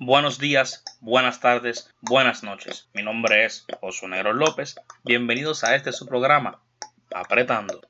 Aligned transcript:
Buenos 0.00 0.38
días, 0.38 0.84
buenas 1.00 1.40
tardes, 1.40 1.92
buenas 2.02 2.44
noches. 2.44 2.88
Mi 2.92 3.02
nombre 3.02 3.44
es 3.44 3.66
Josué 3.80 4.08
Negro 4.08 4.32
López. 4.32 4.76
Bienvenidos 5.02 5.64
a 5.64 5.74
este 5.74 5.90
su 5.90 6.06
programa, 6.06 6.60
Apretando. 7.12 7.80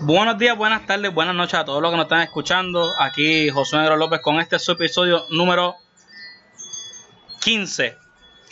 Buenos 0.00 0.36
días, 0.36 0.58
buenas 0.58 0.84
tardes, 0.84 1.14
buenas 1.14 1.34
noches 1.34 1.54
a 1.54 1.64
todos 1.64 1.80
los 1.80 1.90
que 1.90 1.96
nos 1.96 2.04
están 2.04 2.20
escuchando. 2.20 2.86
Aquí 3.00 3.48
Josué 3.48 3.78
Negro 3.78 3.96
López 3.96 4.20
con 4.20 4.38
este 4.40 4.58
su 4.58 4.72
episodio 4.72 5.24
número 5.30 5.76
15. 7.40 7.96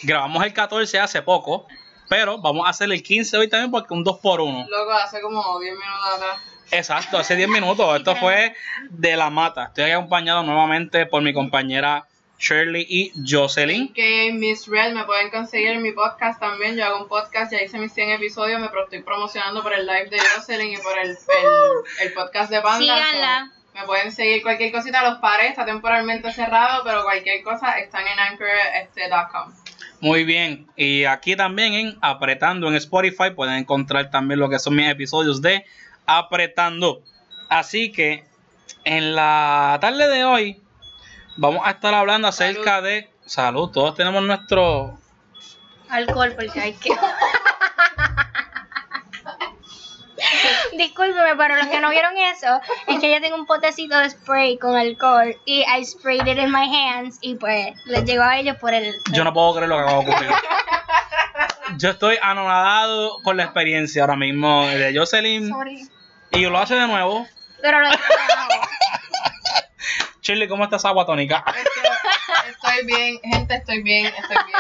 Grabamos 0.05 0.43
el 0.43 0.55
14 0.55 1.00
hace 1.00 1.21
poco, 1.21 1.66
pero 2.09 2.39
vamos 2.39 2.66
a 2.66 2.71
hacer 2.71 2.91
el 2.91 3.03
15 3.03 3.37
hoy 3.37 3.50
también 3.50 3.71
porque 3.71 3.93
un 3.93 4.05
2 4.05 4.21
por 4.23 4.41
1 4.41 4.66
Loco, 4.71 4.91
hace 4.93 5.21
como 5.21 5.61
10 5.61 5.75
minutos 5.75 6.14
atrás. 6.14 6.39
Exacto, 6.71 7.19
hace 7.19 7.37
10 7.37 7.48
minutos. 7.48 7.96
Esto 7.96 8.17
fue 8.17 8.55
de 8.91 9.17
la 9.17 9.30
mata. 9.30 9.67
Estoy 9.67 9.91
acompañado 9.91 10.43
nuevamente 10.43 11.07
por 11.07 11.23
mi 11.23 11.32
compañera 11.32 12.07
Shirley 12.39 12.87
y 12.89 13.12
Jocelyn. 13.27 13.93
Que 13.93 14.32
Miss 14.32 14.67
Red 14.67 14.93
me 14.93 15.04
pueden 15.04 15.31
conseguir 15.31 15.71
en 15.71 15.82
mi 15.82 15.93
podcast 15.93 16.40
también. 16.40 16.76
Yo 16.76 16.85
hago 16.85 17.03
un 17.03 17.09
podcast, 17.09 17.53
ya 17.53 17.63
hice 17.63 17.79
mis 17.79 17.93
100 17.93 18.11
episodios. 18.11 18.61
Me 18.61 18.67
estoy 18.67 19.03
promocionando 19.03 19.63
por 19.63 19.73
el 19.73 19.87
live 19.87 20.11
de 20.11 20.18
Jocelyn 20.18 20.73
y 20.73 20.76
por 20.79 20.99
el, 20.99 21.11
el, 21.11 22.07
el 22.07 22.13
podcast 22.13 22.50
de 22.50 22.61
Panda. 22.61 22.79
Síganla. 22.79 23.51
So, 23.51 23.57
me 23.81 23.85
pueden 23.85 24.11
seguir 24.11 24.43
cualquier 24.43 24.73
cosita. 24.73 25.03
Los 25.03 25.18
pares 25.18 25.51
está 25.51 25.67
temporalmente 25.67 26.32
cerrado, 26.32 26.82
pero 26.85 27.04
cualquier 27.04 27.43
cosa 27.43 27.79
están 27.79 28.04
en 28.07 28.18
anchor.com. 28.18 29.53
Muy 30.01 30.25
bien. 30.25 30.67
Y 30.76 31.04
aquí 31.04 31.37
también 31.37 31.75
en 31.75 31.98
Apretando 32.01 32.69
en 32.69 32.75
Spotify 32.77 33.31
pueden 33.34 33.55
encontrar 33.55 34.11
también 34.11 34.41
lo 34.41 34.48
que 34.48 34.59
son 34.59 34.77
mis 34.77 34.89
episodios 34.89 35.42
de 35.42 35.64
Apretando. 36.06 37.03
Así 37.48 37.92
que 37.92 38.25
en 38.84 39.15
la 39.15 39.78
tarde 39.81 40.09
de 40.09 40.25
hoy 40.25 40.62
vamos 41.37 41.62
a 41.65 41.70
estar 41.73 41.95
hablando 41.95 42.29
acerca 42.29 42.81
de 42.81 43.11
salud. 43.25 43.70
Todos 43.70 43.95
tenemos 43.95 44.23
nuestro 44.23 44.98
Alcohol, 45.89 46.35
porque 46.37 46.61
hay 46.61 46.73
que. 46.75 46.91
Discúlpeme, 50.77 51.37
pero 51.37 51.57
los 51.57 51.67
que 51.69 51.81
no 51.81 51.91
vieron 51.91 52.17
eso, 52.19 52.61
es 52.87 53.01
que 53.01 53.13
yo 53.13 53.20
tengo 53.20 53.37
un 53.37 53.47
potecito 53.47 53.98
de 53.98 54.11
spray 54.11 54.59
con 54.59 54.77
alcohol 54.77 55.35
y 55.45 55.63
I 55.63 55.85
sprayed 55.85 56.27
it 56.27 56.39
in 56.39 56.51
my 56.51 56.67
hands 56.67 57.19
y 57.20 57.37
pues 57.37 57.75
les 57.85 58.05
llegó 58.05 58.23
a 58.23 58.39
ellos 58.39 58.57
por 58.57 58.75
el. 58.75 58.95
Yo 59.13 59.25
no 59.25 59.33
puedo 59.33 59.55
creer 59.55 59.69
lo 59.69 59.77
que 59.77 59.83
acaba 59.83 60.03
de 60.03 60.11
ocurrir. 60.11 60.31
Yo 61.79 61.91
estoy 61.91 62.19
anonadado 62.23 63.20
con 63.23 63.37
la 63.37 63.45
experiencia 63.45 64.03
ahora 64.03 64.17
mismo 64.17 64.67
de 64.67 64.97
Jocelyn 64.97 65.48
Sorry. 65.48 65.89
Y 66.37 66.42
lo 66.42 66.59
hace 66.59 66.75
de 66.75 66.87
nuevo. 66.87 67.27
Pero 67.62 67.81
lo 67.81 67.89
Shirley, 70.23 70.48
¿cómo 70.48 70.65
está 70.65 70.77
esa 70.77 70.89
agua 70.89 71.06
tónica? 71.06 71.45
Estoy, 71.47 71.62
estoy 72.51 72.87
bien, 72.87 73.19
gente, 73.23 73.55
estoy 73.55 73.83
bien, 73.83 74.06
estoy 74.06 74.37
bien. 74.45 74.59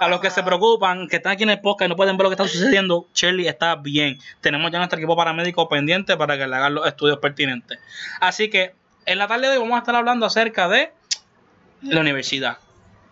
No 0.00 0.06
A 0.06 0.08
los 0.08 0.20
que 0.20 0.30
se 0.30 0.42
preocupan, 0.44 1.08
que 1.08 1.16
están 1.16 1.32
aquí 1.32 1.42
en 1.42 1.50
el 1.50 1.60
podcast 1.60 1.86
y 1.86 1.88
no 1.88 1.96
pueden 1.96 2.16
ver 2.16 2.24
lo 2.24 2.30
que 2.30 2.34
está 2.34 2.46
sucediendo, 2.46 3.08
Shirley 3.14 3.48
está 3.48 3.74
bien. 3.74 4.18
Tenemos 4.40 4.70
ya 4.70 4.78
nuestro 4.78 4.98
equipo 4.98 5.16
paramédico 5.16 5.68
pendiente 5.68 6.16
para 6.16 6.38
que 6.38 6.46
le 6.46 6.54
hagan 6.54 6.74
los 6.74 6.86
estudios 6.86 7.18
pertinentes. 7.18 7.78
Así 8.20 8.48
que 8.48 8.74
en 9.06 9.18
la 9.18 9.26
tarde 9.26 9.48
de 9.48 9.56
hoy 9.56 9.58
vamos 9.58 9.74
a 9.74 9.78
estar 9.78 9.96
hablando 9.96 10.24
acerca 10.24 10.68
de 10.68 10.92
la 11.82 12.00
universidad. 12.00 12.58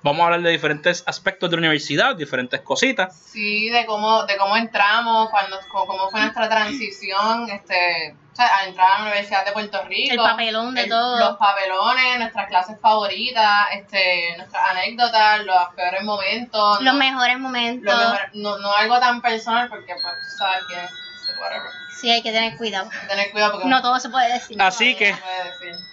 Vamos 0.03 0.21
a 0.23 0.25
hablar 0.27 0.43
de 0.43 0.51
diferentes 0.51 1.03
aspectos 1.07 1.51
de 1.51 1.57
la 1.57 1.61
universidad, 1.61 2.15
diferentes 2.15 2.61
cositas. 2.61 3.17
Sí, 3.33 3.69
de 3.71 3.85
cómo, 3.87 4.25
de 4.25 4.37
cómo 4.37 4.57
entramos, 4.57 5.31
cuando, 5.31 5.59
cómo, 5.73 6.09
fue 6.11 6.21
nuestra 6.21 6.49
transición, 6.49 7.51
este, 7.51 8.15
o 8.33 8.37
sea, 8.37 8.57
a 8.59 8.67
entrar 8.67 8.87
a 8.93 8.99
la 8.99 9.03
Universidad 9.07 9.45
de 9.45 9.51
Puerto 9.53 9.83
Rico. 9.85 10.13
El 10.13 10.19
papelón 10.19 10.75
de 10.75 10.83
el- 10.83 10.89
todo. 10.91 11.19
Los 11.19 11.37
papelones, 11.39 12.19
nuestras 12.21 12.47
clases 12.47 12.79
favoritas, 12.81 13.67
este, 13.73 14.35
nuestras 14.37 14.63
anécdotas, 14.71 15.45
los 15.45 15.75
peores 15.75 16.03
momentos. 16.05 16.81
los 16.83 16.93
no- 16.95 16.99
mejores 17.01 17.39
momentos. 17.41 17.93
los 17.93 17.99
mejores- 18.13 18.31
no, 18.35 18.59
no 18.59 18.73
algo 18.77 19.01
tan 19.01 19.21
personal 19.23 19.69
porque 19.69 19.93
pues 19.95 20.05
tú 20.31 20.37
sabes 20.39 20.61
que 20.69 20.75
es 20.85 21.39
whatever. 21.41 21.71
Sí, 22.01 22.11
hay 22.11 22.23
que 22.23 22.31
tener 22.31 22.57
cuidado. 22.57 22.89
Hay 22.93 23.01
que 23.01 23.07
tener 23.09 23.31
cuidado 23.33 23.53
porque 23.53 23.69
No 23.69 23.83
todo 23.83 23.99
se 23.99 24.09
puede 24.11 24.33
decir. 24.33 24.61
Así 24.63 24.93
no 24.93 24.99
que 24.99 25.15
se 25.15 25.21
puede 25.21 25.45
decir. 25.73 25.87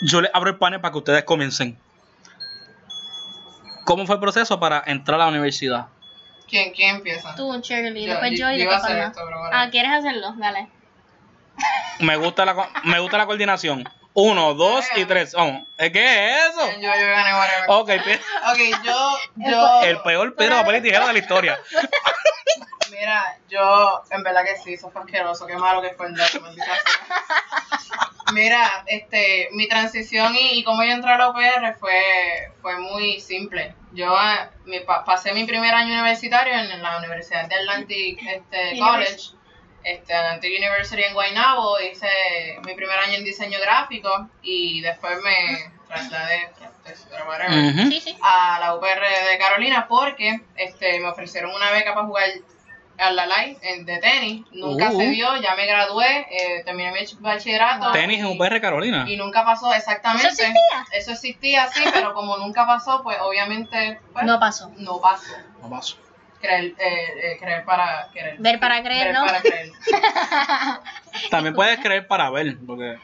yo 0.00 0.20
les 0.20 0.30
abro 0.34 0.50
el 0.50 0.56
panel 0.56 0.80
para 0.80 0.90
que 0.92 0.98
ustedes 0.98 1.22
comiencen. 1.24 1.78
¿Cómo 3.84 4.06
fue 4.06 4.16
el 4.16 4.20
proceso 4.20 4.58
para 4.60 4.82
entrar 4.86 5.20
a 5.20 5.24
la 5.24 5.30
universidad? 5.30 5.86
¿Quién, 6.48 6.72
quién 6.72 6.96
empieza? 6.96 7.34
Tú, 7.34 7.52
Shirley, 7.62 8.04
Yo- 8.04 8.10
después 8.12 8.38
yo- 8.38 8.50
y 8.50 8.58
después. 8.58 8.82
Ah, 9.52 9.68
¿quieres 9.70 9.90
hacerlo? 9.92 10.34
Dale. 10.36 10.68
Me 12.00 12.16
gusta 12.16 12.44
la, 12.44 12.54
co- 12.54 12.68
me 12.84 12.98
gusta 13.00 13.18
la 13.18 13.26
coordinación. 13.26 13.84
Uno, 14.14 14.54
dos 14.54 14.84
y 14.96 15.04
tres. 15.06 15.32
Vamos. 15.32 15.66
¿Eh, 15.78 15.90
¿Qué 15.90 16.30
es 16.30 16.50
eso? 16.50 16.70
Yo, 16.72 16.80
yo 16.80 16.88
gané 16.90 17.34
whatever. 17.34 17.70
Ok, 17.70 18.58
yo, 18.84 19.18
yo. 19.36 19.82
el 19.82 20.00
peor 20.02 20.34
Pedro 20.34 20.56
papel 20.56 20.76
y 20.76 20.82
tijera 20.82 21.06
de 21.06 21.12
la 21.14 21.18
historia. 21.18 21.58
Mira, 22.90 23.38
yo, 23.48 24.02
en 24.10 24.22
verdad 24.22 24.44
que 24.44 24.56
sí, 24.58 24.74
eso 24.74 24.90
fue 24.90 25.00
asqueroso, 25.00 25.46
qué 25.46 25.56
malo 25.56 25.80
que 25.80 25.90
fue 25.94 26.06
el 26.08 26.14
dato. 26.14 26.40
Mira, 28.32 28.84
este, 28.86 29.48
mi 29.52 29.66
transición 29.66 30.34
y, 30.36 30.58
y 30.58 30.64
cómo 30.64 30.84
yo 30.84 30.92
entré 30.92 31.10
a 31.10 31.18
la 31.18 31.30
UPR 31.30 31.74
fue, 31.80 32.52
fue 32.60 32.78
muy 32.78 33.20
simple. 33.20 33.74
Yo 33.92 34.14
eh, 34.14 34.48
mi, 34.66 34.80
pa- 34.80 35.04
pasé 35.04 35.32
mi 35.32 35.44
primer 35.44 35.74
año 35.74 35.92
universitario 35.94 36.54
en, 36.54 36.82
la 36.82 36.98
Universidad 36.98 37.46
de 37.48 37.54
Atlantic 37.56 38.20
este, 38.26 38.78
College, 38.78 39.16
este, 39.84 40.14
Atlantic 40.14 40.52
University 40.58 41.02
en 41.02 41.14
Guaynabo, 41.14 41.80
hice 41.80 42.08
mi 42.66 42.74
primer 42.74 42.98
año 42.98 43.14
en 43.14 43.24
diseño 43.24 43.58
gráfico 43.60 44.28
y 44.42 44.80
después 44.80 45.18
me 45.22 45.72
trasladé 45.88 46.48
a 48.22 48.58
la 48.60 48.74
UPR 48.74 49.00
de 49.30 49.38
Carolina 49.38 49.86
porque 49.88 50.40
este, 50.56 51.00
me 51.00 51.08
ofrecieron 51.08 51.54
una 51.54 51.70
beca 51.70 51.94
para 51.94 52.06
jugar 52.06 52.24
a 52.98 53.10
la 53.10 53.26
live 53.26 53.58
en- 53.62 53.84
de 53.84 53.98
tenis. 53.98 54.44
Nunca 54.52 54.90
Uh. 54.90 54.98
se 54.98 55.06
dio, 55.08 55.36
ya 55.40 55.54
me 55.56 55.66
gradué, 55.66 56.26
eh, 56.30 56.62
terminé 56.64 56.92
mi 56.92 57.00
bachillerato. 57.20 57.90
Tenis 57.92 58.20
en 58.20 58.26
y- 58.26 58.36
UPR 58.36 58.60
Carolina. 58.60 59.04
Y 59.08 59.16
nunca 59.16 59.44
pasó 59.44 59.72
exactamente. 59.74 60.28
¿Eso 60.28 60.42
existía? 60.42 60.86
Eso 60.92 61.12
existía, 61.12 61.68
sí, 61.72 61.82
pero 61.92 62.14
como 62.14 62.36
nunca 62.36 62.66
pasó, 62.66 63.02
pues 63.02 63.18
obviamente 63.20 63.98
pues, 64.12 64.24
No 64.24 64.38
pasó. 64.38 64.70
no 64.76 65.00
pasó. 65.00 65.32
No 65.62 65.70
paso. 65.70 65.96
Creer, 66.42 66.64
eh, 66.64 66.74
eh, 66.78 67.38
creer 67.40 67.64
para 67.64 68.08
querer. 68.12 68.36
Ver 68.38 68.58
para 68.58 68.82
creer, 68.82 69.06
Ver 69.06 69.14
¿no? 69.14 69.24
para 69.24 69.40
creer. 69.40 69.70
También 71.30 71.54
puedes 71.54 71.78
creer 71.78 72.06
para 72.08 72.28
ver. 72.30 72.58
Porque... 72.66 72.98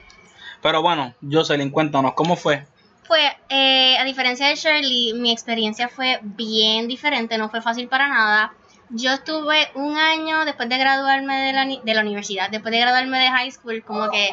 Pero 0.60 0.82
bueno, 0.82 1.15
Jocelyn, 1.22 1.71
cuéntanos, 1.71 2.15
¿cómo 2.15 2.34
fue? 2.34 2.66
Pues, 3.06 3.31
eh, 3.49 3.97
a 3.97 4.04
diferencia 4.04 4.49
de 4.49 4.56
Shirley, 4.56 5.15
mi 5.15 5.32
experiencia 5.32 5.88
fue 5.88 6.19
bien 6.22 6.88
diferente, 6.88 7.38
no 7.38 7.49
fue 7.49 7.62
fácil 7.62 7.88
para 7.88 8.09
nada. 8.09 8.53
Yo 8.91 9.12
estuve 9.12 9.69
un 9.75 9.97
año 9.97 10.44
después 10.44 10.69
de 10.69 10.76
graduarme 10.78 11.37
de 11.47 11.53
la, 11.53 11.65
de 11.65 11.94
la 11.94 12.00
universidad, 12.03 12.50
después 12.50 12.72
de 12.72 12.81
graduarme 12.81 13.19
de 13.19 13.28
high 13.31 13.50
school, 13.50 13.82
como 13.84 14.10
que, 14.10 14.31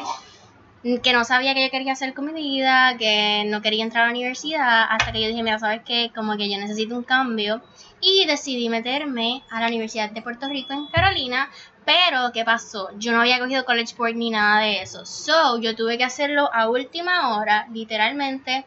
que 1.02 1.12
no 1.12 1.24
sabía 1.24 1.54
qué 1.54 1.64
yo 1.64 1.70
quería 1.70 1.92
hacer 1.92 2.12
con 2.12 2.26
mi 2.26 2.32
vida, 2.32 2.96
que 2.98 3.44
no 3.46 3.62
quería 3.62 3.84
entrar 3.84 4.04
a 4.04 4.06
la 4.08 4.12
universidad, 4.12 4.86
hasta 4.90 5.12
que 5.12 5.22
yo 5.22 5.28
dije, 5.28 5.42
mira, 5.42 5.58
¿sabes 5.58 5.82
qué? 5.84 6.10
Como 6.14 6.36
que 6.36 6.50
yo 6.50 6.58
necesito 6.58 6.96
un 6.96 7.04
cambio. 7.04 7.62
Y 8.00 8.26
decidí 8.26 8.68
meterme 8.68 9.42
a 9.50 9.60
la 9.60 9.68
Universidad 9.68 10.10
de 10.10 10.22
Puerto 10.22 10.48
Rico 10.48 10.72
en 10.72 10.86
Carolina, 10.88 11.50
pero, 11.84 12.32
¿qué 12.32 12.44
pasó? 12.44 12.90
Yo 12.98 13.12
no 13.12 13.20
había 13.20 13.38
cogido 13.38 13.64
College 13.64 13.94
Board 13.96 14.14
ni 14.16 14.30
nada 14.30 14.60
de 14.60 14.82
eso. 14.82 15.06
So, 15.06 15.58
yo 15.60 15.76
tuve 15.76 15.96
que 15.96 16.04
hacerlo 16.04 16.50
a 16.52 16.68
última 16.68 17.36
hora, 17.36 17.66
literalmente. 17.72 18.66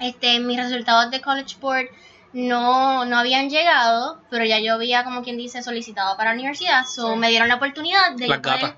Este, 0.00 0.38
mis 0.40 0.56
resultados 0.58 1.10
de 1.10 1.20
College 1.20 1.56
Board 1.60 1.86
no, 2.34 3.04
no 3.06 3.18
habían 3.18 3.48
llegado, 3.48 4.20
pero 4.28 4.44
ya 4.44 4.58
yo 4.58 4.74
había, 4.74 5.04
como 5.04 5.22
quien 5.22 5.36
dice, 5.38 5.62
solicitado 5.62 6.16
para 6.16 6.30
la 6.30 6.34
universidad. 6.34 6.84
So, 6.84 7.12
Sí. 7.12 7.18
me 7.18 7.30
dieron 7.30 7.48
la 7.48 7.54
oportunidad 7.56 8.12
de 8.16 8.28
yo 8.28 8.42
poder, 8.42 8.76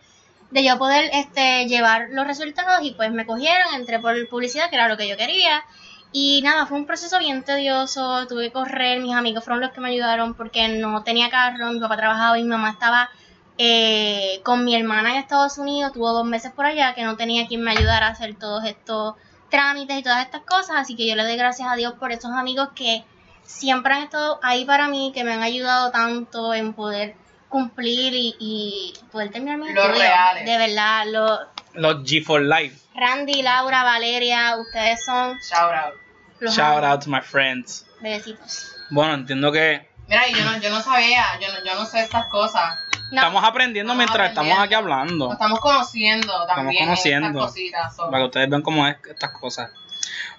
de 0.50 0.64
yo 0.64 0.78
poder 0.78 1.10
este, 1.12 1.66
llevar 1.66 2.08
los 2.10 2.26
resultados 2.26 2.80
y 2.82 2.92
pues 2.92 3.10
me 3.10 3.26
cogieron, 3.26 3.74
entré 3.74 3.98
por 3.98 4.28
publicidad, 4.28 4.70
que 4.70 4.76
era 4.76 4.88
lo 4.88 4.96
que 4.96 5.08
yo 5.08 5.16
quería. 5.16 5.64
Y 6.12 6.40
nada, 6.42 6.66
fue 6.66 6.78
un 6.78 6.86
proceso 6.86 7.18
bien 7.18 7.42
tedioso, 7.42 8.26
tuve 8.26 8.44
que 8.44 8.52
correr, 8.52 9.00
mis 9.00 9.14
amigos 9.14 9.44
fueron 9.44 9.60
los 9.60 9.72
que 9.72 9.80
me 9.80 9.90
ayudaron 9.90 10.34
porque 10.34 10.68
no 10.68 11.02
tenía 11.02 11.28
carro, 11.28 11.70
mi 11.72 11.80
papá 11.80 11.96
trabajaba 11.96 12.38
y 12.38 12.42
mi 12.42 12.48
mamá 12.48 12.70
estaba 12.70 13.10
eh, 13.58 14.40
con 14.42 14.64
mi 14.64 14.74
hermana 14.74 15.12
en 15.12 15.16
Estados 15.16 15.58
Unidos, 15.58 15.92
tuvo 15.92 16.12
dos 16.12 16.24
meses 16.24 16.52
por 16.52 16.66
allá 16.66 16.94
que 16.94 17.04
no 17.04 17.16
tenía 17.16 17.46
quien 17.46 17.62
me 17.62 17.72
ayudara 17.72 18.06
a 18.06 18.10
hacer 18.10 18.34
todos 18.34 18.64
estos 18.64 19.14
trámites 19.50 19.98
y 19.98 20.02
todas 20.02 20.24
estas 20.24 20.42
cosas, 20.42 20.76
así 20.76 20.96
que 20.96 21.06
yo 21.06 21.16
le 21.16 21.22
doy 21.24 21.36
gracias 21.36 21.68
a 21.70 21.76
Dios 21.76 21.94
por 21.94 22.12
esos 22.12 22.32
amigos 22.32 22.68
que 22.74 23.04
siempre 23.42 23.94
han 23.94 24.02
estado 24.02 24.40
ahí 24.42 24.64
para 24.64 24.88
mí, 24.88 25.12
que 25.14 25.24
me 25.24 25.32
han 25.32 25.42
ayudado 25.42 25.90
tanto 25.90 26.54
en 26.54 26.74
poder 26.74 27.14
cumplir 27.48 28.14
y, 28.14 28.34
y 28.38 28.94
poder 29.12 29.30
terminar 29.30 29.58
mi 29.58 29.72
Los 29.72 29.98
reales. 29.98 30.44
De 30.44 30.58
verdad, 30.58 31.06
los 31.06 31.40
Los 31.74 31.94
G4 32.04 32.60
Life. 32.60 32.80
Randy, 32.94 33.42
Laura, 33.42 33.84
Valeria, 33.84 34.56
ustedes 34.56 35.04
son 35.04 35.38
Shout 35.38 35.72
out. 35.72 36.05
Los 36.40 36.54
Shout 36.54 36.78
amo. 36.84 36.86
out 36.86 37.04
to 37.04 37.10
my 37.10 37.20
friends. 37.20 37.86
Bebecitos. 38.00 38.74
Bueno, 38.90 39.14
entiendo 39.14 39.50
que 39.52 39.88
Mira, 40.08 40.28
y 40.28 40.34
yo 40.34 40.44
no, 40.44 40.56
yo 40.58 40.70
no 40.70 40.80
sabía, 40.80 41.24
yo 41.40 41.48
no, 41.52 41.64
yo 41.64 41.74
no 41.74 41.84
sé 41.86 42.00
estas 42.00 42.26
cosas. 42.26 42.78
No, 43.10 43.16
estamos 43.20 43.42
aprendiendo 43.44 43.92
Estamos 43.92 44.08
mientras 44.10 44.28
estamos 44.30 44.58
aquí 44.64 44.74
hablando. 44.74 45.24
Nos 45.26 45.32
estamos 45.34 45.60
conociendo 45.60 46.46
también 46.46 46.84
conociendo. 46.84 47.28
en 47.28 47.34
estas 47.36 47.50
cositas. 47.50 47.96
so. 47.96 48.04
Para 48.10 48.18
que 48.18 48.24
ustedes 48.26 48.50
vean 48.50 48.62
cómo 48.62 48.86
es 48.86 48.96
estas 49.08 49.30
cosas. 49.30 49.70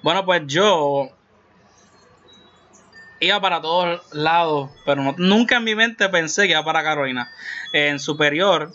Bueno, 0.01 0.23
pues 0.25 0.43
yo 0.47 1.09
iba 3.19 3.41
para 3.41 3.61
todos 3.61 4.01
lados, 4.13 4.69
pero 4.85 5.01
no- 5.01 5.15
nunca 5.17 5.57
en 5.57 5.63
mi 5.63 5.75
mente 5.75 6.07
pensé 6.09 6.43
que 6.43 6.51
iba 6.51 6.63
para 6.63 6.83
Carolina. 6.83 7.29
En 7.73 7.99
superior, 7.99 8.71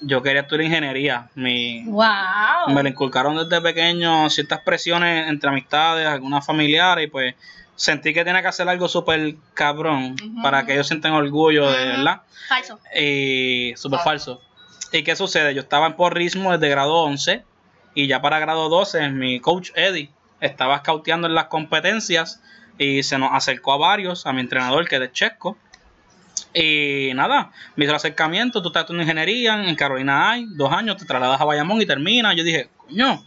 yo 0.00 0.22
quería 0.22 0.42
estudiar 0.42 0.66
ingeniería. 0.66 1.28
Mi, 1.34 1.84
¡Wow! 1.84 2.74
me 2.74 2.82
lo 2.82 2.88
inculcaron 2.88 3.36
desde 3.36 3.60
pequeño 3.60 4.28
ciertas 4.30 4.60
presiones 4.60 5.28
entre 5.28 5.50
amistades, 5.50 6.06
algunas 6.06 6.44
familiares, 6.44 7.06
y 7.06 7.10
pues 7.10 7.34
sentí 7.76 8.12
que 8.12 8.24
tenía 8.24 8.42
que 8.42 8.48
hacer 8.48 8.68
algo 8.68 8.88
súper 8.88 9.36
cabrón 9.54 10.16
para 10.42 10.66
que 10.66 10.74
ellos 10.74 10.86
sientan 10.86 11.12
orgullo, 11.12 11.70
de 11.70 11.86
verdad. 11.86 12.22
Falso. 12.48 12.78
Y 12.94 13.72
súper 13.76 14.00
falso. 14.00 14.40
¿Y 14.92 15.02
qué 15.02 15.16
sucede? 15.16 15.54
Yo 15.54 15.62
estaba 15.62 15.86
en 15.86 15.94
porrismo 15.94 16.52
desde 16.52 16.68
grado 16.68 16.96
11 17.02 17.44
y 17.94 18.06
ya 18.06 18.20
para 18.20 18.38
grado 18.38 18.68
12 18.68 19.08
mi 19.10 19.40
coach 19.40 19.70
Eddie 19.74 20.10
estaba 20.40 20.78
scouteando 20.78 21.28
en 21.28 21.34
las 21.34 21.46
competencias 21.46 22.42
y 22.78 23.02
se 23.02 23.18
nos 23.18 23.30
acercó 23.32 23.74
a 23.74 23.76
varios, 23.76 24.26
a 24.26 24.32
mi 24.32 24.40
entrenador 24.40 24.88
que 24.88 24.96
es 24.96 25.00
de 25.00 25.12
Chesco. 25.12 25.56
Y 26.54 27.12
nada, 27.14 27.52
me 27.76 27.84
hizo 27.84 27.92
el 27.92 27.96
acercamiento, 27.96 28.62
tú 28.62 28.68
estás 28.68 28.82
estudiando 28.82 29.02
ingeniería 29.02 29.68
en 29.68 29.74
Carolina 29.76 30.30
hay, 30.30 30.46
dos 30.50 30.72
años, 30.72 30.96
te 30.96 31.04
trasladas 31.04 31.40
a 31.40 31.44
Bayamón 31.44 31.80
y 31.80 31.86
termina. 31.86 32.34
Yo 32.34 32.44
dije, 32.44 32.68
coño, 32.76 33.24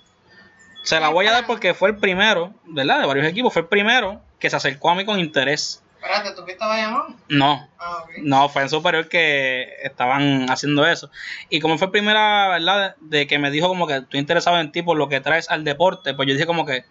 se 0.83 0.99
la 0.99 1.09
voy 1.09 1.27
a 1.27 1.31
dar 1.31 1.45
porque 1.45 1.73
fue 1.73 1.89
el 1.89 1.97
primero, 1.97 2.53
¿verdad? 2.65 2.99
De 2.99 3.07
varios 3.07 3.25
equipos, 3.25 3.53
fue 3.53 3.63
el 3.63 3.67
primero 3.67 4.21
que 4.39 4.49
se 4.49 4.55
acercó 4.55 4.89
a 4.89 4.95
mí 4.95 5.05
con 5.05 5.19
interés. 5.19 5.81
Espérate, 6.01 6.35
¿tú 6.35 6.43
fuiste 6.43 6.61
a 6.63 6.67
Bayamón? 6.67 7.15
No, 7.29 7.69
Ah, 7.85 8.05
no, 8.21 8.47
fue 8.47 8.61
en 8.61 8.69
superior 8.69 9.09
que 9.09 9.67
estaban 9.83 10.49
haciendo 10.49 10.85
eso. 10.85 11.09
Y 11.49 11.59
como 11.59 11.77
fue 11.77 11.91
primera, 11.91 12.47
¿verdad? 12.49 12.95
De 13.01 13.27
que 13.27 13.39
me 13.39 13.51
dijo 13.51 13.67
como 13.67 13.87
que 13.87 13.97
estoy 13.97 14.19
interesado 14.19 14.59
en 14.59 14.71
ti 14.71 14.81
por 14.81 14.97
lo 14.97 15.09
que 15.09 15.19
traes 15.19 15.49
al 15.49 15.65
deporte, 15.65 16.13
pues 16.13 16.27
yo 16.27 16.33
dije 16.33 16.45
como 16.45 16.65
que, 16.65 16.85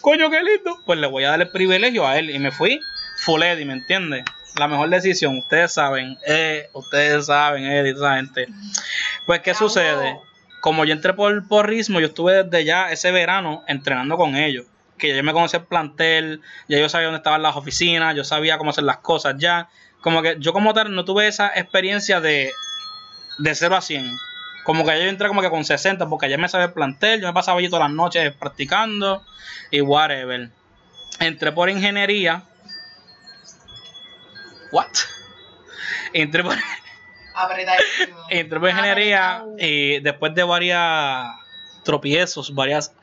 coño, 0.00 0.30
qué 0.30 0.42
lindo. 0.42 0.78
Pues 0.84 1.00
le 1.00 1.08
voy 1.08 1.24
a 1.24 1.30
dar 1.30 1.40
el 1.40 1.48
privilegio 1.48 2.06
a 2.06 2.16
él. 2.18 2.30
Y 2.30 2.38
me 2.38 2.52
fui 2.52 2.80
full 3.16 3.42
Eddie, 3.42 3.64
¿me 3.64 3.74
entiendes? 3.74 4.24
La 4.58 4.68
mejor 4.68 4.88
decisión, 4.88 5.38
ustedes 5.38 5.72
saben, 5.74 6.18
eh, 6.26 6.70
ustedes 6.72 7.26
saben, 7.26 7.64
Eddie, 7.64 7.92
esa 7.92 8.16
gente. 8.16 8.46
Pues, 9.26 9.40
¿qué 9.40 9.52
Bravo. 9.52 9.68
sucede? 9.68 10.18
Como 10.60 10.84
yo 10.84 10.94
entré 10.94 11.12
por 11.12 11.46
porrismo, 11.46 12.00
yo 12.00 12.06
estuve 12.06 12.42
desde 12.44 12.64
ya 12.64 12.90
ese 12.90 13.12
verano 13.12 13.62
entrenando 13.68 14.16
con 14.16 14.34
ellos. 14.36 14.66
Que 14.98 15.08
ya 15.08 15.16
yo 15.16 15.22
me 15.22 15.32
conocía 15.34 15.60
el 15.60 15.66
plantel, 15.66 16.40
ya 16.68 16.78
yo 16.78 16.88
sabía 16.88 17.06
dónde 17.08 17.18
estaban 17.18 17.42
las 17.42 17.54
oficinas, 17.54 18.16
yo 18.16 18.24
sabía 18.24 18.56
cómo 18.56 18.70
hacer 18.70 18.84
las 18.84 18.98
cosas 18.98 19.34
ya. 19.38 19.68
Como 20.00 20.22
que 20.22 20.36
yo 20.38 20.52
como 20.54 20.72
tal 20.72 20.94
no 20.94 21.04
tuve 21.04 21.28
esa 21.28 21.48
experiencia 21.54 22.20
de, 22.20 22.50
de 23.38 23.54
0 23.54 23.76
a 23.76 23.80
100. 23.82 24.10
Como 24.64 24.84
que 24.84 24.98
yo 24.98 25.08
entré 25.08 25.28
como 25.28 25.42
que 25.42 25.50
con 25.50 25.64
60, 25.64 26.08
porque 26.08 26.28
ya 26.28 26.38
me 26.38 26.48
sabía 26.48 26.66
el 26.66 26.72
plantel, 26.72 27.20
yo 27.20 27.28
me 27.28 27.34
pasaba 27.34 27.58
allí 27.58 27.68
todas 27.68 27.88
las 27.88 27.94
noches 27.94 28.32
practicando 28.34 29.22
y 29.70 29.80
whatever. 29.82 30.48
Entré 31.20 31.52
por 31.52 31.70
ingeniería. 31.70 32.42
What? 34.76 34.92
Entré 36.12 36.42
por, 36.42 36.54
Apretadísimo. 37.34 38.18
entré 38.28 38.60
por 38.60 38.68
ingeniería 38.68 39.42
y 39.58 40.00
después 40.00 40.34
de 40.34 40.42
varias 40.42 41.28
tropiezos, 41.82 42.54
varias 42.54 42.94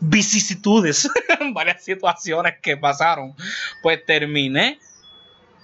vicisitudes, 0.00 1.10
varias 1.52 1.84
situaciones 1.84 2.54
que 2.62 2.78
pasaron, 2.78 3.34
pues 3.82 4.02
terminé 4.06 4.78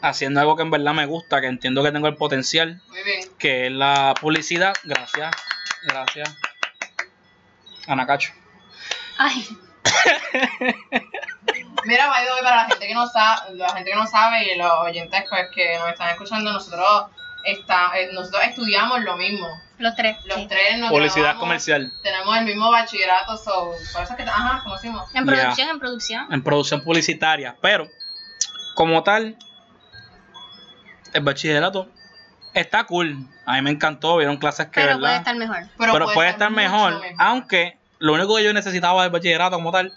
haciendo 0.02 0.40
algo 0.40 0.56
que 0.56 0.62
en 0.62 0.70
verdad 0.70 0.92
me 0.92 1.06
gusta, 1.06 1.40
que 1.40 1.46
entiendo 1.46 1.82
que 1.82 1.90
tengo 1.90 2.06
el 2.06 2.16
potencial, 2.16 2.82
Muy 2.88 3.02
bien. 3.02 3.28
que 3.38 3.66
es 3.68 3.72
la 3.72 4.12
publicidad. 4.20 4.74
Gracias, 4.84 5.34
gracias. 5.84 6.36
Ana 7.86 8.06
Cacho. 8.06 8.30
Ay, 9.16 9.48
Mira, 11.86 12.08
by 12.08 12.24
the 12.24 12.32
way, 12.32 12.42
para 12.42 12.56
la 12.56 12.64
gente 12.66 12.86
que 12.86 12.94
no 12.94 13.06
sabe, 13.06 13.54
la 13.54 13.68
gente 13.70 13.90
que 13.90 13.96
no 13.96 14.06
sabe 14.06 14.52
y 14.52 14.58
los 14.58 14.72
oyentes 14.80 15.24
pues, 15.28 15.48
que 15.54 15.78
nos 15.78 15.88
están 15.90 16.10
escuchando, 16.10 16.52
nosotros 16.52 17.06
está, 17.44 17.92
eh, 17.98 18.10
nosotros 18.12 18.42
estudiamos 18.44 19.00
lo 19.02 19.16
mismo. 19.16 19.46
los 19.78 19.94
tres. 19.94 20.16
Los 20.24 20.38
sí. 20.38 20.46
tres 20.48 20.78
nos 20.78 20.90
Publicidad 20.90 21.36
comercial 21.36 21.92
Tenemos 22.02 22.36
el 22.38 22.44
mismo 22.46 22.70
bachillerato, 22.70 23.36
so, 23.36 23.72
por 23.92 24.02
eso 24.02 24.12
es 24.12 24.16
que, 24.16 24.22
ajá, 24.22 24.62
conocimos. 24.64 25.14
En 25.14 25.26
Ya. 25.26 25.32
producción, 25.32 25.68
en 25.68 25.78
producción. 25.78 26.32
en 26.32 26.42
producción 26.42 26.80
publicitaria, 26.82 27.56
pero 27.60 27.86
como 28.74 29.02
tal, 29.02 29.36
el 31.12 31.22
bachillerato 31.22 31.88
está 32.54 32.84
cool. 32.84 33.16
A 33.44 33.54
mí 33.54 33.62
me 33.62 33.70
encantó, 33.70 34.16
vieron 34.16 34.38
clases 34.38 34.66
que, 34.66 34.80
Pero 34.80 34.86
¿verdad? 34.86 35.00
puede 35.00 35.16
estar 35.18 35.36
mejor. 35.36 35.56
pero, 35.78 36.12
puede 36.14 36.30
estar 36.30 36.50
mucho 36.50 36.62
mejor, 36.62 37.02
aunque 37.18 37.78
lo 37.98 38.14
único 38.14 38.36
que 38.36 38.44
yo 38.44 38.52
necesitaba 38.52 39.02
del 39.02 39.12
bachillerato 39.12 39.56
como 39.56 39.72
tal 39.72 39.92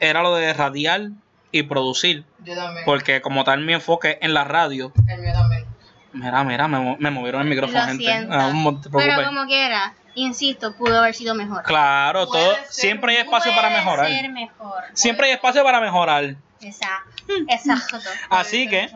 era 0.00 0.22
lo 0.22 0.34
de 0.34 0.52
radiar 0.54 1.08
y 1.56 1.62
producir, 1.62 2.24
Yo 2.44 2.54
también. 2.56 2.84
porque 2.84 3.20
como 3.22 3.44
tal 3.44 3.60
mi 3.60 3.72
enfoque 3.74 4.18
en 4.20 4.34
la 4.34 4.42
radio, 4.44 4.92
El 5.06 5.20
mío 5.20 5.32
también. 5.32 5.64
mira, 6.12 6.42
mira, 6.44 6.66
me, 6.68 6.96
me 6.98 7.10
movieron 7.10 7.42
el 7.42 7.48
micrófono, 7.48 7.78
Lo 7.80 7.86
gente. 7.86 8.04
siento. 8.04 8.34
Ah, 8.34 8.50
no 8.52 8.80
te 8.80 8.90
preocupes. 8.90 9.14
Pero 9.16 9.24
como 9.28 9.46
quiera, 9.46 9.94
insisto, 10.16 10.74
pudo 10.76 10.98
haber 10.98 11.14
sido 11.14 11.34
mejor. 11.36 11.62
Claro, 11.62 12.26
Puede 12.26 12.42
todo, 12.44 12.54
ser, 12.56 12.66
siempre 12.70 13.12
hay 13.16 13.22
espacio 13.22 13.54
para 13.54 13.70
mejorar. 13.70 14.06
ser 14.08 14.30
mejor. 14.32 14.82
Siempre 14.94 15.26
hay 15.28 15.32
espacio 15.34 15.62
para 15.62 15.80
mejorar. 15.80 16.34
Exacto. 16.60 17.22
Exacto. 17.48 17.98
Así 18.30 18.68
que 18.68 18.90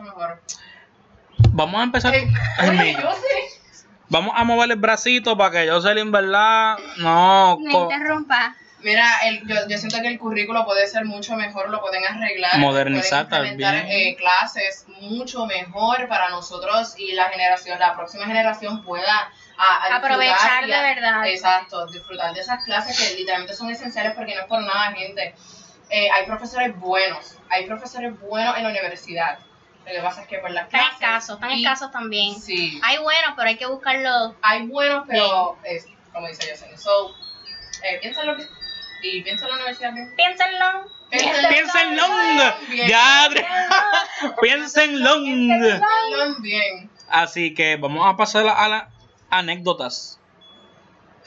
vamos 1.51 1.79
a 1.79 1.83
empezar. 1.83 2.13
Eh, 2.15 2.27
oye, 2.69 2.93
yo. 3.01 3.09
Vamos 4.11 4.33
a 4.35 4.43
mover 4.43 4.71
el 4.71 4.77
bracito 4.77 5.37
para 5.37 5.51
que 5.51 5.69
Jocelyn, 5.69 6.11
¿verdad? 6.11 6.77
No. 6.97 7.57
Me 7.61 7.71
interrumpa. 7.71 8.55
Mira, 8.81 9.05
el, 9.25 9.45
yo, 9.47 9.55
yo 9.67 9.77
siento 9.77 10.01
que 10.01 10.07
el 10.07 10.17
currículo 10.17 10.63
puede 10.65 10.87
ser 10.87 11.03
mucho 11.05 11.35
mejor, 11.35 11.69
lo 11.69 11.81
pueden 11.81 12.03
arreglar. 12.05 12.57
Modernizar 12.59 13.27
pueden 13.27 13.57
también. 13.59 13.85
eh, 13.87 14.15
clases 14.17 14.85
mucho 15.01 15.45
mejor 15.45 16.07
para 16.07 16.29
nosotros 16.29 16.93
y 16.97 17.11
la 17.13 17.25
generación, 17.29 17.77
la 17.79 17.95
próxima 17.95 18.25
generación 18.25 18.81
pueda 18.83 19.31
a- 19.57 19.87
a 19.93 19.95
Aprovechar 19.97 20.65
de 20.65 20.73
a- 20.73 20.81
verdad. 20.81 21.27
Exacto, 21.27 21.85
disfrutar 21.87 22.33
de 22.33 22.39
esas 22.39 22.63
clases 22.63 22.97
que 22.97 23.15
literalmente 23.17 23.53
son 23.53 23.69
esenciales 23.69 24.13
porque 24.15 24.33
no 24.35 24.41
es 24.41 24.47
por 24.47 24.61
nada, 24.61 24.93
gente. 24.93 25.35
Eh, 25.89 26.09
hay 26.11 26.25
profesores 26.25 26.77
buenos, 26.79 27.35
hay 27.49 27.65
profesores 27.65 28.17
buenos 28.21 28.55
en 28.55 28.63
la 28.63 28.69
universidad. 28.69 29.39
Lo 29.85 29.91
que 29.95 30.01
pasa 30.01 30.21
es 30.21 30.27
que 30.27 30.37
por 30.37 30.51
las 30.51 30.65
Están 30.65 30.81
clases... 30.81 30.93
escasos, 31.01 31.35
están 31.35 31.51
escasos 31.51 31.91
también. 31.91 32.39
Sí, 32.39 32.79
Hay 32.83 32.99
buenos, 32.99 33.33
pero 33.35 33.49
hay 33.49 33.57
que 33.57 33.65
buscarlos. 33.65 34.33
hay 34.41 34.67
buenos, 34.67 35.03
pero 35.07 35.57
es, 35.63 35.87
como 36.13 36.27
dice 36.27 36.47
Yosene, 36.49 36.77
so, 36.77 37.15
eh, 37.83 37.97
piénsalo 38.01 38.37
que- 38.37 38.47
y 39.01 39.21
piensa 39.21 39.45
en 39.45 39.51
la 39.51 39.55
universidad 39.57 39.93
bien. 39.93 40.13
Piénsenlo. 40.17 40.99
Piensa 44.41 44.83
en 44.83 45.03
long. 45.03 46.41
Bien. 46.41 46.89
Así 47.09 47.53
que 47.53 47.77
vamos 47.77 48.05
a 48.05 48.15
pasar 48.15 48.47
a 48.47 48.67
las 48.67 48.83
anécdotas. 49.29 50.19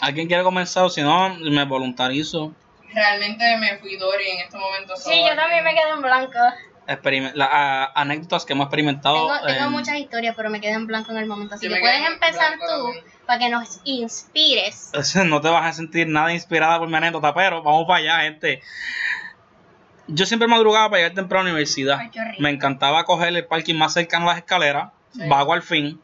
¿Alguien 0.00 0.28
quiere 0.28 0.42
comenzar? 0.42 0.84
O 0.84 0.90
si 0.90 1.02
no, 1.02 1.34
me 1.36 1.64
voluntarizo. 1.64 2.52
Realmente 2.92 3.56
me 3.56 3.78
fui 3.78 3.96
Dory 3.96 4.30
en 4.30 4.38
este 4.40 4.58
momento. 4.58 4.96
Sí, 4.96 5.22
yo 5.26 5.34
también 5.34 5.64
me 5.64 5.74
quedé 5.74 5.90
en 5.90 6.02
blanco. 6.02 6.38
Las 7.34 7.48
a- 7.50 7.92
anécdotas 8.00 8.44
que 8.44 8.52
hemos 8.54 8.66
experimentado. 8.66 9.14
Tengo, 9.26 9.46
tengo 9.46 9.66
en- 9.66 9.72
muchas 9.72 9.96
historias, 9.96 10.34
pero 10.36 10.50
me 10.50 10.60
quedé 10.60 10.72
en 10.72 10.86
blanco 10.86 11.12
en 11.12 11.18
el 11.18 11.26
momento. 11.26 11.54
Así 11.54 11.68
que 11.68 11.76
puedes 11.80 12.06
empezar 12.06 12.54
tú 12.58 12.92
para 13.26 13.38
que 13.38 13.48
nos 13.48 13.80
inspires. 13.84 14.90
No 15.24 15.40
te 15.40 15.48
vas 15.48 15.64
a 15.66 15.72
sentir 15.72 16.08
nada 16.08 16.32
inspirada 16.32 16.78
por 16.78 16.88
mi 16.88 16.96
anécdota, 16.96 17.32
pero 17.34 17.62
vamos 17.62 17.84
para 17.86 17.98
allá, 18.00 18.20
gente. 18.22 18.60
Yo 20.08 20.26
siempre 20.26 20.48
madrugaba 20.48 20.90
para 20.90 20.98
llegar 21.02 21.14
temprano 21.14 21.42
a 21.42 21.44
la 21.44 21.50
universidad. 21.52 21.98
Ay. 22.00 22.10
Me 22.40 22.50
encantaba 22.50 23.04
coger 23.04 23.34
el 23.34 23.46
parking 23.46 23.76
más 23.76 23.92
cercano 23.94 24.24
a 24.26 24.34
las 24.34 24.38
escaleras, 24.38 24.90
Sí. 25.12 25.22
vago 25.28 25.52
al 25.52 25.62
fin. 25.62 26.00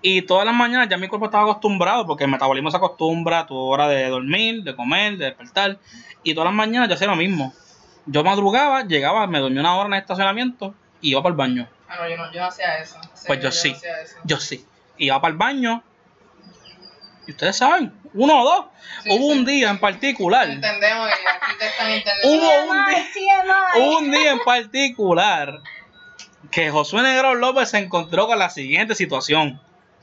Y 0.00 0.22
todas 0.22 0.44
las 0.46 0.54
mañanas 0.54 0.88
ya 0.88 0.96
mi 0.96 1.08
cuerpo 1.08 1.26
estaba 1.26 1.44
acostumbrado, 1.44 2.06
porque 2.06 2.24
el 2.24 2.30
metabolismo 2.30 2.70
se 2.70 2.76
acostumbra 2.76 3.40
a 3.40 3.46
tu 3.46 3.56
hora 3.56 3.88
de 3.88 4.08
dormir, 4.08 4.62
de 4.62 4.74
comer, 4.74 5.16
de 5.16 5.26
despertar. 5.26 5.78
Y 6.22 6.34
todas 6.34 6.46
las 6.48 6.54
mañanas 6.54 6.88
yo 6.88 6.94
hacía 6.94 7.06
lo 7.06 7.16
mismo. 7.16 7.52
Yo 8.06 8.22
madrugaba, 8.24 8.84
llegaba, 8.84 9.26
me 9.26 9.38
dormía 9.38 9.60
una 9.60 9.76
hora 9.76 9.86
en 9.86 9.94
el 9.94 10.00
estacionamiento 10.00 10.74
y 11.00 11.10
iba 11.10 11.22
para 11.22 11.32
el 11.32 11.36
baño. 11.36 11.68
Ah, 11.88 11.96
no, 12.00 12.08
yo 12.08 12.16
no, 12.16 12.32
yo 12.32 12.40
no 12.40 12.46
hacía 12.46 12.78
eso. 12.78 12.96
Pues 13.26 13.40
yo 13.40 13.50
sí. 13.52 13.72
no. 13.72 13.78
Yo 14.24 14.38
sí. 14.38 14.64
Iba 14.98 15.20
para 15.20 15.32
el 15.32 15.38
baño. 15.38 15.82
Y 17.26 17.30
ustedes 17.30 17.56
saben, 17.56 17.92
uno 18.12 18.42
o 18.42 18.44
dos. 18.44 18.64
Sí, 19.02 19.08
Hubo 19.10 19.32
sí. 19.32 19.38
un 19.38 19.44
día 19.46 19.70
en 19.70 19.78
particular. 19.78 20.48
Entendemos 20.48 21.08
y 21.08 21.12
aquí 21.12 21.58
te 21.58 21.66
están 21.66 21.90
entendiendo. 21.90 22.46
Hubo 22.46 22.70
un 22.70 22.86
día, 22.86 23.88
un 23.88 24.10
día 24.10 24.32
en 24.32 24.40
particular 24.40 25.60
que 26.50 26.70
Josué 26.70 27.02
Negro 27.02 27.34
López 27.34 27.70
se 27.70 27.78
encontró 27.78 28.26
con 28.26 28.38
la 28.38 28.50
siguiente 28.50 28.94
situación. 28.94 29.60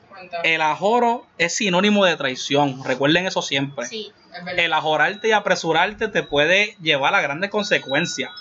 Cuenta, 0.09 0.41
El 0.41 0.61
ajoro 0.61 1.27
es 1.37 1.55
sinónimo 1.55 2.05
de 2.05 2.17
traición. 2.17 2.83
Recuerden 2.83 3.27
eso 3.27 3.41
siempre. 3.41 3.85
Sí. 3.85 4.11
El 4.57 4.73
ajorarte 4.73 5.27
y 5.27 5.31
apresurarte 5.31 6.07
te 6.07 6.23
puede 6.23 6.75
llevar 6.81 7.13
a 7.15 7.21
grandes 7.21 7.49
consecuencias. 7.49 8.31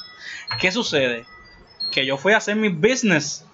¿Qué 0.60 0.70
sucede? 0.72 1.26
Que 1.90 2.06
yo 2.06 2.16
fui 2.16 2.32
a 2.32 2.36
hacer 2.38 2.56
mi 2.56 2.68
business 2.68 3.44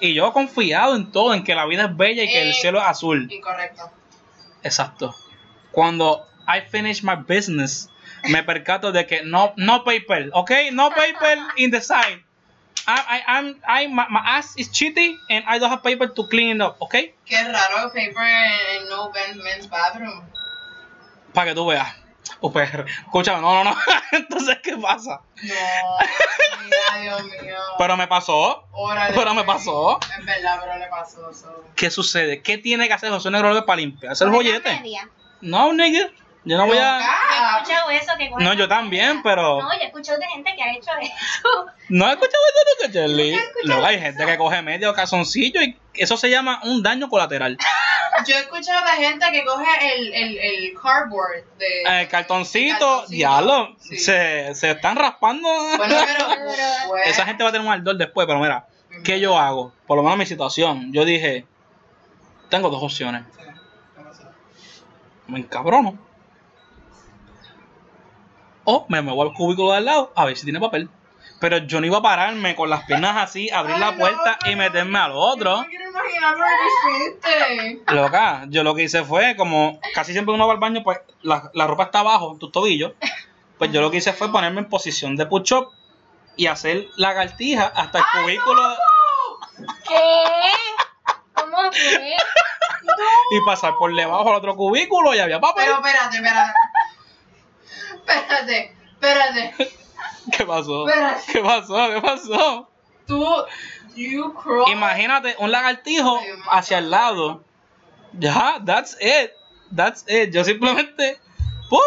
y 0.00 0.14
yo 0.14 0.32
confiado 0.32 0.96
en 0.96 1.10
todo, 1.12 1.32
en 1.34 1.44
que 1.44 1.54
la 1.54 1.64
vida 1.66 1.84
es 1.86 1.96
bella 1.96 2.24
y 2.24 2.28
que 2.28 2.42
el 2.42 2.50
Eh. 2.50 2.54
cielo 2.54 2.78
es 2.80 2.86
azul. 2.86 3.30
Incorrecto. 3.30 3.90
Exacto. 4.62 5.14
Cuando 5.72 6.26
I 6.48 6.60
finish 6.70 7.02
my 7.02 7.14
business, 7.16 7.88
me 8.28 8.42
percato 8.42 8.92
de 8.92 9.06
que 9.06 9.22
no, 9.22 9.52
no 9.56 9.84
paper, 9.84 10.30
¿ok? 10.32 10.50
No 10.72 10.90
paper 10.90 11.38
in 11.56 11.70
the 11.70 11.80
side. 11.80 12.22
I, 12.88 13.00
I, 13.18 13.22
I'm, 13.26 13.60
I, 13.66 13.88
my, 13.88 14.06
my 14.08 14.20
ass 14.24 14.54
is 14.56 14.70
shitty 14.70 15.16
and 15.28 15.44
I 15.48 15.58
don't 15.58 15.70
have 15.70 15.82
paper 15.82 16.08
to 16.12 16.28
clean 16.28 16.56
it 16.56 16.62
up, 16.62 16.76
¿ok? 16.78 16.94
Qué 17.24 17.42
raro 17.42 17.92
paper 17.92 18.24
en 18.24 18.88
no 18.88 19.10
men's 19.42 19.68
bathroom. 19.68 20.22
Para 21.32 21.48
que 21.50 21.54
tú 21.54 21.66
veas. 21.66 21.94
Oh, 22.40 22.52
perro. 22.52 22.84
Escúchame, 22.84 23.40
no, 23.40 23.54
no, 23.54 23.70
no. 23.70 23.76
Entonces, 24.12 24.58
¿qué 24.62 24.76
pasa? 24.76 25.20
No, 25.42 25.48
mira, 26.64 27.02
Dios 27.02 27.24
mío. 27.24 27.56
Pero 27.78 27.96
me 27.96 28.06
pasó. 28.06 28.66
Órale, 28.72 29.14
pero 29.14 29.34
me 29.34 29.44
pasó. 29.44 29.98
Es 30.18 30.24
verdad, 30.24 30.58
pero 30.60 30.78
le 30.78 30.86
pasó. 30.88 31.32
So. 31.32 31.64
¿Qué 31.74 31.90
sucede? 31.90 32.42
¿Qué 32.42 32.58
tiene 32.58 32.88
que 32.88 32.94
hacer 32.94 33.10
José 33.10 33.30
Negro 33.30 33.50
López 33.50 33.64
para 33.64 33.76
limpiarse 33.76 34.24
el 34.24 34.30
joyete? 34.30 34.80
media. 34.80 35.08
No, 35.40 35.72
nigga. 35.72 36.10
Yo 36.46 36.56
no 36.56 36.66
voy 36.66 36.78
a. 36.78 36.98
Yo 36.98 37.04
he 37.04 37.08
Ah, 37.38 37.58
escuchado 37.60 37.90
eso 37.90 38.12
que 38.16 38.30
coge 38.30 38.44
No, 38.44 38.54
yo 38.54 38.68
también, 38.68 39.22
pero. 39.22 39.60
No, 39.60 39.74
yo 39.74 39.80
he 39.80 39.86
escuchado 39.86 40.18
de 40.18 40.26
gente 40.28 40.54
que 40.56 40.62
ha 40.62 40.72
hecho 40.72 40.90
eso. 41.00 41.66
No 41.88 42.06
he 42.08 42.10
escuchado 42.12 42.42
eso, 42.48 42.86
nunca, 42.86 42.92
Charlie. 42.98 43.38
Luego 43.64 43.84
hay 43.84 44.00
gente 44.00 44.24
que 44.26 44.36
coge 44.38 44.60
medio 44.62 44.92
calzoncillo 44.94 45.60
y 45.62 45.78
eso 45.94 46.16
se 46.16 46.30
llama 46.30 46.60
un 46.64 46.82
daño 46.82 47.08
colateral. 47.08 47.58
Yo 48.26 48.34
he 48.34 48.40
escuchado 48.40 48.84
de 48.86 49.04
gente 49.04 49.26
que 49.32 49.44
coge 49.44 49.94
el, 49.96 50.12
el, 50.14 50.38
el 50.38 50.74
cardboard 50.80 51.44
de. 51.58 52.00
El 52.00 52.08
cartoncito, 52.08 52.78
cartoncito. 52.78 53.06
diablo, 53.08 53.76
Sí. 53.80 53.98
se, 53.98 54.54
se 54.54 54.70
están 54.72 54.96
raspando. 54.96 55.48
Bueno, 55.76 55.94
pero. 56.06 56.26
Pero- 56.28 56.88
pues, 56.88 57.06
Esa 57.08 57.24
gente 57.26 57.42
va 57.42 57.50
a 57.50 57.52
tener 57.52 57.66
un 57.66 57.72
ardor 57.72 57.96
después, 57.96 58.26
pero 58.26 58.38
mira, 58.40 58.66
¿qué 59.04 59.18
yo 59.20 59.36
hago? 59.38 59.72
Por 59.86 59.96
lo 59.96 60.02
menos 60.02 60.16
mi 60.18 60.26
situación. 60.26 60.92
Yo 60.92 61.04
dije, 61.04 61.44
tengo 62.48 62.70
dos 62.70 62.82
opciones. 62.82 63.22
Sí. 63.36 64.22
Me 65.28 65.40
encabrono. 65.40 65.98
O 68.66 68.84
me 68.88 69.00
muevo 69.00 69.22
al 69.22 69.32
cubículo 69.32 69.70
de 69.70 69.78
al 69.78 69.86
lado 69.86 70.12
a 70.14 70.26
ver 70.26 70.36
si 70.36 70.44
tiene 70.44 70.60
papel. 70.60 70.90
Pero 71.40 71.58
yo 71.58 71.80
no 71.80 71.86
iba 71.86 71.98
a 71.98 72.02
pararme 72.02 72.54
con 72.54 72.68
las 72.68 72.84
piernas 72.84 73.16
así, 73.16 73.50
abrir 73.50 73.78
la 73.78 73.96
puerta 73.96 74.38
y 74.46 74.56
meterme 74.56 74.98
al 74.98 75.12
otro. 75.12 75.62
no 75.62 75.66
quiero 75.66 75.88
imaginar 75.88 76.36
lo 76.36 76.44
que 76.44 76.98
hiciste. 76.98 77.94
Loca, 77.94 78.44
yo 78.48 78.62
lo 78.62 78.74
que 78.74 78.84
hice 78.84 79.04
fue, 79.04 79.36
como 79.36 79.78
casi 79.94 80.12
siempre 80.12 80.34
uno 80.34 80.46
va 80.46 80.54
al 80.54 80.58
baño, 80.58 80.82
pues 80.82 80.98
la, 81.22 81.50
la 81.54 81.66
ropa 81.66 81.84
está 81.84 82.00
abajo, 82.00 82.36
tus 82.38 82.52
tobillos. 82.52 82.92
Pues 83.58 83.72
yo 83.72 83.80
lo 83.80 83.90
que 83.90 83.98
hice 83.98 84.12
fue 84.12 84.30
ponerme 84.30 84.60
en 84.60 84.68
posición 84.68 85.16
de 85.16 85.26
push-up 85.26 85.70
y 86.36 86.46
hacer 86.46 86.88
lagartija 86.96 87.66
hasta 87.74 87.98
el 87.98 88.04
cubículo 88.12 88.62
¿Qué? 89.88 91.12
¿Cómo 91.34 91.56
fue? 91.72 92.16
y 93.30 93.40
pasar 93.44 93.74
por 93.78 93.94
debajo 93.94 94.28
al 94.28 94.36
otro 94.36 94.56
cubículo 94.56 95.14
y 95.14 95.18
había 95.18 95.40
papel. 95.40 95.64
Pero 95.66 95.76
espérate, 95.76 96.16
espérate. 96.16 96.52
Espérate, 98.06 98.74
espérate. 98.92 99.54
¿Qué 100.36 100.46
pasó? 100.46 100.88
Espérate. 100.88 101.32
¿Qué 101.32 101.40
pasó? 101.40 101.88
¿Qué 101.94 102.00
pasó? 102.00 102.70
Tú, 103.06 103.24
you 103.94 104.34
crawl. 104.34 104.70
Imagínate 104.70 105.36
un 105.38 105.50
lagartijo 105.50 106.18
Ay, 106.18 106.28
hacia 106.50 106.78
el 106.78 106.90
lado. 106.90 107.44
Ya, 108.12 108.60
that's 108.64 108.96
it. 109.00 109.30
That's 109.74 110.04
it. 110.08 110.32
Yo 110.32 110.44
simplemente, 110.44 111.18
¡pup! 111.68 111.80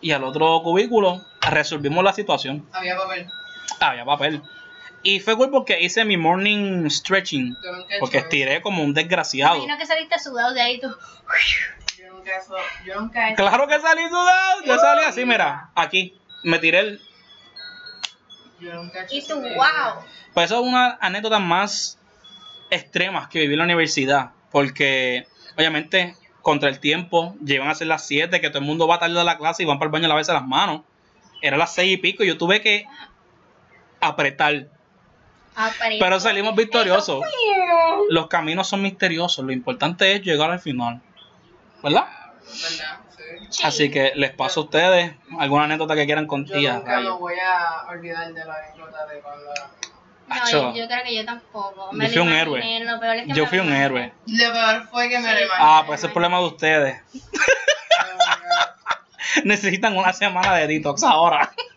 Y 0.00 0.12
al 0.12 0.24
otro 0.24 0.62
cubículo 0.62 1.24
resolvimos 1.40 2.04
la 2.04 2.12
situación. 2.12 2.68
Había 2.72 2.96
papel. 2.96 3.28
Había 3.80 4.04
papel. 4.04 4.42
Y 5.02 5.20
fue 5.20 5.36
cool 5.36 5.50
porque 5.50 5.80
hice 5.80 6.04
mi 6.04 6.16
morning 6.16 6.88
stretching. 6.90 7.56
Porque 8.00 8.18
estiré 8.18 8.60
como 8.62 8.82
un 8.82 8.94
desgraciado. 8.94 9.56
Imagino 9.56 9.78
que 9.78 9.86
saliste 9.86 10.18
sudado 10.18 10.54
de 10.54 10.60
ahí 10.60 10.80
tú. 10.80 10.88
Yo 12.28 12.34
nunca, 12.34 12.38
eso, 12.38 12.56
yo 12.84 13.00
nunca 13.00 13.28
he 13.28 13.32
hecho 13.32 13.42
Claro 13.42 13.66
que 13.66 13.80
salí 13.80 14.08
sudado. 14.08 14.62
Yo 14.64 14.78
salí 14.78 15.02
así, 15.04 15.24
mira, 15.24 15.70
aquí. 15.74 16.14
Me 16.44 16.58
tiré 16.58 16.80
el. 16.80 17.00
Yo 18.60 18.74
nunca 18.74 19.00
he 19.00 19.04
hecho 19.04 19.16
Y 19.16 19.26
tú, 19.26 19.40
wow. 19.40 20.04
Pues 20.34 20.46
eso 20.46 20.60
es 20.60 20.66
una 20.66 20.98
anécdota 21.00 21.38
más 21.38 21.98
extremas 22.70 23.28
que 23.28 23.40
viví 23.40 23.54
en 23.54 23.58
la 23.58 23.64
universidad. 23.64 24.30
Porque, 24.50 25.26
obviamente, 25.56 26.16
contra 26.42 26.68
el 26.68 26.80
tiempo, 26.80 27.34
llevan 27.44 27.68
a 27.68 27.74
ser 27.74 27.86
las 27.86 28.06
7, 28.06 28.40
que 28.40 28.48
todo 28.48 28.58
el 28.58 28.64
mundo 28.64 28.86
va 28.86 28.98
tarde 28.98 29.18
a 29.20 29.24
la 29.24 29.38
clase 29.38 29.62
y 29.62 29.66
van 29.66 29.78
para 29.78 29.88
el 29.88 29.92
baño 29.92 30.04
a 30.06 30.08
lavarse 30.08 30.32
las 30.32 30.46
manos. 30.46 30.82
Era 31.40 31.56
las 31.56 31.74
6 31.74 31.92
y 31.92 31.96
pico 31.96 32.24
y 32.24 32.28
yo 32.28 32.38
tuve 32.38 32.60
que 32.60 32.86
apretar. 34.00 34.68
Pero 35.98 36.20
salimos 36.20 36.54
victoriosos. 36.54 37.24
Los 38.10 38.28
caminos 38.28 38.68
son 38.68 38.82
misteriosos. 38.82 39.44
Lo 39.44 39.52
importante 39.52 40.12
es 40.12 40.22
llegar 40.22 40.50
al 40.50 40.60
final. 40.60 41.00
¿Verdad? 41.82 42.06
¿Verdad? 42.48 42.98
Sí. 43.16 43.22
Sí. 43.50 43.62
Así 43.64 43.90
que 43.90 44.12
les 44.14 44.30
paso 44.32 44.60
a 44.60 44.64
ustedes 44.64 45.12
alguna 45.38 45.64
anécdota 45.64 45.94
que 45.94 46.06
quieran 46.06 46.24
Yo 46.24 46.28
contar. 46.28 46.60
nunca 46.60 47.00
me 47.00 47.10
voy 47.10 47.34
a 47.38 47.86
olvidar 47.90 48.32
de 48.32 48.44
la 48.44 48.54
anécdota 48.54 49.06
de 49.06 49.20
cuando... 49.20 49.50
No, 50.28 50.50
yo, 50.50 50.74
yo 50.74 50.86
creo 50.86 51.04
que 51.04 51.16
yo 51.16 51.24
tampoco. 51.24 51.90
Me 51.92 52.06
Yo 52.10 52.22
fui 52.22 52.30
un 52.30 52.36
héroe. 52.36 52.80
lo 52.84 53.00
peor 53.00 53.16
es 53.16 53.26
que 53.26 53.32
Yo 53.32 53.46
fui 53.46 53.58
un 53.60 53.72
héroe. 53.72 54.12
Lo 54.26 54.52
peor 54.52 54.88
fue 54.90 55.08
que 55.08 55.18
me 55.20 55.32
lo 55.32 55.38
Sí. 55.38 55.46
Ah, 55.58 55.84
pues 55.86 56.00
ese 56.00 56.06
es 56.06 56.10
el 56.10 56.12
problema 56.12 56.38
de 56.40 56.46
ustedes. 56.46 57.02
Necesitan 59.44 59.96
una 59.96 60.12
semana 60.12 60.54
de 60.54 60.66
detox 60.66 61.02
ahora. 61.02 61.50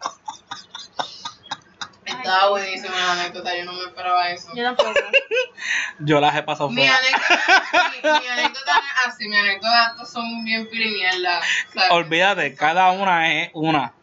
Estaba 2.23 2.49
buenísima 2.49 2.95
la 2.95 3.11
anécdota, 3.13 3.57
yo 3.57 3.65
no 3.65 3.73
me 3.73 3.83
esperaba 3.83 4.29
eso. 4.29 4.49
Yo 4.55 4.63
tampoco. 4.63 4.91
Yo 5.99 6.19
las 6.19 6.35
he 6.35 6.43
pasado 6.43 6.69
Mi 6.69 6.81
fea. 6.83 6.97
anécdota, 6.97 7.91
mi, 8.19 8.19
mi 8.21 8.27
anécdota 8.27 8.73
no 8.75 8.81
es 8.81 9.07
así, 9.07 9.27
mi 9.27 9.37
anécdota 9.37 10.05
son 10.05 10.43
bien 10.43 10.67
pirimierda. 10.69 11.41
¿sabes? 11.73 11.91
Olvídate, 11.91 12.55
cada 12.55 12.91
una 12.91 13.31
es 13.33 13.51
una. 13.53 13.93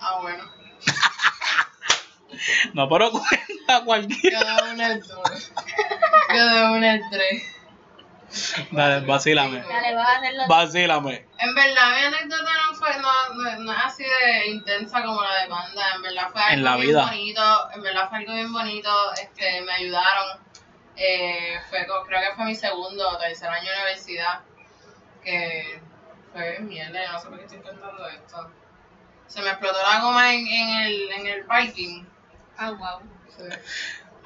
Ah, 0.00 0.18
bueno. 0.22 0.44
No, 2.72 2.88
pero 2.88 3.10
cuenta 3.10 3.84
cualquiera. 3.84 4.40
Cada 4.40 4.72
una 4.72 4.92
es 4.92 5.08
dos. 5.08 5.52
Cada 6.28 6.72
una 6.72 6.94
es 6.94 7.02
tres. 7.10 7.42
Dale, 8.72 9.06
vacílame. 9.06 9.60
Dale, 9.62 9.94
vas 9.94 10.08
a 10.08 10.18
hacerlo. 10.18 10.42
Vacílame. 10.48 11.26
En 11.38 11.54
verdad, 11.54 11.90
mi 11.96 12.04
anécdota 12.16 12.50
no 12.66 12.74
fue, 12.74 12.90
no, 12.98 13.34
no, 13.34 13.58
no 13.60 13.72
es 13.72 13.78
así 13.84 14.04
de 14.04 14.46
intensa 14.48 15.02
como 15.02 15.22
la 15.22 15.34
de 15.42 15.48
Panda. 15.48 15.82
En 15.94 16.02
verdad 16.02 16.28
fue 16.32 16.42
algo 16.42 16.54
En 16.54 16.64
la 16.64 16.76
bien 16.76 16.88
vida. 16.88 17.04
bonito. 17.06 17.70
En 17.74 17.82
verdad 17.82 18.08
fue 18.08 18.18
algo 18.18 18.32
bien 18.34 18.52
bonito. 18.52 18.90
Este, 19.14 19.60
me 19.62 19.72
ayudaron. 19.72 20.40
Eh, 20.96 21.58
fue, 21.70 21.86
creo 21.86 22.20
que 22.20 22.36
fue 22.36 22.44
mi 22.44 22.54
segundo 22.54 23.08
o 23.08 23.16
tercer 23.18 23.48
año 23.48 23.70
de 23.70 23.76
universidad. 23.76 24.40
Que 25.24 25.80
fue 26.32 26.58
mierda, 26.60 27.04
yo 27.06 27.12
no 27.12 27.20
sé 27.20 27.26
por 27.28 27.38
qué 27.38 27.44
estoy 27.44 27.60
contando 27.60 28.06
esto. 28.08 28.50
Se 29.26 29.42
me 29.42 29.48
explotó 29.50 29.78
la 29.82 30.00
goma 30.00 30.32
en, 30.34 30.46
en, 30.46 30.70
el, 30.82 31.12
en 31.12 31.26
el 31.26 31.44
parking. 31.44 32.04
Ah, 32.56 32.70
wow. 32.72 33.00
Sí. 33.36 33.44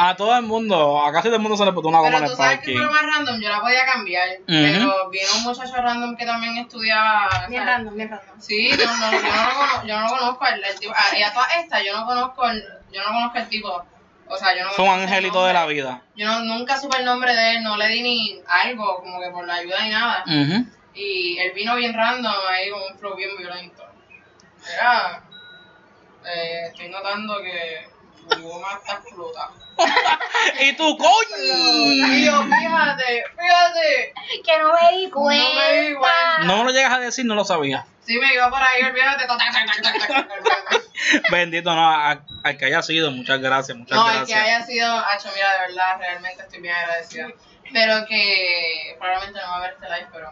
A 0.04 0.16
todo 0.16 0.36
el 0.36 0.42
mundo, 0.42 1.00
a 1.00 1.12
casi 1.12 1.28
todo 1.28 1.36
el 1.36 1.42
mundo 1.42 1.56
se 1.56 1.64
le 1.64 1.72
puso 1.72 1.86
una 1.86 1.98
goma 1.98 2.08
en 2.08 2.14
Pero 2.14 2.24
el 2.24 2.30
tú 2.32 2.36
sabes 2.36 2.58
que 2.58 2.72
lo 2.72 2.90
más 2.90 3.02
random, 3.02 3.40
yo 3.40 3.48
la 3.48 3.60
podía 3.60 3.86
cambiar. 3.86 4.30
Pero 4.48 5.10
vino 5.10 5.28
un 5.36 5.42
muchacho 5.44 5.76
random 5.76 6.16
que 6.16 6.26
también 6.26 6.58
estudiaba. 6.58 7.46
Bien 7.48 7.64
random, 7.64 7.94
bien 7.94 8.10
random. 8.10 8.40
Sí, 8.40 8.70
no, 8.76 8.96
no, 8.96 9.12
yo, 9.12 9.22
no 9.22 9.44
lo 9.44 9.54
conozco, 9.54 9.86
yo 9.86 10.00
no 10.00 10.02
lo 10.02 10.08
conozco. 10.08 10.46
El, 10.46 10.64
el 10.64 10.80
tipo, 10.80 10.92
a, 10.92 11.16
y 11.16 11.22
a 11.22 11.32
todas 11.32 11.56
estas, 11.56 11.84
yo 11.84 11.96
no 11.96 12.04
conozco 12.04 12.48
el, 12.48 12.64
yo 12.90 13.00
no 13.00 13.12
conozco 13.12 13.38
el 13.38 13.48
tipo. 13.48 13.84
O 14.26 14.36
sea, 14.36 14.56
yo 14.58 14.64
no 14.64 14.70
Es 14.72 14.78
un 14.80 14.86
el 14.86 15.02
angelito 15.02 15.46
de 15.46 15.52
la 15.52 15.66
vida. 15.66 16.02
Yo 16.16 16.26
no, 16.26 16.40
nunca 16.40 16.80
supe 16.80 16.96
el 16.96 17.04
nombre 17.04 17.32
de 17.36 17.50
él, 17.52 17.62
no 17.62 17.76
le 17.76 17.86
di 17.86 18.02
ni 18.02 18.40
algo, 18.48 18.96
como 19.02 19.20
que 19.20 19.30
por 19.30 19.46
la 19.46 19.54
ayuda 19.54 19.84
ni 19.84 19.90
nada. 19.90 20.24
Y 20.94 21.38
él 21.38 21.52
vino 21.54 21.76
bien 21.76 21.94
random, 21.94 22.34
ahí 22.50 22.70
con 22.70 22.82
un 22.82 22.98
flow 22.98 23.14
bien 23.14 23.30
violento. 23.38 23.84
Era. 24.74 25.22
Eh, 26.24 26.66
estoy 26.70 26.88
notando 26.88 27.40
que 27.40 27.91
tu 28.28 28.42
goma 28.42 28.68
está 28.80 28.94
explotada. 28.94 29.50
Y 30.60 30.68
Y 30.68 30.76
coño. 30.76 30.96
yo, 32.24 32.42
fíjate, 32.44 33.24
fíjate. 33.38 34.14
Que 34.44 34.58
no 34.58 34.72
me 34.72 34.96
di 34.98 35.10
cuenta. 35.10 35.44
No 35.44 35.54
me 35.54 35.80
di 35.82 35.94
cuenta. 35.94 36.38
No 36.44 36.64
lo 36.64 36.70
llegas 36.70 36.92
a 36.92 36.98
decir, 37.00 37.24
no 37.24 37.34
lo 37.34 37.44
sabía. 37.44 37.86
Sí, 38.04 38.18
me 38.18 38.32
iba 38.34 38.50
por 38.50 38.60
ahí, 38.62 38.82
olvídate. 38.82 39.26
tac, 39.26 39.38
tac, 39.38 39.52
tac, 39.52 39.82
tac, 39.82 40.08
tac, 40.08 40.44
tac. 40.68 40.82
Bendito, 41.30 41.74
no, 41.74 41.88
a- 41.90 42.24
al 42.44 42.56
que 42.58 42.64
haya 42.66 42.82
sido, 42.82 43.10
muchas 43.10 43.40
gracias, 43.40 43.76
muchas 43.76 43.96
No, 43.96 44.06
el 44.06 44.12
que 44.12 44.32
gracias. 44.32 44.40
haya 44.40 44.62
sido, 44.66 44.98
Hacho, 44.98 45.28
mira, 45.34 45.52
de 45.54 45.58
verdad, 45.68 45.96
realmente 45.98 46.42
estoy 46.42 46.60
bien 46.60 46.74
agradecida. 46.74 47.28
Pero 47.72 48.04
que 48.06 48.96
probablemente 48.98 49.40
no 49.40 49.48
va 49.50 49.56
a 49.56 49.60
ver 49.60 49.70
este 49.72 49.86
live, 49.88 50.08
pero. 50.12 50.30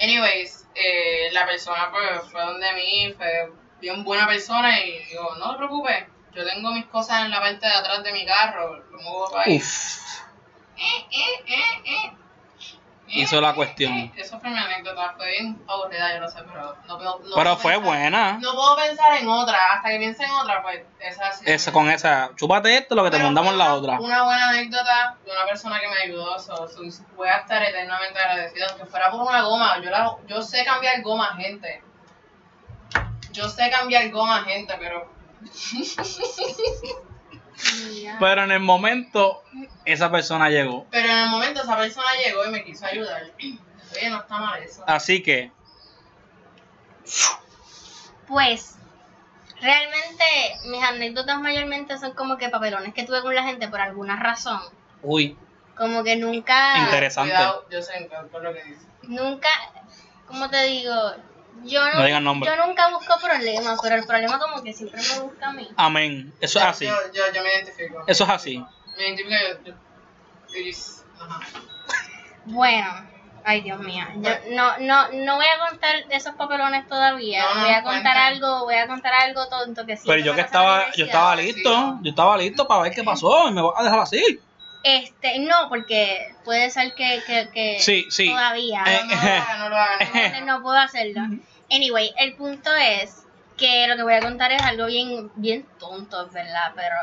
Anyways, 0.00 0.66
eh, 0.74 1.28
la 1.32 1.46
persona 1.46 1.90
pues 1.90 2.30
fue 2.32 2.40
donde 2.42 2.72
mí, 2.72 3.14
fue 3.16 3.52
bien 3.80 4.02
buena 4.02 4.26
persona 4.26 4.80
y 4.80 4.98
digo, 5.04 5.34
no 5.38 5.52
te 5.52 5.56
preocupes, 5.58 6.04
yo 6.34 6.44
tengo 6.46 6.70
mis 6.72 6.86
cosas 6.86 7.22
en 7.24 7.30
la 7.30 7.40
parte 7.40 7.66
de 7.66 7.72
atrás 7.74 8.02
de 8.02 8.12
mi 8.12 8.24
carro, 8.26 8.76
lo 8.90 8.98
muevo 9.00 9.30
para 9.30 9.44
ahí. 9.44 9.56
Uf, 9.56 10.20
Eh, 10.76 11.06
eh, 11.10 11.44
eh, 11.46 11.82
eh. 11.84 12.12
hizo 13.08 13.40
la 13.40 13.52
cuestión. 13.54 14.10
Eso 14.16 14.38
fue 14.40 14.48
mi 14.50 14.58
anécdota, 14.58 15.12
fue 15.16 15.28
bien 15.32 15.62
aburrida, 15.68 16.14
yo 16.14 16.20
lo 16.20 16.28
sé, 16.30 16.38
pero 16.46 16.74
no 16.86 16.96
puedo. 16.96 17.18
no 17.18 17.24
Pero 17.24 17.34
puedo 17.34 17.56
fue 17.58 17.72
pensar- 17.72 17.84
buena. 17.86 18.32
No 18.40 18.54
puedo 18.54 18.76
pensar 18.76 19.12
en 19.16 19.28
otra, 19.28 19.58
hasta 19.74 19.88
que 19.90 19.98
piense 19.98 20.24
en 20.24 20.30
otra, 20.30 20.62
pues 20.62 20.80
esa 21.00 21.28
Esa, 21.44 21.70
mi- 21.70 21.74
con 21.74 21.90
esa, 21.90 22.30
chúpate 22.36 22.76
esto, 22.78 22.94
lo 22.94 23.02
que 23.04 23.10
te 23.10 23.16
Pero 23.16 23.26
mandamos 23.26 23.50
fue 23.50 23.58
la 23.58 23.74
otra. 23.74 24.00
Una 24.00 24.22
buena 24.22 24.48
anécdota 24.50 25.16
de 25.24 25.32
una 25.32 25.44
persona 25.44 25.80
que 25.80 25.88
me 25.88 25.96
ayudó. 26.04 26.38
So, 26.38 26.68
so, 26.68 26.80
voy 27.16 27.28
a 27.28 27.38
estar 27.38 27.62
eternamente 27.62 28.18
agradecida. 28.18 28.66
Aunque 28.70 28.86
fuera 28.86 29.10
por 29.10 29.20
una 29.22 29.42
goma. 29.42 29.78
Yo, 29.82 29.90
la, 29.90 30.16
yo 30.28 30.40
sé 30.40 30.64
cambiar 30.64 31.02
goma, 31.02 31.34
gente. 31.36 31.82
Yo 33.32 33.48
sé 33.48 33.70
cambiar 33.70 34.08
goma, 34.10 34.42
gente, 34.44 34.74
pero. 34.78 35.19
Pero 38.18 38.44
en 38.44 38.52
el 38.52 38.60
momento, 38.60 39.42
esa 39.84 40.10
persona 40.10 40.48
llegó. 40.48 40.86
Pero 40.90 41.08
en 41.10 41.18
el 41.18 41.28
momento 41.28 41.62
esa 41.62 41.76
persona 41.76 42.06
llegó 42.24 42.44
y 42.46 42.50
me 42.50 42.64
quiso 42.64 42.86
ayudar. 42.86 43.22
Oye, 43.38 44.10
no 44.10 44.20
está 44.20 44.38
mal 44.38 44.62
eso. 44.62 44.82
Así 44.86 45.22
que, 45.22 45.50
Pues, 48.26 48.76
realmente 49.60 50.24
mis 50.66 50.82
anécdotas 50.82 51.40
mayormente 51.40 51.98
son 51.98 52.12
como 52.14 52.36
que 52.38 52.48
papelones 52.48 52.94
que 52.94 53.02
tuve 53.04 53.20
con 53.22 53.34
la 53.34 53.42
gente 53.42 53.68
por 53.68 53.80
alguna 53.80 54.16
razón. 54.16 54.60
uy, 55.02 55.36
Como 55.76 56.04
que 56.04 56.16
nunca, 56.16 56.78
Interesante. 56.84 57.32
Cuidado, 57.34 57.66
yo 57.70 57.82
sé 57.82 58.10
por 58.30 58.42
lo 58.42 58.52
que 58.54 58.62
dice. 58.64 58.86
nunca, 59.02 59.48
¿cómo 60.26 60.48
te 60.50 60.62
digo? 60.64 60.92
Yo 61.64 61.84
no, 61.84 61.98
No 61.98 62.04
digan 62.04 62.24
nombre. 62.24 62.50
yo 62.50 62.66
nunca 62.66 62.88
busco 62.88 63.14
problemas, 63.22 63.78
pero 63.82 63.96
el 63.96 64.06
problema 64.06 64.38
como 64.38 64.62
que 64.62 64.72
siempre 64.72 65.00
me 65.02 65.20
busca 65.20 65.48
a 65.48 65.52
mí. 65.52 65.68
amén. 65.76 66.32
Eso 66.40 66.58
es 66.58 66.64
así. 66.64 66.86
Yo, 66.86 66.94
yo, 67.12 67.22
yo 67.34 67.42
me 67.42 67.50
identifico. 67.54 68.02
Eso 68.06 68.24
es 68.24 68.30
así. 68.30 68.64
Me 68.96 69.06
identifico 69.08 69.36
yo. 69.64 69.72
yo 69.72 70.58
iris. 70.58 71.04
Ajá. 71.20 71.40
Bueno, 72.46 72.88
ay 73.44 73.60
Dios 73.60 73.78
mío, 73.80 74.04
yo 74.16 74.30
no, 74.52 74.78
no, 74.78 75.08
no 75.12 75.36
voy 75.36 75.46
a 75.46 75.68
contar 75.68 75.94
esos 76.08 76.34
papelones 76.34 76.88
todavía. 76.88 77.44
No, 77.54 77.60
voy 77.60 77.70
a 77.70 77.82
contar 77.82 78.02
cuenta. 78.02 78.26
algo, 78.26 78.64
voy 78.64 78.74
a 78.74 78.86
contar 78.86 79.12
algo 79.14 79.48
tonto 79.48 79.86
que 79.86 79.96
sí. 79.96 80.04
Pero 80.06 80.22
yo 80.24 80.34
que 80.34 80.40
estaba, 80.40 80.90
yo 80.92 81.04
estaba 81.04 81.36
listo, 81.36 81.70
sí. 81.70 81.98
yo 82.02 82.10
estaba 82.10 82.36
listo 82.38 82.66
para 82.66 82.82
ver 82.82 82.92
qué 82.92 83.04
pasó 83.04 83.48
y 83.48 83.52
me 83.52 83.60
voy 83.60 83.72
a 83.76 83.82
dejar 83.82 84.00
así. 84.00 84.40
Este, 84.82 85.38
no, 85.40 85.68
porque 85.68 86.34
puede 86.44 86.70
ser 86.70 86.94
que, 86.94 87.22
que, 87.26 87.50
que 87.52 87.80
Sí, 87.80 88.06
sí. 88.10 88.28
todavía. 88.30 88.82
Eh, 88.86 89.00
No, 89.04 89.14
no 89.14 89.18
lo 89.20 89.26
hagan, 89.28 89.58
no 89.60 89.68
lo 89.68 89.76
hagan. 89.76 89.98
Entonces 90.00 90.42
no 90.46 90.62
puedo 90.62 90.78
hacerlo. 90.78 91.20
Anyway, 91.70 92.12
el 92.18 92.34
punto 92.34 92.74
es 92.74 93.24
que 93.56 93.86
lo 93.86 93.96
que 93.96 94.02
voy 94.02 94.14
a 94.14 94.20
contar 94.20 94.52
es 94.52 94.62
algo 94.62 94.86
bien, 94.86 95.30
bien 95.36 95.66
tonto, 95.78 96.28
¿verdad? 96.30 96.72
Pero 96.74 96.96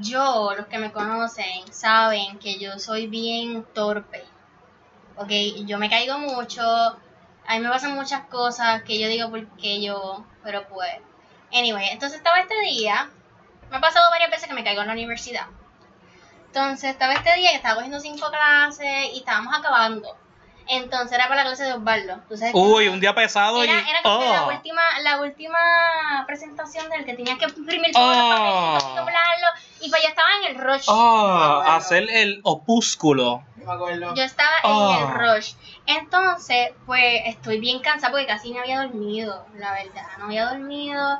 yo, 0.00 0.54
los 0.56 0.66
que 0.66 0.78
me 0.78 0.90
conocen, 0.90 1.70
saben 1.72 2.38
que 2.38 2.58
yo 2.58 2.78
soy 2.78 3.06
bien 3.08 3.64
torpe. 3.74 4.24
Ok, 5.16 5.30
yo 5.66 5.76
me 5.78 5.90
caigo 5.90 6.18
mucho, 6.18 6.62
a 6.64 7.54
mí 7.54 7.60
me 7.60 7.68
pasan 7.68 7.94
muchas 7.94 8.22
cosas 8.28 8.82
que 8.84 8.98
yo 8.98 9.08
digo 9.08 9.28
porque 9.30 9.82
yo, 9.82 10.24
pero 10.42 10.66
pues. 10.68 10.94
Anyway, 11.52 11.88
entonces 11.90 12.16
estaba 12.16 12.40
este 12.40 12.58
día, 12.62 13.10
me 13.70 13.76
ha 13.76 13.80
pasado 13.80 14.10
varias 14.10 14.30
veces 14.30 14.48
que 14.48 14.54
me 14.54 14.64
caigo 14.64 14.80
en 14.80 14.86
la 14.86 14.94
universidad. 14.94 15.46
Entonces 16.54 16.90
estaba 16.90 17.14
este 17.14 17.34
día 17.36 17.48
que 17.50 17.56
estaba 17.56 17.76
cogiendo 17.76 17.98
cinco 17.98 18.28
clases 18.30 18.86
y 19.14 19.18
estábamos 19.20 19.54
acabando. 19.58 20.14
Entonces 20.68 21.12
era 21.12 21.24
para 21.26 21.42
la 21.44 21.48
clase 21.48 21.64
de 21.64 21.72
Osvaldo. 21.72 22.18
¿Tú 22.28 22.36
sabes 22.36 22.52
Uy, 22.54 22.88
un 22.88 23.00
día 23.00 23.14
pesado 23.14 23.64
y. 23.64 23.68
era, 23.68 23.80
era 23.88 24.02
como 24.02 24.20
que 24.20 24.28
la 24.28 24.46
última, 24.46 24.82
la 25.02 25.20
última 25.22 25.58
presentación 26.26 26.90
del 26.90 27.06
que 27.06 27.14
tenías 27.14 27.38
que 27.38 27.46
imprimir 27.46 27.90
todos 27.92 28.16
los 28.16 28.26
Oh. 28.26 28.74
papelitos 28.74 28.84
y 28.92 28.96
doblarlo. 28.96 29.46
Y 29.80 29.88
pues 29.90 30.02
yo 30.02 30.08
estaba 30.10 30.28
en 30.44 30.54
el 30.56 30.62
rush. 30.62 30.84
Oh, 30.88 31.62
hacer 31.66 32.06
el 32.10 32.40
opúsculo. 32.44 33.42
Me. 33.56 33.64
Yo 34.14 34.22
estaba 34.22 34.50
Oh. 34.64 34.94
en 34.94 35.02
el 35.08 35.14
rush. 35.14 35.54
Entonces, 35.86 36.68
pues 36.84 37.22
estoy 37.26 37.60
bien 37.60 37.80
cansada 37.80 38.10
porque 38.12 38.26
casi 38.26 38.52
no 38.52 38.60
había 38.60 38.82
dormido, 38.82 39.46
la 39.56 39.72
verdad. 39.72 40.06
No 40.18 40.26
había 40.26 40.44
dormido. 40.50 41.18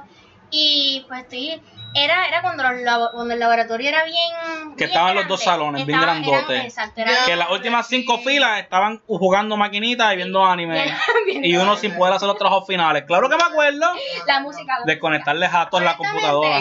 Y 0.51 1.07
pues 1.09 1.23
estoy. 1.23 1.63
Era, 1.95 2.27
era 2.27 2.41
cuando, 2.43 2.63
los 2.63 2.81
labo- 2.81 3.11
cuando 3.13 3.35
el 3.35 3.41
laboratorio 3.41 3.89
era 3.89 4.05
bien. 4.05 4.75
Que 4.77 4.87
bien 4.87 4.91
estaban 4.91 5.15
los 5.15 5.29
dos 5.29 5.43
salones, 5.43 5.85
bien 5.87 5.99
eran- 6.03 6.23
grandotes. 6.23 6.65
exacto, 6.65 7.01
era- 7.03 7.11
Ya. 7.13 7.25
Que 7.27 7.37
las 7.37 7.51
últimas 7.51 7.87
cinco 7.87 8.19
filas 8.19 8.61
estaban 8.61 9.03
jugando 9.07 9.57
maquinitas 9.57 10.13
y 10.13 10.17
viendo 10.17 10.45
anime. 10.45 10.95
Y 11.43 11.57
uno 11.57 11.77
sin 11.77 11.95
poder 11.97 12.15
hacer 12.15 12.29
los 12.29 12.37
trabajos 12.39 12.67
finales. 12.67 13.05
Claro 13.07 13.29
que 13.29 13.37
me 13.37 13.43
acuerdo 13.43 13.93
la 14.27 14.41
música. 14.41 14.75
de 14.85 14.99
conectarle 14.99 15.49
jatos 15.49 15.81
en 15.81 15.85
la 15.87 15.97
computadora. 15.97 16.59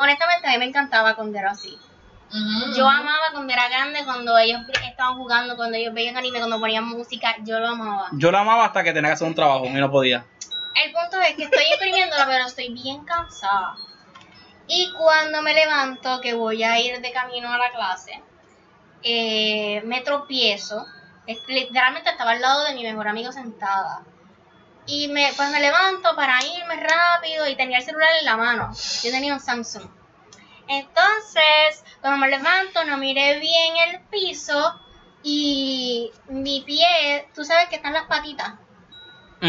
Honestamente, 0.00 0.48
a 0.48 0.50
mí 0.50 0.58
me 0.58 0.64
encantaba 0.66 1.14
cuando 1.14 1.38
era 1.38 1.50
así. 1.52 1.78
Ujú, 2.30 2.74
Yo 2.76 2.88
amaba 2.88 3.30
cuando 3.32 3.52
era 3.52 3.68
grande, 3.68 4.00
cuando 4.04 4.36
ellos 4.38 4.60
estaban 4.88 5.16
jugando, 5.16 5.54
cuando 5.56 5.76
ellos 5.76 5.94
veían 5.94 6.16
anime, 6.16 6.38
cuando 6.38 6.58
ponían 6.58 6.84
música, 6.84 7.36
yo 7.44 7.60
lo 7.60 7.68
amaba. 7.68 8.08
Yo 8.12 8.32
la 8.32 8.40
amaba 8.40 8.64
hasta 8.64 8.82
que 8.82 8.92
tenía 8.92 9.10
que 9.10 9.14
hacer 9.14 9.28
un 9.28 9.34
trabajo 9.36 9.66
y 9.66 9.70
no 9.70 9.88
podía. 9.90 10.24
El 10.84 10.90
punto 10.92 11.20
es 11.20 11.36
que 11.36 11.44
estoy 11.44 11.62
imprimiéndola, 11.72 12.26
pero 12.26 12.46
estoy 12.46 12.72
bien 12.72 13.04
cansada. 13.04 13.76
Y 14.66 14.92
cuando 14.92 15.42
me 15.42 15.54
levanto, 15.54 16.20
que 16.20 16.34
voy 16.34 16.62
a 16.62 16.78
ir 16.80 17.00
de 17.00 17.12
camino 17.12 17.52
a 17.52 17.58
la 17.58 17.70
clase, 17.70 18.22
eh, 19.02 19.82
me 19.84 20.00
tropiezo. 20.00 20.86
Literalmente 21.48 22.10
estaba 22.10 22.32
al 22.32 22.40
lado 22.40 22.64
de 22.64 22.74
mi 22.74 22.82
mejor 22.82 23.08
amigo 23.08 23.32
sentada. 23.32 24.02
Y 24.86 25.08
me, 25.08 25.32
pues 25.36 25.50
me 25.50 25.60
levanto 25.60 26.14
para 26.14 26.38
irme 26.44 26.76
rápido 26.76 27.48
y 27.48 27.56
tenía 27.56 27.78
el 27.78 27.84
celular 27.84 28.10
en 28.18 28.24
la 28.24 28.36
mano. 28.36 28.70
Yo 29.02 29.10
tenía 29.10 29.32
un 29.32 29.40
Samsung. 29.40 29.88
Entonces, 30.68 31.84
cuando 32.00 32.18
me 32.18 32.28
levanto, 32.28 32.84
no 32.84 32.96
miré 32.96 33.38
bien 33.38 33.76
el 33.88 34.00
piso 34.06 34.80
y 35.22 36.10
mi 36.28 36.62
pie, 36.62 37.28
tú 37.34 37.44
sabes 37.44 37.68
que 37.68 37.76
están 37.76 37.92
las 37.92 38.04
patitas 38.04 38.54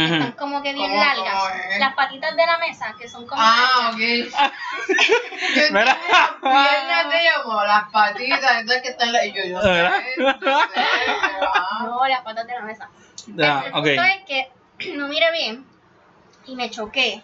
están 0.04 0.22
Ujú. 0.30 0.36
como 0.38 0.62
que 0.62 0.74
bien 0.74 0.90
¿Cómo- 0.92 1.04
largas. 1.04 1.44
Las 1.80 1.96
patitas 1.96 2.36
de 2.36 2.46
la 2.46 2.58
mesa, 2.58 2.94
que 3.00 3.08
son 3.08 3.26
como 3.26 3.42
Ah, 3.42 3.92
largas. 3.92 3.94
ok. 3.94 4.00
Yo 4.90 5.48
entendí 5.48 5.72
Mira. 5.74 5.86
las 6.12 6.32
piernas 6.42 7.10
de 7.10 7.22
ella 7.22 7.32
como 7.44 7.64
las 7.64 7.90
patitas, 7.92 8.52
entonces 8.60 8.82
que 8.84 8.90
están 8.90 9.12
la... 9.14 9.26
Y 9.26 9.32
yo, 9.34 9.44
yo 9.46 9.62
sé, 9.62 9.82
ah. 9.82 11.80
No, 11.84 12.06
las 12.08 12.22
patas 12.22 12.48
de 12.48 12.54
la 12.54 12.62
mesa. 12.62 12.90
Ya, 13.28 13.64
el 13.68 13.74
ok. 13.74 13.86
punto 13.86 14.04
es 14.04 14.26
que 14.26 14.94
no 14.98 15.08
miré 15.08 15.32
bien 15.32 15.66
y 16.46 16.56
me 16.56 16.70
choqué. 16.70 17.22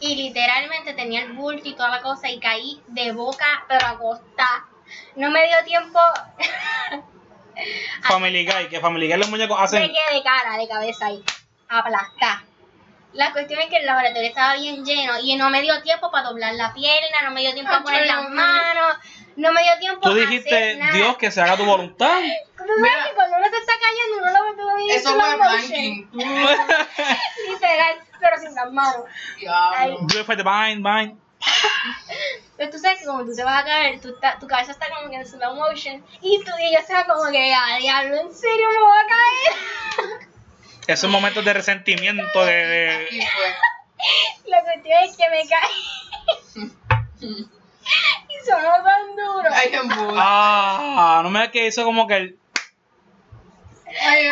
Y 0.00 0.14
literalmente 0.14 0.92
tenía 0.94 1.22
el 1.22 1.32
bulto 1.32 1.66
y 1.68 1.74
toda 1.74 1.88
la 1.88 2.00
cosa 2.02 2.28
y 2.28 2.38
caí 2.38 2.80
de 2.88 3.10
boca, 3.12 3.64
pero 3.68 3.84
acostada. 3.86 4.66
No 5.16 5.30
me 5.30 5.46
dio 5.46 5.56
tiempo 5.64 5.98
Family 8.02 8.46
Guy, 8.46 8.68
que 8.68 8.80
Family 8.80 9.08
Guy 9.08 9.16
los 9.18 9.28
muñecos 9.28 9.58
hacen. 9.60 9.82
que 9.82 10.14
de 10.14 10.22
cara, 10.22 10.56
de 10.56 10.68
cabeza 10.68 11.06
ahí, 11.06 11.22
aplastar. 11.68 12.42
La 13.14 13.32
cuestión 13.32 13.60
es 13.60 13.68
que 13.70 13.78
el 13.78 13.86
laboratorio 13.86 14.28
estaba 14.28 14.54
bien 14.54 14.84
lleno 14.84 15.14
y 15.22 15.34
no 15.36 15.48
me 15.50 15.62
dio 15.62 15.80
tiempo 15.82 16.10
para 16.10 16.28
doblar 16.28 16.54
la 16.54 16.74
pierna, 16.74 17.22
no 17.24 17.30
me 17.30 17.40
dio 17.40 17.54
tiempo 17.54 17.72
a 17.72 17.76
Ay, 17.78 17.82
poner 17.82 18.06
las 18.06 18.28
manos, 18.28 18.96
no 19.36 19.52
me 19.52 19.62
dio 19.62 19.78
tiempo 19.80 20.00
Tú 20.02 20.10
a 20.10 20.14
dijiste, 20.14 20.54
hacer 20.54 20.78
nada. 20.78 20.92
Dios, 20.92 21.16
que 21.16 21.30
se 21.30 21.40
haga 21.40 21.56
tu 21.56 21.64
voluntad. 21.64 22.20
¿Cómo 22.56 22.72
ves 22.82 22.92
que 23.08 23.14
cuando 23.14 23.36
uno 23.38 23.46
se 23.48 23.56
está 23.56 23.72
cayendo 23.80 24.22
uno 24.22 24.38
lo 24.38 24.44
ve 24.50 24.56
todo 24.62 24.76
bien 24.76 24.96
Eso 24.98 25.14
fue. 25.14 25.24
Tú, 26.12 26.18
Literal, 27.52 27.96
pero 28.20 28.36
sin 28.38 28.54
las 28.54 28.72
manos. 28.72 29.04
diablo. 29.38 29.98
Do 30.02 30.20
it 30.20 30.26
for 30.26 30.36
the 30.36 30.42
bind, 30.42 30.84
bind. 30.84 31.18
Pero 32.56 32.70
tú 32.70 32.78
sabes 32.78 32.98
que 32.98 33.06
como 33.06 33.24
tú 33.24 33.34
te 33.34 33.44
vas 33.44 33.62
a 33.62 33.64
caer, 33.64 34.00
tu, 34.00 34.12
ta- 34.18 34.38
tu 34.38 34.46
cabeza 34.46 34.72
está 34.72 34.86
como 34.90 35.08
que 35.08 35.16
en 35.16 35.24
slow 35.26 35.54
motion 35.54 36.04
y 36.20 36.42
tu 36.44 36.56
día 36.56 36.80
está 36.80 37.06
como 37.06 37.30
que, 37.30 37.54
ah, 37.54 37.78
diablo, 37.78 38.16
¿en 38.20 38.34
serio 38.34 38.68
me 38.70 38.78
voy 38.82 38.98
a 38.98 39.06
caer? 39.06 40.28
Esos 40.88 41.10
momentos 41.10 41.44
de 41.44 41.52
resentimiento, 41.52 42.44
de. 42.46 42.52
De-. 42.66 43.28
La 44.46 44.62
cuestión 44.62 44.98
es 45.04 45.16
que 45.16 45.28
me 45.28 45.46
caí. 45.46 46.72
y 47.20 48.46
sonó 48.48 48.70
tan 48.82 49.14
duro. 49.16 49.48
Ay. 49.52 49.72
Ah, 50.16 51.20
no 51.22 51.28
me 51.30 51.40
da 51.40 51.50
que 51.50 51.66
hizo 51.66 51.84
como 51.84 52.06
que. 52.06 52.16
el- 52.16 52.38
Ay. 54.00 54.30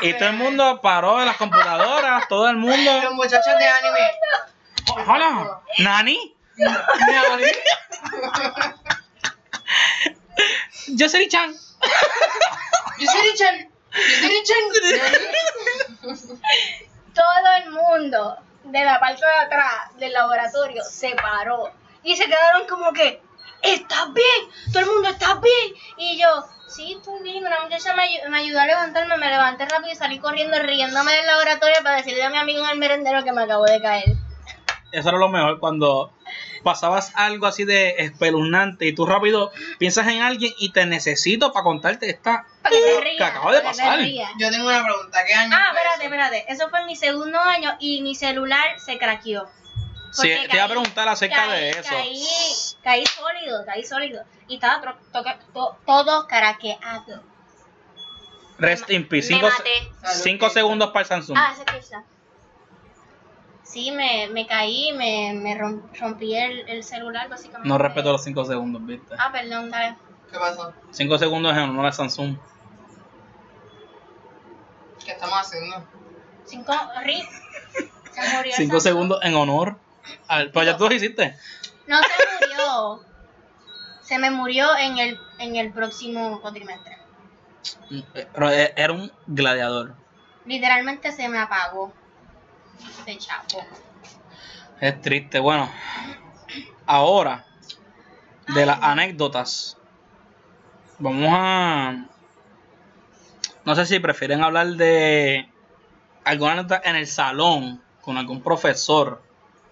Y 0.00 0.14
todo 0.14 0.28
el 0.30 0.36
mundo 0.36 0.80
paró 0.80 1.18
de 1.18 1.26
las 1.26 1.36
computadoras, 1.36 2.26
todo 2.28 2.48
el 2.48 2.56
mundo. 2.56 3.02
Los 3.02 3.14
muchachos 3.14 3.58
de 3.58 3.68
anime. 3.68 4.10
Hola, 5.06 5.60
Nani. 5.78 6.34
Nani. 6.56 7.46
Yo 10.88 11.08
soy 11.08 11.28
Chan. 11.28 11.54
Yo 12.98 13.10
soy 13.10 13.30
Richard. 13.30 13.71
Todo 17.14 17.54
el 17.62 17.70
mundo 17.70 18.36
de 18.64 18.84
la 18.84 18.98
parte 19.00 19.20
de 19.20 19.44
atrás 19.44 19.96
del 19.98 20.12
laboratorio 20.12 20.82
se 20.82 21.14
paró 21.14 21.70
y 22.02 22.16
se 22.16 22.24
quedaron 22.24 22.66
como 22.66 22.92
que, 22.92 23.20
¿estás 23.62 24.12
bien? 24.12 24.50
Todo 24.72 24.80
el 24.80 24.90
mundo 24.90 25.10
está 25.10 25.34
bien. 25.34 25.74
Y 25.98 26.20
yo, 26.20 26.44
sí, 26.68 26.96
estoy 26.98 27.22
bien. 27.22 27.46
Una 27.46 27.60
muchacha 27.60 27.94
me 27.94 28.38
ayudó 28.38 28.60
a 28.60 28.66
levantarme, 28.66 29.16
me 29.18 29.28
levanté 29.28 29.66
rápido 29.66 29.92
y 29.92 29.96
salí 29.96 30.18
corriendo 30.18 30.58
riéndome 30.58 31.12
del 31.12 31.26
laboratorio 31.26 31.76
para 31.82 31.96
decirle 31.96 32.24
a 32.24 32.30
mi 32.30 32.38
amigo 32.38 32.64
en 32.64 32.70
el 32.70 32.78
merendero 32.78 33.22
que 33.22 33.32
me 33.32 33.42
acabo 33.42 33.64
de 33.64 33.80
caer. 33.80 34.16
Eso 34.90 35.08
era 35.08 35.18
lo 35.18 35.28
mejor 35.28 35.58
cuando 35.58 36.12
pasabas 36.62 37.12
algo 37.14 37.46
así 37.46 37.64
de 37.64 37.96
espeluznante 37.98 38.86
y 38.86 38.94
tú 38.94 39.06
rápido 39.06 39.52
piensas 39.78 40.06
en 40.08 40.20
alguien 40.20 40.52
y 40.58 40.72
te 40.72 40.86
necesito 40.86 41.52
para 41.52 41.64
contarte 41.64 42.10
esta 42.10 42.46
Para 42.62 42.76
que 42.76 42.82
te 42.82 43.00
rías. 43.00 43.16
que 43.18 43.24
acaba 43.24 43.52
de 43.52 43.60
para 43.60 43.70
que 43.72 43.76
te 43.78 43.82
pasar. 43.82 44.00
Yo 44.38 44.50
tengo 44.50 44.68
una 44.68 44.84
pregunta. 44.84 45.24
¿Qué 45.26 45.34
año 45.34 45.56
Ah, 45.56 45.64
fue 45.70 45.78
espérate, 45.80 45.94
eso? 45.94 46.04
espérate. 46.04 46.52
Eso 46.52 46.68
fue 46.70 46.80
en 46.80 46.86
mi 46.86 46.96
segundo 46.96 47.38
año 47.40 47.76
y 47.80 48.02
mi 48.02 48.14
celular 48.14 48.78
se 48.80 48.98
craqueó. 48.98 49.48
Sí, 50.12 50.28
Porque 50.28 50.48
te 50.50 50.56
iba 50.56 50.64
a 50.64 50.68
caí- 50.68 50.70
preguntar 50.70 51.08
acerca 51.08 51.36
caí- 51.46 51.50
de 51.60 51.70
eso. 51.70 51.88
Caí, 51.88 52.22
caí 52.82 53.06
sólido, 53.06 53.64
caí 53.64 53.84
sólido. 53.84 54.24
Y 54.46 54.56
estaba 54.56 54.82
tro- 54.82 54.98
toca- 55.12 55.38
to- 55.54 55.76
todo 55.86 56.26
craqueado. 56.26 57.22
Rest 58.58 58.90
in 58.90 59.08
peace. 59.08 59.32
Me 59.34 59.40
Cinco, 59.40 59.48
maté. 59.50 60.12
cinco 60.22 60.50
segundos 60.50 60.90
para 60.90 61.00
el 61.00 61.06
Samsung. 61.08 61.36
Ah, 61.38 61.52
ese 61.54 61.64
que 61.64 61.78
está. 61.78 62.04
Sí, 63.64 63.90
me, 63.90 64.28
me 64.28 64.46
caí, 64.46 64.92
me, 64.92 65.32
me 65.34 65.54
rom- 65.58 65.82
rompí 65.98 66.36
el, 66.36 66.68
el 66.68 66.84
celular 66.84 67.28
básicamente. 67.30 67.66
No 67.68 67.78
respeto 67.78 68.12
los 68.12 68.22
5 68.22 68.44
segundos, 68.44 68.84
¿viste? 68.84 69.14
Ah, 69.18 69.30
perdón, 69.32 69.70
dale. 69.70 69.96
¿Qué 70.30 70.38
pasó? 70.38 70.74
5 70.90 71.18
segundos 71.18 71.52
en 71.54 71.60
honor 71.60 71.86
a 71.86 71.92
Samsung. 71.92 72.36
¿Qué 75.04 75.12
estamos 75.12 75.38
haciendo? 75.40 75.84
Cinco, 76.44 76.72
Rick. 77.04 77.28
Se 78.12 78.20
murió. 78.36 78.50
el 78.50 78.52
5 78.52 78.56
Samsung. 78.56 78.80
segundos 78.82 79.18
en 79.22 79.34
honor 79.34 79.78
al. 80.28 80.50
Pero 80.50 80.64
ya 80.66 80.76
tú 80.76 80.88
lo 80.88 80.94
hiciste. 80.94 81.36
No 81.86 81.98
se 81.98 82.46
murió. 82.46 83.04
Se 84.02 84.18
me 84.18 84.30
murió 84.30 84.76
en 84.76 84.98
el, 84.98 85.20
en 85.38 85.56
el 85.56 85.72
próximo 85.72 86.40
cuatrimestre. 86.40 86.98
Pero 88.12 88.50
e- 88.50 88.72
era 88.76 88.92
un 88.92 89.10
gladiador. 89.26 89.94
Literalmente 90.44 91.12
se 91.12 91.28
me 91.28 91.38
apagó. 91.38 91.92
Se 93.04 93.16
chapó. 93.16 93.64
Es 94.80 95.00
triste. 95.00 95.38
Bueno, 95.38 95.70
ahora, 96.86 97.46
de 98.48 98.66
las 98.66 98.82
anécdotas, 98.82 99.78
vamos 100.98 101.28
a. 101.32 102.06
No 103.64 103.74
sé 103.74 103.86
si 103.86 104.00
prefieren 104.00 104.42
hablar 104.42 104.66
de 104.68 105.48
alguna 106.24 106.52
anécdota 106.52 106.82
en 106.84 106.96
el 106.96 107.06
salón 107.06 107.82
con 108.00 108.18
algún 108.18 108.42
profesor 108.42 109.22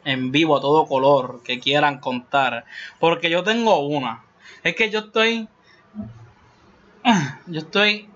en 0.05 0.31
vivo 0.33 0.57
a 0.57 0.61
todo 0.61 0.87
color 0.87 1.43
que 1.43 1.61
quieran 1.61 1.99
contar. 1.99 2.65
Porque 2.99 3.31
yo 3.31 3.43
tengo 3.43 3.79
una. 3.81 4.25
Es 4.63 4.75
que 4.75 4.91
yo 4.91 5.01
estoy. 5.01 5.49
Yo 7.47 7.61
estoy 7.61 8.11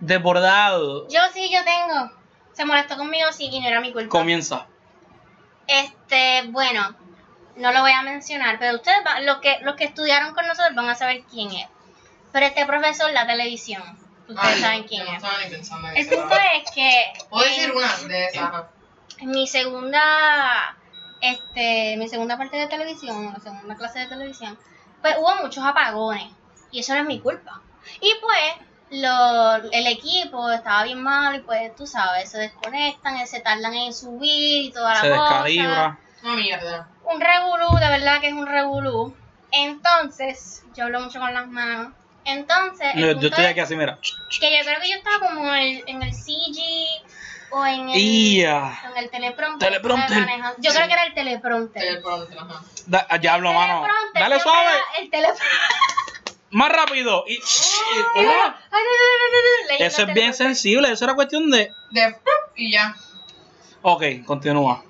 desbordado. 0.00 1.08
Yo 1.08 1.20
sí, 1.32 1.50
yo 1.52 1.60
tengo. 1.64 2.10
Se 2.52 2.64
molestó 2.64 2.96
conmigo, 2.96 3.32
sí, 3.32 3.48
y 3.50 3.60
no 3.60 3.68
era 3.68 3.80
mi 3.80 3.92
culpa. 3.92 4.08
Comienza. 4.08 4.66
Este, 5.68 6.42
bueno, 6.48 6.96
no 7.56 7.72
lo 7.72 7.80
voy 7.80 7.92
a 7.92 8.02
mencionar, 8.02 8.58
pero 8.58 8.76
ustedes, 8.76 8.98
los 9.22 9.38
que, 9.38 9.58
los 9.62 9.76
que 9.76 9.84
estudiaron 9.84 10.34
con 10.34 10.46
nosotros 10.46 10.74
van 10.74 10.88
a 10.88 10.94
saber 10.96 11.22
quién 11.30 11.52
es. 11.52 11.68
Pero 12.32 12.46
este 12.46 12.66
profesor, 12.66 13.12
la 13.12 13.26
televisión, 13.26 13.82
ustedes 14.28 14.54
Ay, 14.54 14.60
saben 14.60 14.82
quién 14.84 15.04
no 15.04 15.10
es. 15.10 15.16
estaba 15.16 15.38
ni 15.44 15.50
pensando 15.50 15.88
en 15.88 15.96
El 15.96 16.06
punto 16.08 16.34
es 16.34 16.70
que 16.70 17.12
Puedo 17.30 17.44
decir 17.44 17.72
una 17.72 17.96
de 18.08 18.26
esas. 18.26 18.52
mi 19.22 19.46
segunda, 19.46 20.76
este, 21.20 21.96
mi 21.96 22.08
segunda 22.08 22.36
parte 22.38 22.56
de 22.56 22.66
televisión, 22.66 23.32
la 23.32 23.40
segunda 23.40 23.76
clase 23.76 24.00
de 24.00 24.06
televisión, 24.06 24.58
pues 25.02 25.16
hubo 25.18 25.36
muchos 25.36 25.64
apagones 25.64 26.30
y 26.70 26.80
eso 26.80 26.94
no 26.94 27.00
es 27.00 27.06
mi 27.06 27.20
culpa. 27.20 27.60
Y 28.00 28.12
pues 28.20 29.00
lo, 29.02 29.54
el 29.72 29.86
equipo 29.86 30.50
estaba 30.50 30.84
bien 30.84 31.02
mal 31.02 31.36
y 31.36 31.40
pues 31.40 31.74
tú 31.76 31.86
sabes, 31.86 32.30
se 32.30 32.38
desconectan, 32.38 33.26
se 33.26 33.40
tardan 33.40 33.74
en 33.74 33.92
subir 33.92 34.66
y 34.66 34.72
toda 34.72 34.94
la 34.94 35.00
Se 35.00 35.10
cosa. 35.10 35.22
descalibra. 35.22 35.98
Una 36.22 36.36
mierda. 36.36 36.88
Un 37.04 37.20
revolú, 37.20 37.76
de 37.78 37.88
verdad 37.88 38.20
que 38.20 38.28
es 38.28 38.32
un 38.32 38.46
revolú. 38.46 39.14
Entonces, 39.52 40.64
yo 40.74 40.84
hablo 40.84 41.00
mucho 41.00 41.20
con 41.20 41.32
las 41.34 41.46
manos. 41.46 41.92
Entonces, 42.24 42.88
Yo, 42.94 43.10
estoy 43.10 43.44
es 43.44 43.50
aquí 43.50 43.60
así, 43.60 43.76
mira. 43.76 43.98
que 44.40 44.58
yo 44.58 44.64
creo 44.64 44.80
que 44.80 44.90
yo 44.90 44.96
estaba 44.96 45.18
como 45.28 45.54
en 45.54 45.62
el, 45.62 45.84
en 45.86 46.02
el 46.02 46.12
CG 46.14 46.58
o 47.50 47.64
en 47.66 47.90
el, 47.90 47.96
el 48.96 49.10
teleprompter. 49.10 49.68
Teleprompter. 49.68 50.26
Yo 50.58 50.72
creo 50.72 50.86
que 50.86 50.92
era 50.92 51.04
el 51.04 51.14
teleprompter. 51.14 51.82
Teleprompter, 51.82 52.38
ajá. 52.38 52.62
Da- 52.86 53.06
diablo, 53.20 53.50
El 53.50 53.54
mano. 53.56 53.86
Dale 54.14 54.40
suave. 54.40 54.70
era 54.70 55.02
El 55.02 55.10
teleprompter. 55.10 55.48
Más 56.50 56.68
rápido. 56.70 57.24
Y, 57.26 57.38
ah, 58.30 58.56
eso 59.80 60.02
es 60.02 60.14
bien 60.14 60.32
sensible. 60.32 60.90
Eso 60.92 61.04
era 61.04 61.14
cuestión 61.14 61.50
de. 61.50 61.72
De 61.90 62.16
y 62.56 62.70
ya. 62.72 62.94
Ok, 63.82 64.02
continúa. 64.24 64.82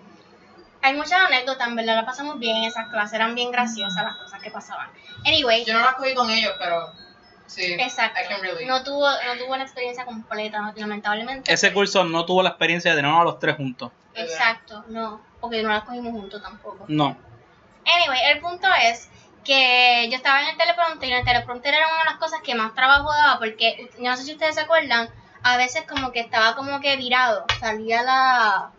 Hay 0.83 0.92
muchas 0.94 1.18
anécdotas, 1.23 1.66
en 1.66 1.77
verdad 1.77 1.97
la 1.97 2.05
pasamos 2.05 2.38
bien 2.38 2.57
en 2.59 2.64
esas 2.64 2.88
clases, 2.90 3.14
eran 3.14 3.35
bien 3.35 3.51
graciosas 3.51 4.05
las 4.05 4.16
cosas 4.16 4.42
que 4.42 4.51
pasaban. 4.51 4.90
Anyway, 5.25 5.64
Yo 5.64 5.73
no 5.73 5.81
las 5.81 5.94
cogí 5.94 6.14
con 6.14 6.31
ellos, 6.31 6.53
pero 6.59 6.92
sí. 7.46 7.74
exacto. 7.74 8.20
I 8.20 8.28
can 8.28 8.42
relate. 8.42 8.66
No 8.66 8.83
tuvo, 8.83 9.09
no 9.09 9.38
tuvo 9.38 9.54
una 9.54 9.64
experiencia 9.64 10.04
completa, 10.04 10.72
lamentablemente. 10.76 11.52
Ese 11.52 11.72
curso 11.72 12.04
no 12.04 12.24
tuvo 12.24 12.42
la 12.42 12.50
experiencia 12.50 12.90
de 12.90 12.96
tenernos 12.96 13.20
a 13.20 13.24
los 13.24 13.38
tres 13.38 13.57
juntos. 13.57 13.90
Exacto, 14.14 14.85
no, 14.88 15.20
porque 15.40 15.62
no 15.62 15.70
las 15.70 15.85
cogimos 15.85 16.12
juntos 16.12 16.42
tampoco. 16.42 16.85
No. 16.88 17.16
Anyway, 17.85 18.20
el 18.33 18.40
punto 18.40 18.68
es 18.83 19.09
que 19.44 20.09
yo 20.11 20.16
estaba 20.16 20.42
en 20.42 20.48
el 20.48 20.57
teleprompter 20.57 21.09
y 21.09 21.12
en 21.12 21.18
el 21.18 21.24
teleprompter 21.24 21.74
era 21.74 21.87
una 21.88 21.98
de 21.98 22.04
las 22.04 22.16
cosas 22.16 22.40
que 22.42 22.54
más 22.54 22.74
trabajo 22.74 23.12
daba 23.12 23.38
porque, 23.38 23.90
no 23.98 24.16
sé 24.16 24.24
si 24.24 24.33
ustedes 24.33 24.54
se 24.54 24.62
acuerdan, 24.62 25.11
a 25.42 25.57
veces 25.57 25.85
como 25.87 26.12
que 26.12 26.20
estaba 26.20 26.57
como 26.57 26.80
que 26.80 26.96
virado, 26.96 27.44
salía 27.61 28.02
la, 28.02 28.70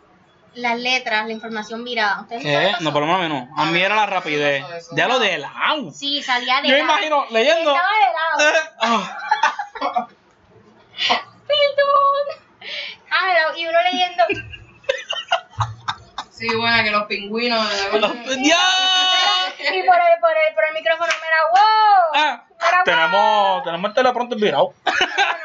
las 0.55 0.77
letras, 0.79 1.25
la 1.25 1.31
información 1.33 1.83
virada. 1.83 2.21
¿Ustedes 2.21 2.43
No, 2.43 2.89
eso? 2.89 2.93
por 2.93 3.05
lo 3.05 3.17
menos 3.17 3.43
a 3.55 3.65
mí. 3.65 3.69
A 3.69 3.71
mí 3.71 3.79
era 3.81 3.95
la 3.95 4.05
rapidez. 4.05 4.63
Eso, 4.63 4.73
eso. 4.75 4.95
Ya 4.95 5.07
lo 5.07 5.19
de 5.19 5.37
lado. 5.37 5.91
Sí, 5.91 6.21
salía 6.23 6.61
de 6.61 6.67
Yo 6.69 6.75
lado. 6.77 6.83
imagino 6.89 7.25
leyendo. 7.31 7.75
Estaba 7.75 7.91
de 7.97 8.43
lado. 8.43 8.49
Eh, 8.49 8.59
ah, 8.81 9.17
Perdón. 11.47 12.25
Ah, 13.11 13.33
no, 13.51 13.57
y 13.57 13.65
uno 13.67 13.77
leyendo. 13.91 14.23
Sí, 16.31 16.49
bueno, 16.53 16.83
que 16.83 16.91
los 16.91 17.05
pingüinos. 17.05 17.65
y 17.73 17.99
por 18.01 18.09
el, 18.09 18.11
por 20.19 20.31
el, 20.35 20.53
por 20.53 20.65
el 20.67 20.73
micrófono 20.73 21.07
me 21.21 21.27
era 21.27 21.37
wow. 21.49 22.11
Ah, 22.13 22.43
Era 22.67 22.83
tenemos, 22.83 23.63
tenemos 23.63 23.89
el 23.89 23.95
telepronto 23.95 24.35
virado. 24.35 24.73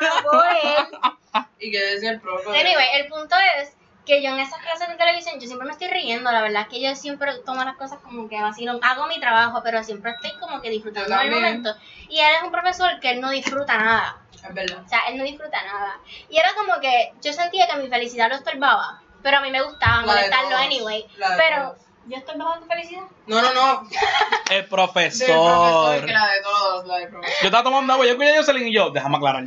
No, 0.00 0.08
pues. 0.32 1.44
y 1.60 1.70
que 1.70 1.78
decía 1.78 2.10
el 2.10 2.20
profe. 2.20 2.48
Anyway, 2.48 2.88
el 2.96 3.06
punto 3.06 3.36
es 3.60 3.72
que 4.06 4.22
yo 4.22 4.30
en 4.30 4.40
esas 4.40 4.58
clases 4.60 4.88
de 4.88 4.94
televisión 4.96 5.38
yo 5.38 5.46
siempre 5.46 5.66
me 5.66 5.72
estoy 5.72 5.88
riendo, 5.88 6.30
la 6.32 6.40
verdad 6.42 6.62
es 6.62 6.68
que 6.68 6.80
yo 6.80 6.94
siempre 6.96 7.32
tomo 7.44 7.62
las 7.64 7.76
cosas 7.76 7.98
como 8.02 8.28
que 8.28 8.40
vacilón, 8.40 8.80
hago 8.82 9.06
mi 9.06 9.20
trabajo, 9.20 9.60
pero 9.62 9.82
siempre 9.84 10.12
estoy 10.12 10.32
como 10.40 10.60
que 10.60 10.70
disfrutando 10.70 11.16
del 11.16 11.30
momento. 11.30 11.74
Y 12.08 12.18
él 12.18 12.30
es 12.38 12.42
un 12.42 12.50
profesor 12.50 12.98
que 13.00 13.10
él 13.12 13.20
no 13.20 13.30
disfruta 13.30 13.76
nada, 13.78 14.16
Es 14.34 14.54
verdad. 14.54 14.82
o 14.84 14.88
sea, 14.88 15.00
él 15.08 15.18
no 15.18 15.24
disfruta 15.24 15.62
nada. 15.62 15.98
Y 16.28 16.38
era 16.38 16.52
como 16.54 16.80
que 16.80 17.12
yo 17.22 17.32
sentía 17.32 17.66
que 17.68 17.76
mi 17.76 17.88
felicidad 17.88 18.28
lo 18.28 18.36
estorbaba, 18.36 19.02
pero 19.22 19.36
a 19.38 19.40
mí 19.40 19.50
me 19.50 19.62
gustaba 19.62 20.02
molestarlo 20.02 20.56
anyway. 20.56 21.06
Pero, 21.36 21.62
todos. 21.72 21.78
¿yo 22.06 22.16
estorbaba 22.16 22.58
tu 22.58 22.66
felicidad? 22.66 23.02
No, 23.26 23.40
no, 23.42 23.52
no. 23.54 23.88
El 24.50 24.56
Del 24.62 24.66
profesor. 24.66 25.26
profesor, 25.28 26.06
que 26.06 26.12
la 26.12 26.26
de 26.26 26.42
todos, 26.42 26.86
la 26.86 26.96
del 26.96 27.08
profesor. 27.08 27.36
Yo 27.42 27.46
estaba 27.46 27.62
tomando 27.62 27.92
agua, 27.92 28.04
yo 28.06 28.12
escuché 28.12 28.32
a 28.32 28.36
Jocelyn 28.38 28.66
y 28.68 28.72
yo, 28.74 28.90
déjame 28.90 29.18
aclarar. 29.18 29.44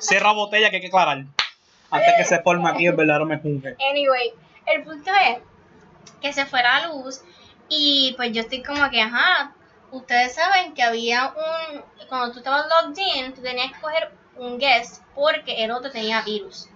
Cierra 0.00 0.32
botella 0.32 0.68
que 0.70 0.76
hay 0.76 0.82
que 0.82 0.88
aclarar. 0.88 1.24
Antes 1.90 2.14
que 2.16 2.24
se 2.24 2.42
forme 2.42 2.68
aquí 2.70 2.86
el 2.86 2.94
verdadero 2.94 3.26
mejunje. 3.26 3.76
Anyway, 3.90 4.32
el 4.66 4.82
punto 4.82 5.10
es 5.28 5.38
que 6.20 6.32
se 6.32 6.46
fue 6.46 6.62
la 6.62 6.86
luz 6.88 7.20
y 7.68 8.14
pues 8.16 8.32
yo 8.32 8.42
estoy 8.42 8.62
como 8.62 8.88
que, 8.90 9.00
ajá, 9.00 9.54
ustedes 9.90 10.34
saben 10.34 10.74
que 10.74 10.82
había 10.82 11.28
un, 11.28 11.82
cuando 12.08 12.32
tú 12.32 12.38
estabas 12.38 12.66
logged 12.66 13.02
in, 13.16 13.32
tú 13.32 13.42
tenías 13.42 13.72
que 13.72 13.80
coger 13.80 14.10
un 14.36 14.58
guest 14.58 15.02
porque 15.14 15.64
el 15.64 15.70
otro 15.70 15.90
tenía 15.90 16.22
virus, 16.22 16.68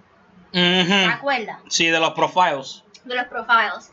¿te 0.51 0.81
Ujú. 0.81 1.11
acuerdas? 1.11 1.59
Sí, 1.69 1.87
de 1.87 1.99
los 1.99 2.11
profiles. 2.11 2.83
De 3.03 3.15
los 3.15 3.25
profiles. 3.25 3.91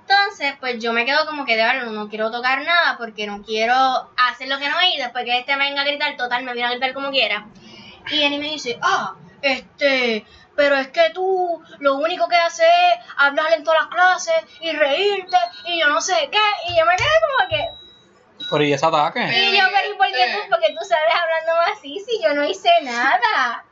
Entonces, 0.00 0.54
pues 0.58 0.82
yo 0.82 0.94
me 0.94 1.04
quedo 1.04 1.26
como 1.26 1.44
que 1.44 1.54
de 1.54 1.64
verdad 1.64 1.84
no, 1.84 2.08
quiero 2.08 2.30
tocar 2.30 2.64
nada 2.64 2.96
porque 2.96 3.26
no 3.26 3.42
quiero 3.42 3.74
hacer 4.16 4.48
lo 4.48 4.58
que 4.58 4.68
no 4.70 4.80
es 4.80 4.94
y 4.94 4.98
después 4.98 5.24
que 5.24 5.38
este 5.38 5.54
me 5.56 5.64
venga 5.64 5.82
a 5.82 5.84
gritar, 5.84 6.16
total, 6.16 6.44
me 6.44 6.54
viene 6.54 6.68
a 6.68 6.70
gritar 6.70 6.94
como 6.94 7.10
quiera. 7.10 7.46
Y 8.10 8.16
Jenny 8.16 8.38
me 8.38 8.52
dice, 8.52 8.78
ah, 8.80 9.16
este, 9.42 10.24
pero 10.58 10.76
es 10.76 10.88
que 10.88 11.10
tú 11.14 11.62
lo 11.78 11.94
único 11.96 12.28
que 12.28 12.36
haces 12.36 12.66
es 12.66 13.04
hablar 13.16 13.52
en 13.52 13.62
todas 13.64 13.80
las 13.82 13.88
clases 13.90 14.34
y 14.60 14.72
reírte 14.72 15.36
y 15.66 15.78
yo 15.80 15.86
no 15.88 16.00
sé 16.00 16.28
qué. 16.32 16.70
Y 16.72 16.76
yo 16.78 16.84
me 16.84 16.96
quedé 16.96 17.08
como 17.38 17.48
que, 17.48 17.68
Pero 18.50 18.64
y 18.64 18.72
ese 18.72 18.84
ataque. 18.84 19.20
y 19.20 19.56
yo, 19.56 19.64
pero 19.72 19.94
¿y 19.94 19.96
por 19.96 20.06
qué 20.08 20.32
tú, 20.34 20.38
porque 20.50 20.74
tú 20.78 20.84
sales 20.84 21.14
hablando 21.14 21.72
así 21.72 21.98
si 22.06 22.20
yo 22.22 22.34
no 22.34 22.44
hice 22.44 22.68
nada? 22.82 23.64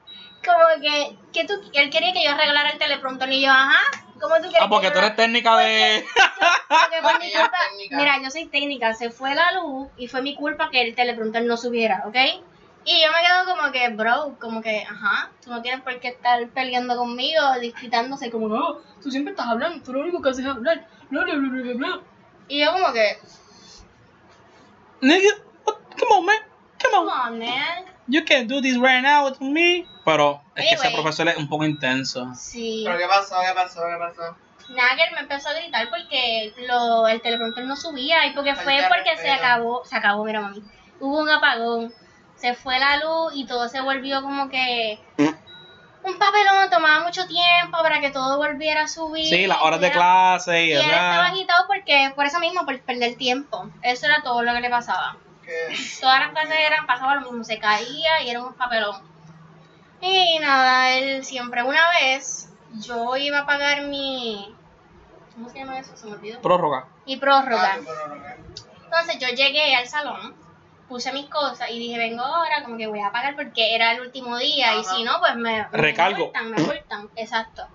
Como 0.45 0.81
que, 0.81 1.19
que 1.33 1.45
tú, 1.45 1.55
él 1.75 1.91
quería 1.91 2.13
que 2.13 2.23
yo 2.23 2.31
arreglara 2.31 2.71
el 2.71 2.79
teleprompter 2.79 3.33
y 3.33 3.41
yo, 3.43 3.51
ajá, 3.51 3.81
¿cómo 4.21 4.37
tú 4.37 4.43
quieres 4.43 4.61
Ah, 4.63 4.69
porque 4.69 4.87
que 4.87 4.93
tú 4.93 4.99
eres 5.01 5.17
técnica 5.17 5.57
de. 5.57 6.07
porque 6.69 7.03
por 7.03 7.19
mi 7.19 7.27
Ella 7.27 7.39
es 7.39 7.43
culpa, 7.49 7.59
técnica. 7.71 7.97
mira, 7.97 8.19
yo 8.23 8.31
soy 8.31 8.47
técnica, 8.47 8.95
se 8.95 9.11
fue 9.11 9.35
la 9.35 9.51
luz 9.53 9.89
y 9.97 10.07
fue 10.07 10.23
mi 10.23 10.37
culpa 10.37 10.71
que 10.71 10.83
el 10.83 10.95
teleprompter 10.95 11.43
no 11.43 11.57
subiera, 11.57 12.05
¿ok? 12.07 12.17
Y 12.89 13.03
yo 13.03 13.09
me 13.11 13.19
quedo 13.27 13.57
como 13.57 13.73
que, 13.73 13.89
bro, 13.91 14.37
como 14.41 14.63
que, 14.63 14.85
ajá, 14.89 15.31
tú 15.43 15.51
no 15.51 15.61
tienes 15.61 15.83
por 15.83 15.99
qué 15.99 16.09
estar 16.09 16.47
peleando 16.51 16.97
conmigo, 16.97 17.41
disputándose, 17.61 18.31
como, 18.31 18.49
no, 18.49 18.79
tú 19.03 19.11
siempre 19.11 19.33
estás 19.33 19.47
hablando, 19.49 19.83
tú 19.85 19.93
lo 19.93 20.01
único 20.03 20.23
que 20.23 20.31
haces 20.31 20.45
es 20.45 20.51
hablar, 20.51 20.87
bla, 21.11 21.25
bla, 21.25 21.35
bla, 21.35 21.63
bla, 21.63 21.75
bla. 21.75 22.01
Y 22.49 22.61
yo 22.65 22.73
como 22.73 22.93
que, 22.93 23.19
Nigga, 25.01 25.29
come 25.65 26.13
on, 26.17 26.25
man. 26.25 26.37
Come 26.83 26.95
come 26.95 27.11
on. 27.11 27.39
man. 27.39 27.85
You 28.09 28.25
can't 28.25 28.49
do 28.49 28.61
this 28.61 28.77
right 28.79 29.03
now 29.03 29.27
with 29.27 29.41
me. 29.41 29.87
Pero 30.05 30.41
es 30.55 30.69
que 30.69 30.75
ese 30.75 30.87
Anyway. 30.87 31.03
profesor 31.03 31.29
es 31.29 31.37
un 31.37 31.49
poco 31.49 31.65
intenso. 31.65 32.33
Sí. 32.35 32.83
¿Pero 32.87 32.99
qué 32.99 33.07
pasó? 33.09 33.37
¿Qué 33.45 33.53
pasó? 33.55 33.81
¿Qué 33.83 33.97
pasó? 33.99 34.37
Nagel 34.69 35.15
me 35.15 35.21
empezó 35.21 35.49
a 35.49 35.55
gritar 35.55 35.89
porque 35.91 36.53
lo, 36.69 37.07
el 37.09 37.21
teleprompter 37.21 37.65
no 37.67 37.77
subía 37.77 38.27
y 38.27 38.33
porque 38.35 38.55
Falta 38.55 38.65
fue 38.65 38.87
porque 38.89 39.17
se 39.17 39.31
acabó, 39.31 39.85
se 39.85 39.97
acabó, 39.97 40.25
mira 40.25 40.41
mami, 40.41 40.61
hubo 40.99 41.21
un 41.21 41.31
apagón, 41.31 41.93
se 42.37 42.55
fue 42.55 42.79
la 42.79 42.97
luz 42.99 43.33
y 43.35 43.47
todo 43.47 43.69
se 43.69 43.81
volvió 43.81 44.23
como 44.23 44.49
que 44.49 44.99
un 45.19 46.19
papelón, 46.19 46.71
tomaba 46.71 47.05
mucho 47.05 47.27
tiempo 47.27 47.79
para 47.83 48.01
que 48.01 48.11
todo 48.11 48.37
volviera 48.39 48.83
a 48.83 48.89
subir. 48.89 49.27
Sí, 49.27 49.47
las 49.49 49.61
horas 49.61 49.81
de 49.81 49.89
Era- 49.89 49.97
clase 49.97 50.65
y, 50.65 50.69
Y 50.69 50.73
él 50.75 50.81
estaba 50.83 51.27
agitado 51.27 51.67
porque, 51.67 52.13
por 52.15 52.27
eso 52.27 52.39
mismo, 52.39 52.65
por 52.65 52.81
perder 52.83 53.17
tiempo. 53.17 53.69
Eso 53.83 54.07
era 54.07 54.23
todo 54.23 54.43
lo 54.43 54.53
que 54.55 54.61
le 54.61 54.71
pasaba. 54.71 55.17
Todas 56.01 56.21
las 56.21 56.31
clases 56.31 56.57
eran, 56.65 56.87
pasaba 56.87 57.17
lo 57.17 57.23
mismo, 57.23 57.43
se 57.45 57.59
caía 57.59 58.23
y 58.23 58.31
era 58.31 58.43
un 58.43 58.55
papelón. 58.55 59.01
Y 60.01 60.39
nada, 60.39 60.93
él 60.93 61.25
siempre 61.25 61.63
una 61.65 61.81
vez, 62.01 62.51
yo 62.75 63.17
iba 63.17 63.41
a 63.41 63.47
pagar 63.47 63.83
mi... 63.83 64.55
¿Cómo 65.35 65.49
se 65.49 65.59
llama 65.59 65.79
eso? 65.79 65.97
Se 65.97 66.07
me 66.07 66.13
olvidó. 66.13 66.41
Prórroga. 66.41 66.87
Mi 67.07 67.17
prórroga. 67.17 67.75
Ah, 67.75 67.79
no. 68.09 68.15
Entonces 68.85 69.19
yo 69.19 69.29
llegué 69.29 69.75
al 69.75 69.89
salón, 69.89 70.35
puse 70.89 71.13
mis 71.13 71.29
cosas 71.29 71.71
y 71.71 71.79
dije, 71.79 71.99
vengo 71.99 72.23
ahora, 72.23 72.63
como 72.63 72.77
que 72.77 72.87
voy 72.87 73.01
a 73.01 73.11
pagar 73.13 73.35
porque 73.35 73.75
era 73.75 73.93
el 73.93 74.01
último 74.01 74.37
día 74.39 74.77
y 74.77 74.85
si 74.85 75.03
no, 75.05 75.19
pues 75.21 75.35
me, 75.37 75.63
me 75.63 75.69
Recargo. 75.73 76.25
multan, 76.25 76.51
me 76.51 76.63
multan, 76.63 77.11
exacto. 77.17 77.67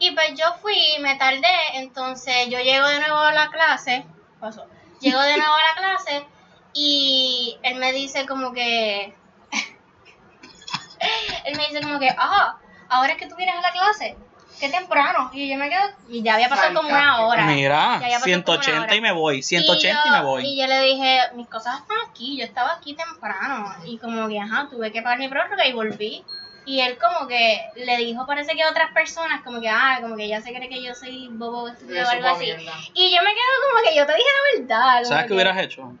Y 0.00 0.12
pues 0.12 0.34
yo 0.34 0.44
fui, 0.62 0.76
me 1.00 1.16
tardé, 1.16 1.48
entonces 1.74 2.48
yo 2.48 2.58
llego 2.60 2.86
de 2.88 3.00
nuevo 3.00 3.18
a 3.18 3.32
la 3.32 3.48
clase, 3.48 4.04
pasó, 4.40 4.66
llego 5.00 5.20
de 5.20 5.36
nuevo 5.36 5.54
a 5.54 5.58
la 5.60 5.74
clase 5.76 6.26
y 6.72 7.58
él 7.62 7.76
me 7.76 7.92
dice 7.92 8.26
como 8.26 8.52
que, 8.52 9.14
él 11.44 11.56
me 11.56 11.66
dice 11.66 11.80
como 11.80 11.98
que, 11.98 12.14
ah, 12.16 12.58
ahora 12.88 13.12
es 13.12 13.18
que 13.18 13.26
tú 13.26 13.36
vienes 13.36 13.56
a 13.56 13.60
la 13.60 13.72
clase, 13.72 14.16
qué 14.58 14.68
temprano, 14.68 15.30
y 15.32 15.48
yo 15.50 15.56
me 15.56 15.68
quedo, 15.68 15.82
y 16.08 16.22
ya 16.22 16.34
había 16.34 16.48
pasado 16.48 16.74
como 16.74 16.88
una 16.88 17.26
hora. 17.26 17.46
Mira, 17.46 17.98
Ya 18.00 18.06
había 18.06 18.18
pasado 18.20 18.44
como 18.44 18.56
una 18.56 18.62
180 18.64 18.82
hora. 18.82 18.94
y 18.96 19.00
me 19.00 19.12
voy, 19.12 19.42
180 19.42 20.02
y, 20.04 20.08
yo, 20.08 20.16
me 20.16 20.22
voy. 20.24 20.46
Y 20.46 20.60
yo 20.60 20.66
le 20.66 20.80
dije, 20.82 21.20
mis 21.34 21.48
cosas 21.48 21.80
están 21.80 21.96
aquí, 22.10 22.38
yo 22.38 22.44
estaba 22.44 22.72
aquí 22.74 22.94
temprano. 22.94 23.74
Y 23.84 23.98
como 23.98 24.28
que, 24.28 24.38
ajá, 24.40 24.68
tuve 24.70 24.90
que 24.92 25.02
pagar 25.02 25.18
mi 25.18 25.28
prórroga 25.28 25.66
y 25.66 25.72
volví. 25.72 26.24
Y 26.66 26.80
él 26.80 26.98
como 26.98 27.26
que 27.26 27.60
le 27.76 27.96
dijo, 27.96 28.26
parece 28.26 28.54
que 28.54 28.62
a 28.62 28.68
otras 28.70 28.92
personas, 28.92 29.42
como 29.42 29.58
que, 29.60 29.70
ah, 29.70 29.98
como 30.02 30.16
que 30.16 30.28
ya 30.28 30.42
se 30.42 30.52
cree 30.52 30.68
que 30.68 30.82
yo 30.82 30.94
soy 30.94 31.28
bobo 31.30 31.62
o 31.62 31.68
estúpido 31.68 32.04
o 32.06 32.10
algo 32.10 32.28
así. 32.28 32.44
mierda. 32.44 32.72
Y 32.92 33.14
yo 33.14 33.22
me 33.22 33.30
quedo 33.30 33.54
como 33.70 33.88
que 33.88 33.96
yo 33.96 34.06
te 34.06 34.12
dije 34.14 34.28
la 34.58 34.60
verdad. 34.66 35.04
¿Sabes 35.04 35.22
qué 35.22 35.28
que- 35.28 35.34
hubieras 35.34 35.56
hecho? 35.58 35.94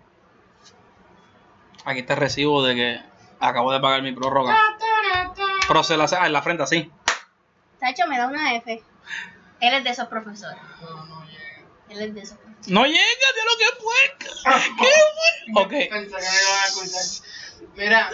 Aquí 1.86 2.02
te 2.02 2.14
recibo 2.14 2.62
de 2.62 2.74
que 2.74 3.00
acabo 3.40 3.72
de 3.72 3.80
pagar 3.80 4.02
mi 4.02 4.12
prórroga. 4.12 4.58
Pero 5.66 5.82
se 5.84 5.96
la 5.96 6.04
hace 6.04 6.16
ah, 6.16 6.26
en 6.26 6.32
la 6.32 6.42
frente 6.42 6.62
así. 6.62 6.90
Tacho, 7.80 8.06
me 8.06 8.18
da 8.18 8.26
una 8.26 8.54
F. 8.56 8.82
Él 9.60 9.74
es 9.74 9.84
de 9.84 9.90
esos 9.90 10.08
profesores. 10.08 10.58
No, 10.80 11.04
no 11.06 11.24
llega. 11.24 11.66
Él 11.88 12.00
es 12.02 12.14
de 12.14 12.20
esos 12.20 12.38
profesores. 12.38 12.68
No 12.68 12.84
llega 12.84 12.98
de 12.98 13.44
lo 13.44 13.56
que 13.58 13.82
fue. 13.82 14.54
¿Qué 14.78 14.88
fue? 14.88 15.62
Ok. 15.62 15.70
Pensé 15.70 15.90
que 15.90 16.00
me 16.00 16.08
iban 16.10 16.62
a 16.62 16.66
escuchar. 16.66 17.28
Mira, 17.76 18.10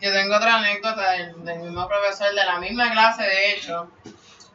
yo 0.00 0.12
tengo 0.12 0.36
otra 0.36 0.56
anécdota 0.56 1.10
del, 1.12 1.44
del 1.44 1.58
mismo 1.60 1.88
profesor 1.88 2.34
de 2.34 2.44
la 2.44 2.58
misma 2.60 2.90
clase, 2.92 3.22
de 3.22 3.52
hecho. 3.52 3.90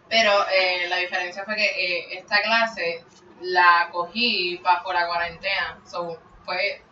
Pero 0.10 0.46
eh, 0.50 0.88
la 0.90 0.98
diferencia 0.98 1.46
fue 1.46 1.56
que 1.56 1.66
eh, 1.66 2.18
esta 2.18 2.42
clase 2.42 3.04
la 3.42 3.90
cogí 3.92 4.58
bajo 4.58 4.92
la 4.94 5.08
cuarentena. 5.08 5.80
So, 5.90 6.22
fue. 6.46 6.84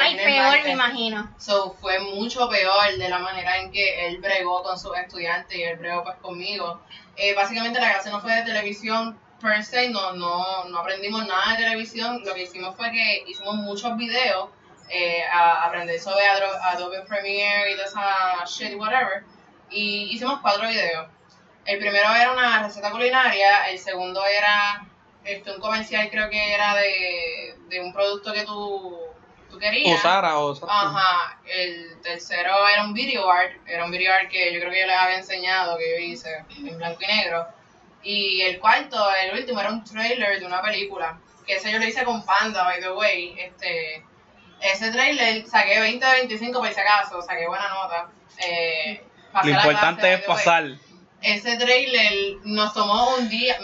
Ay, 0.00 0.16
peor 0.16 0.62
me 0.64 0.70
imagino. 0.72 1.34
So, 1.38 1.72
fue 1.80 1.98
mucho 2.00 2.48
peor 2.48 2.96
de 2.96 3.08
la 3.08 3.18
manera 3.18 3.58
en 3.58 3.70
que 3.70 4.06
él 4.06 4.18
bregó 4.18 4.62
con 4.62 4.78
sus 4.78 4.96
estudiantes 4.96 5.56
y 5.56 5.62
él 5.62 5.76
bregó 5.78 6.04
pues 6.04 6.16
conmigo. 6.16 6.80
Eh, 7.16 7.34
básicamente 7.34 7.80
la 7.80 7.92
clase 7.92 8.10
no 8.10 8.20
fue 8.20 8.34
de 8.34 8.42
televisión 8.44 9.18
per 9.40 9.64
se, 9.64 9.88
no, 9.90 10.12
no, 10.12 10.64
no 10.64 10.78
aprendimos 10.78 11.26
nada 11.26 11.52
de 11.52 11.64
televisión. 11.64 12.22
Lo 12.24 12.34
que 12.34 12.42
hicimos 12.42 12.76
fue 12.76 12.90
que 12.90 13.24
hicimos 13.26 13.56
muchos 13.56 13.96
videos 13.96 14.50
eh, 14.90 15.22
a 15.30 15.64
aprender 15.64 16.00
sobre 16.00 16.24
Adobe 16.26 17.02
Premiere 17.02 17.72
y 17.72 17.76
toda 17.76 17.86
esa 17.86 18.44
shit, 18.46 18.74
whatever. 18.78 19.24
Y 19.70 20.14
hicimos 20.14 20.40
cuatro 20.40 20.68
videos. 20.68 21.08
El 21.64 21.78
primero 21.78 22.14
era 22.14 22.32
una 22.32 22.62
receta 22.62 22.90
culinaria, 22.90 23.68
el 23.68 23.78
segundo 23.78 24.24
era 24.24 24.86
este, 25.24 25.50
un 25.50 25.60
comercial, 25.60 26.08
creo 26.10 26.30
que 26.30 26.54
era 26.54 26.74
de, 26.74 27.54
de 27.68 27.80
un 27.80 27.92
producto 27.92 28.32
que 28.32 28.44
tú, 28.44 28.98
tú 29.50 29.58
querías. 29.58 29.98
Usara 29.98 30.38
o 30.38 30.58
Ajá, 30.68 31.38
el 31.46 32.00
tercero 32.02 32.68
era 32.68 32.84
un 32.84 32.94
video 32.94 33.30
art, 33.30 33.52
era 33.66 33.84
un 33.84 33.90
video 33.90 34.12
art 34.12 34.28
que 34.28 34.52
yo 34.52 34.60
creo 34.60 34.72
que 34.72 34.80
yo 34.80 34.86
les 34.86 34.96
había 34.96 35.18
enseñado, 35.18 35.76
que 35.78 35.90
yo 35.90 36.04
hice 36.04 36.44
en 36.58 36.76
blanco 36.78 37.00
y 37.02 37.06
negro. 37.06 37.46
Y 38.02 38.42
el 38.42 38.58
cuarto, 38.60 38.96
el 39.22 39.38
último, 39.38 39.60
era 39.60 39.70
un 39.70 39.84
trailer 39.84 40.38
de 40.38 40.46
una 40.46 40.62
película, 40.62 41.18
que 41.46 41.56
ese 41.56 41.70
yo 41.72 41.78
lo 41.78 41.84
hice 41.84 42.04
con 42.04 42.24
Panda, 42.24 42.62
by 42.64 42.80
the 42.80 42.92
way. 42.92 43.34
Este, 43.38 44.04
ese 44.60 44.90
trailer 44.90 45.46
saqué 45.46 45.80
20 45.80 46.04
de 46.06 46.12
25 46.12 46.58
por 46.58 46.72
si 46.72 46.80
acaso, 46.80 47.20
saqué 47.22 47.46
buena 47.46 47.68
nota. 47.68 48.08
Eh, 48.44 49.02
Lo 49.42 49.50
importante 49.50 50.00
clase, 50.02 50.14
es 50.14 50.20
way. 50.20 50.28
pasar. 50.28 50.64
Ese 51.20 51.56
trailer 51.56 52.12
nos 52.44 52.72
tomó 52.72 53.16
un 53.16 53.28
día, 53.28 53.58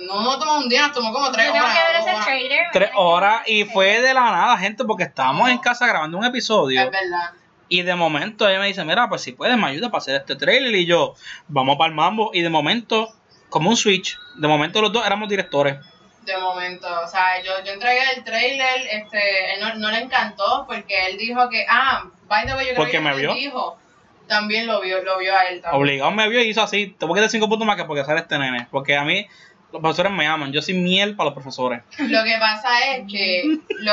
no 0.00 0.22
nos 0.22 0.38
tomó 0.38 0.58
un 0.58 0.68
día, 0.68 0.82
nos 0.82 0.92
tomó 0.92 1.12
como 1.12 1.30
tres 1.32 1.50
horas. 1.50 1.74
que 1.74 1.92
ver 1.92 2.00
ese 2.00 2.10
horas. 2.10 2.24
trailer. 2.26 2.66
Tres 2.72 2.90
que 2.90 2.96
horas 2.96 3.42
y 3.46 3.64
fue 3.64 4.00
de 4.00 4.14
la 4.14 4.30
nada, 4.30 4.56
gente, 4.58 4.84
porque 4.84 5.04
estábamos 5.04 5.48
en 5.50 5.58
casa 5.58 5.86
grabando 5.86 6.18
un 6.18 6.24
episodio. 6.24 6.80
Es 6.80 6.90
verdad. 6.90 7.30
Y 7.68 7.82
de 7.82 7.94
momento 7.94 8.48
ella 8.48 8.60
me 8.60 8.66
dice, 8.66 8.84
mira, 8.84 9.08
pues 9.08 9.22
si 9.22 9.32
puedes, 9.32 9.56
me 9.56 9.66
ayuda 9.66 9.88
para 9.90 9.98
hacer 9.98 10.16
este 10.16 10.36
trailer. 10.36 10.74
Y 10.74 10.86
yo, 10.86 11.14
vamos 11.48 11.76
para 11.76 11.88
el 11.88 11.94
mambo. 11.94 12.30
Y 12.34 12.42
de 12.42 12.50
momento, 12.50 13.08
como 13.48 13.70
un 13.70 13.76
switch, 13.76 14.18
de 14.36 14.46
momento 14.48 14.82
los 14.82 14.92
dos 14.92 15.04
éramos 15.06 15.28
directores. 15.28 15.78
De 16.22 16.36
momento, 16.38 16.86
o 17.02 17.08
sea, 17.08 17.42
yo, 17.42 17.52
yo 17.64 17.72
entregué 17.72 18.00
el 18.16 18.24
trailer, 18.24 18.80
este, 18.92 19.54
él 19.54 19.60
no, 19.60 19.74
no 19.74 19.90
le 19.90 19.98
encantó 20.00 20.64
porque 20.66 21.06
él 21.08 21.18
dijo 21.18 21.48
que, 21.50 21.66
ah, 21.68 22.04
by 22.28 22.46
the 22.46 22.54
way, 22.54 22.66
yo 22.66 22.72
creo 22.72 22.76
Porque 22.76 22.92
que 22.92 23.00
me 23.00 23.14
vio. 23.14 23.34
dijo, 23.34 23.78
también 24.26 24.66
lo 24.66 24.80
vio, 24.80 25.02
lo 25.02 25.18
vio 25.18 25.36
a 25.36 25.42
él 25.42 25.60
también. 25.60 25.82
Obligado 25.82 26.10
me 26.12 26.28
vio 26.28 26.42
y 26.42 26.48
hizo 26.48 26.62
así. 26.62 26.94
Te 26.98 27.04
voy 27.04 27.18
a 27.18 27.22
quitar 27.22 27.30
cinco 27.30 27.48
puntos 27.48 27.66
más 27.66 27.76
que 27.76 27.84
porque 27.84 28.04
sale 28.04 28.20
este 28.20 28.38
nene. 28.38 28.68
Porque 28.70 28.96
a 28.96 29.04
mí, 29.04 29.26
los 29.74 29.82
profesores 29.82 30.12
me 30.12 30.24
aman. 30.24 30.52
Yo 30.52 30.62
soy 30.62 30.74
miel 30.74 31.16
para 31.16 31.30
los 31.30 31.34
profesores. 31.34 31.82
Lo 31.98 32.22
que 32.22 32.36
pasa 32.38 32.68
es 32.94 33.10
que, 33.10 33.58
lo, 33.80 33.92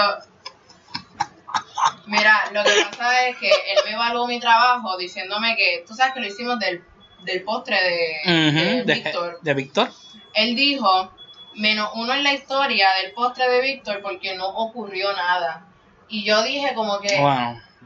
mira, 2.06 2.52
lo 2.54 2.63
que 2.63 2.70
pasa 2.91 3.28
es 3.28 3.38
que 3.38 3.48
él 3.48 3.80
me 3.86 3.94
evaluó 3.94 4.28
mi 4.28 4.39
trabajo 4.39 4.96
diciéndome 4.98 5.56
que, 5.56 5.84
tú 5.88 5.96
sabes 5.96 6.13
que 6.13 6.20
lo 6.20 6.28
hicimos 6.28 6.60
del, 6.60 6.84
del 7.24 7.41
postre 7.41 7.78
de, 7.82 8.84
de 8.86 8.94
Víctor. 8.94 9.39
de 9.41 9.54
Víctor. 9.56 9.89
Él 10.36 10.56
dijo, 10.56 11.12
menos 11.56 11.89
uno 11.96 12.13
en 12.13 12.24
la 12.24 12.34
historia 12.34 12.88
del 13.02 13.13
postre 13.13 13.50
de 13.50 13.62
Víctor 13.62 14.02
porque 14.04 14.36
no 14.36 14.50
ocurrió 14.50 15.12
nada. 15.13 15.65
Y 16.10 16.24
yo 16.24 16.44
dije 16.44 16.76
como 16.76 17.00
que... 17.00 17.20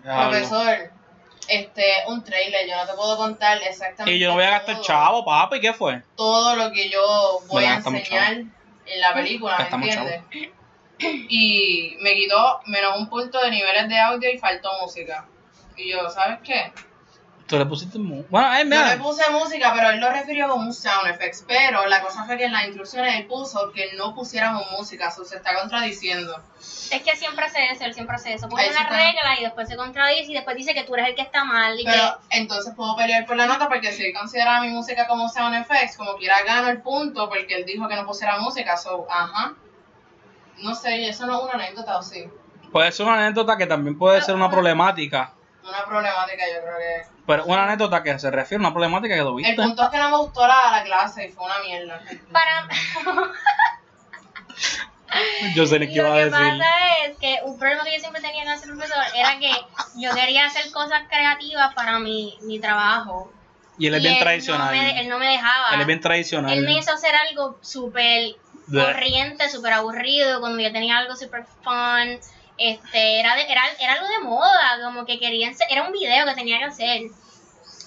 Profesor, 0.03 0.91
este, 1.47 1.83
un 2.07 2.23
trailer, 2.23 2.67
yo 2.67 2.75
no 2.75 2.85
te 2.85 2.93
puedo 2.93 3.17
contar 3.17 3.59
exactamente. 3.61 4.11
Y 4.13 4.19
yo 4.19 4.29
no 4.29 4.35
voy 4.35 4.43
a 4.45 4.49
gastar 4.51 4.75
todo- 4.75 4.83
chavo, 4.83 5.25
papi. 5.25 5.59
¿Qué 5.59 5.73
fue? 5.73 6.01
Todo 6.15 6.55
lo 6.55 6.71
que 6.71 6.89
yo 6.89 7.39
voy 7.47 7.63
a 7.65 7.75
enseñar 7.75 8.33
en 8.33 9.01
la 9.01 9.13
película, 9.13 9.57
¿me 9.77 9.87
entiendes? 9.87 10.21
Y 10.99 11.97
me 11.99 12.15
quitó 12.15 12.61
menos 12.67 12.97
un 12.97 13.09
punto 13.09 13.41
de 13.41 13.51
niveles 13.51 13.89
de 13.89 13.99
audio 13.99 14.29
y 14.33 14.37
faltó 14.37 14.69
música. 14.81 15.25
Y 15.75 15.91
yo, 15.91 16.09
¿sabes 16.09 16.39
qué? 16.43 16.71
Tú 17.47 17.59
le 17.59 17.65
pusiste 17.67 17.99
mu- 17.99 18.23
Bueno, 18.29 18.55
eh, 18.55 18.63
Yo 18.67 18.85
le 18.85 18.97
puse 18.97 19.29
música, 19.29 19.71
pero 19.75 19.91
él 19.91 19.99
lo 19.99 20.09
refirió 20.09 20.47
como 20.49 20.63
un 20.65 20.73
sound 20.73 21.07
effects. 21.09 21.45
Pero 21.47 21.85
la 21.85 22.01
cosa 22.01 22.23
fue 22.23 22.37
que 22.37 22.45
en 22.45 22.51
las 22.53 22.65
instrucciones 22.65 23.13
él 23.17 23.27
puso 23.27 23.71
que 23.71 23.93
no 23.95 24.15
pusiéramos 24.15 24.63
música, 24.71 25.09
eso 25.09 25.23
se 25.23 25.35
está 25.37 25.53
contradiciendo. 25.59 26.41
Es 26.91 27.03
que 27.03 27.15
siempre 27.15 27.45
hace 27.45 27.67
eso, 27.71 27.83
él 27.85 27.93
siempre 27.93 28.15
hace 28.15 28.33
eso. 28.33 28.49
Pone 28.49 28.63
Ahí 28.63 28.69
una 28.71 28.81
está. 28.81 28.95
regla 28.95 29.39
y 29.39 29.43
después 29.43 29.67
se 29.69 29.75
contradice 29.75 30.31
y 30.31 30.33
después 30.33 30.55
dice 30.57 30.73
que 30.73 30.85
tú 30.85 30.95
eres 30.95 31.09
el 31.09 31.15
que 31.15 31.21
está 31.21 31.43
mal. 31.43 31.79
Y 31.79 31.85
Pero 31.85 32.17
entonces 32.31 32.73
puedo 32.75 32.95
pelear 32.95 33.27
por 33.27 33.35
la 33.37 33.45
nota 33.45 33.67
porque 33.67 33.91
si 33.91 34.05
él 34.07 34.13
considera 34.19 34.59
mi 34.61 34.69
música 34.69 35.05
como 35.05 35.29
sound 35.29 35.53
effects, 35.55 35.97
como 35.97 36.15
quiera 36.15 36.41
gano 36.43 36.69
el 36.69 36.81
punto 36.81 37.29
porque 37.29 37.53
él 37.57 37.65
dijo 37.65 37.87
que 37.87 37.95
no 37.95 38.07
pusiera 38.07 38.39
música, 38.39 38.75
so, 38.75 39.05
ajá. 39.07 39.53
No 40.63 40.73
sé, 40.73 41.07
eso 41.09 41.27
no 41.27 41.37
es 41.37 41.43
una 41.53 41.63
anécdota 41.63 41.97
o 41.97 42.01
sí. 42.01 42.25
Puede 42.71 42.91
ser 42.91 43.05
una 43.05 43.23
anécdota 43.23 43.55
que 43.55 43.67
también 43.67 43.97
puede 43.97 44.19
ser 44.23 44.33
una 44.33 44.49
problemática. 44.49 45.31
Una 45.67 45.83
problemática 45.85 46.43
yo 46.53 46.61
creo 46.61 46.77
que... 46.77 47.07
Pero 47.25 47.45
una 47.45 47.63
anécdota 47.63 48.03
que 48.03 48.19
se 48.19 48.29
refiere 48.29 48.63
a 48.63 48.67
una 48.67 48.73
problemática 48.73 49.15
que 49.15 49.21
El 49.21 49.25
tuviste. 49.27 49.55
punto 49.55 49.83
es 49.83 49.89
que 49.89 49.97
no 49.97 50.09
me 50.11 50.17
gustó 50.17 50.45
la, 50.47 50.71
la 50.71 50.83
clase 50.83 51.25
y 51.27 51.31
fue 51.31 51.45
una 51.45 51.59
mierda. 51.59 51.99
que 52.07 52.15
para 52.31 52.67
Yo 55.55 55.65
sé 55.65 55.79
ni 55.79 55.87
qué 55.87 55.93
iba 55.95 56.09
lo 56.09 56.13
a 56.13 56.17
que 56.17 56.25
decir. 56.25 56.39
pasa 56.39 56.69
es 57.05 57.17
que 57.17 57.39
un 57.43 57.57
problema 57.57 57.83
que 57.83 57.93
yo 57.93 57.99
siempre 57.99 58.21
tenía 58.21 58.43
con 58.43 58.53
ese 58.53 58.67
profesor 58.67 58.97
era 59.15 59.39
que 59.39 59.51
yo 59.95 60.11
quería 60.13 60.45
hacer 60.45 60.71
cosas 60.71 61.03
creativas 61.09 61.73
para 61.73 61.99
mi, 61.99 62.37
mi 62.41 62.59
trabajo. 62.59 63.31
Y 63.77 63.87
él 63.87 63.95
es 63.95 63.99
Y 64.01 64.03
bien 64.03 64.13
él 64.15 64.21
tradicional. 64.23 64.75
No 64.75 64.81
me, 64.81 64.99
él 65.01 65.09
no 65.09 65.17
me 65.19 65.27
dejaba. 65.27 65.69
Él 65.73 65.81
es 65.81 65.87
bien 65.87 65.99
tradicional. 66.01 66.53
Él 66.53 66.63
me 66.65 66.77
hizo 66.77 66.91
hacer 66.93 67.13
algo 67.15 67.57
súper 67.61 68.35
corriente, 68.71 69.49
súper 69.49 69.73
aburrido, 69.73 70.39
cuando 70.41 70.61
yo 70.61 70.71
tenía 70.71 70.97
algo 70.97 71.15
súper 71.15 71.45
fun. 71.63 72.19
Este, 72.57 73.19
era, 73.19 73.35
de- 73.35 73.51
era, 73.51 73.61
era 73.79 73.93
algo 73.93 74.07
de 74.07 74.19
moda, 74.19 74.79
como 74.83 75.05
que 75.05 75.19
quería, 75.19 75.49
ense- 75.49 75.65
era 75.69 75.83
un 75.83 75.91
video 75.91 76.25
que 76.25 76.35
tenía 76.35 76.57
que 76.59 76.65
hacer. 76.65 77.01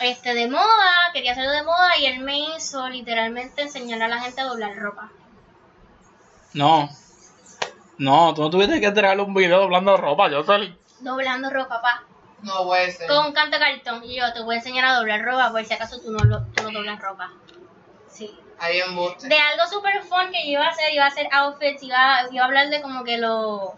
Este, 0.01 0.35
de 0.35 0.49
moda, 0.49 1.11
quería 1.13 1.33
hacerlo 1.33 1.51
de 1.51 1.63
moda 1.65 1.97
y 1.99 2.07
él 2.07 2.21
me 2.21 2.39
hizo 2.39 2.89
literalmente 2.89 3.63
enseñar 3.63 4.03
a 4.03 4.09
la 4.09 4.21
gente 4.21 4.41
a 4.41 4.45
doblar 4.45 4.77
ropa. 4.77 5.11
No. 6.55 6.89
No, 7.99 8.33
tú 8.35 8.43
no 8.43 8.51
tuviste 8.51 8.81
que 8.81 8.87
entregarle 8.87 9.23
un 9.23 9.35
video 9.35 9.61
doblando 9.61 9.97
ropa. 9.97 10.31
Yo 10.31 10.45
soy. 10.45 10.77
Doblando 11.01 11.51
ropa, 11.51 11.81
pa. 11.83 12.05
No 12.43 12.65
puede 12.65 12.93
ser. 12.93 13.09
con 13.09 13.27
un 13.27 13.33
canto 13.33 13.59
de 13.59 13.65
cartón. 13.65 14.05
Y 14.05 14.17
yo 14.21 14.33
te 14.33 14.41
voy 14.43 14.55
a 14.55 14.59
enseñar 14.59 14.85
a 14.85 14.95
doblar 14.95 15.23
ropa 15.25 15.51
por 15.51 15.65
si 15.65 15.75
acaso 15.75 16.01
tú 16.01 16.13
no, 16.13 16.19
lo, 16.25 16.45
tú 16.55 16.63
no 16.63 16.71
doblas 16.71 17.01
ropa. 17.01 17.33
Sí. 18.09 18.39
Ahí 18.61 18.81
embuste. 18.81 19.27
De 19.29 19.39
algo 19.39 19.67
super 19.69 20.03
fun 20.03 20.31
que 20.33 20.45
yo 20.45 20.53
iba 20.53 20.67
a 20.67 20.71
hacer, 20.71 20.93
iba 20.93 21.05
a 21.05 21.09
hacer 21.09 21.29
outfits, 21.33 21.83
iba, 21.83 22.21
iba 22.31 22.43
a 22.43 22.47
hablar 22.47 22.69
de 22.71 22.81
como 22.83 23.03
que 23.05 23.19
lo, 23.19 23.77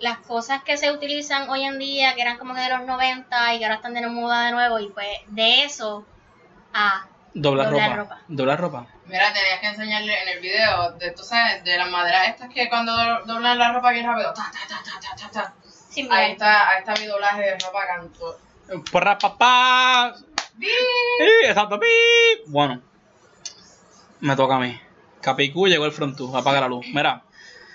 las 0.00 0.18
cosas 0.18 0.62
que 0.62 0.76
se 0.76 0.90
utilizan 0.92 1.48
hoy 1.48 1.64
en 1.64 1.78
día, 1.78 2.14
que 2.14 2.22
eran 2.22 2.38
como 2.38 2.54
que 2.54 2.60
de 2.60 2.68
los 2.70 2.82
90 2.82 3.54
y 3.54 3.58
que 3.58 3.64
ahora 3.64 3.76
están 3.76 3.94
de 3.94 4.06
moda 4.08 4.46
de 4.46 4.52
nuevo. 4.52 4.78
Y 4.78 4.88
pues 4.90 5.08
de 5.28 5.64
eso 5.64 6.04
a 6.74 7.06
Doblar, 7.34 7.70
Doblar 7.70 7.90
ropa. 7.90 8.02
ropa. 8.14 8.20
Doblar 8.28 8.60
ropa. 8.60 8.86
Mira, 9.06 9.32
tenías 9.32 9.60
que 9.60 9.66
enseñarle 9.66 10.22
en 10.22 10.28
el 10.30 10.40
video, 10.40 10.92
de, 10.92 11.10
tú 11.12 11.22
sabes, 11.22 11.62
de 11.64 11.76
las 11.76 11.90
maderas 11.90 12.28
estas 12.28 12.48
que 12.52 12.68
cuando 12.70 12.92
do- 12.96 13.24
doblan 13.26 13.58
la 13.58 13.72
ropa 13.72 13.90
bien 13.92 14.06
rápido, 14.06 14.32
ta, 14.32 14.50
ta, 14.50 14.58
ta, 14.66 14.82
ta, 14.82 15.00
ta, 15.00 15.16
ta, 15.16 15.30
ta. 15.30 15.54
sin 15.90 16.10
Ahí 16.10 16.32
está, 16.32 16.70
ahí 16.70 16.78
está 16.80 16.94
mi 17.00 17.06
doblaje 17.06 17.42
de 17.42 17.58
ropa 17.58 17.86
canto. 17.86 18.38
Porra 18.90 19.18
papá. 19.18 20.14
¡Bi! 20.54 20.66
Sí, 20.66 21.46
exacto. 21.46 21.78
pi. 21.78 21.86
Bueno, 22.46 22.80
me 24.20 24.34
toca 24.34 24.56
a 24.56 24.58
mí. 24.58 24.80
Capicú 25.20 25.66
llegó 25.68 25.84
el 25.84 25.92
frontú, 25.92 26.34
apaga 26.36 26.60
la 26.62 26.68
luz. 26.68 26.86
Mira, 26.92 27.22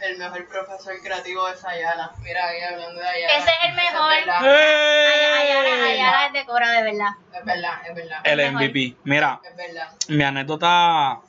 El 0.02 0.18
mejor 0.18 0.48
profesor 0.48 0.94
creativo 1.04 1.48
de 1.48 1.56
Sayala. 1.58 2.12
Mira, 2.24 2.48
ahí 2.48 2.62
hablando 2.62 3.00
de 3.00 3.08
Ayala. 3.08 3.34
Ese 3.38 3.50
es 3.50 3.70
el 3.70 3.76
mejor. 3.76 4.14
Es 4.14 4.28
Ayala, 4.28 5.86
Ayala 5.86 6.26
es 6.28 6.34
de 6.34 6.46
Cora 6.46 6.72
de 6.72 6.84
verdad. 6.84 7.10
es 7.34 7.46
verdad, 7.46 7.74
es 7.88 7.96
verdad. 7.96 8.22
el. 8.24 8.52
MVP. 8.52 8.96
Mira, 9.04 9.40
Es 9.44 9.56
verdad. 9.56 9.90
mi 10.08 10.24
anécdota 10.24 11.20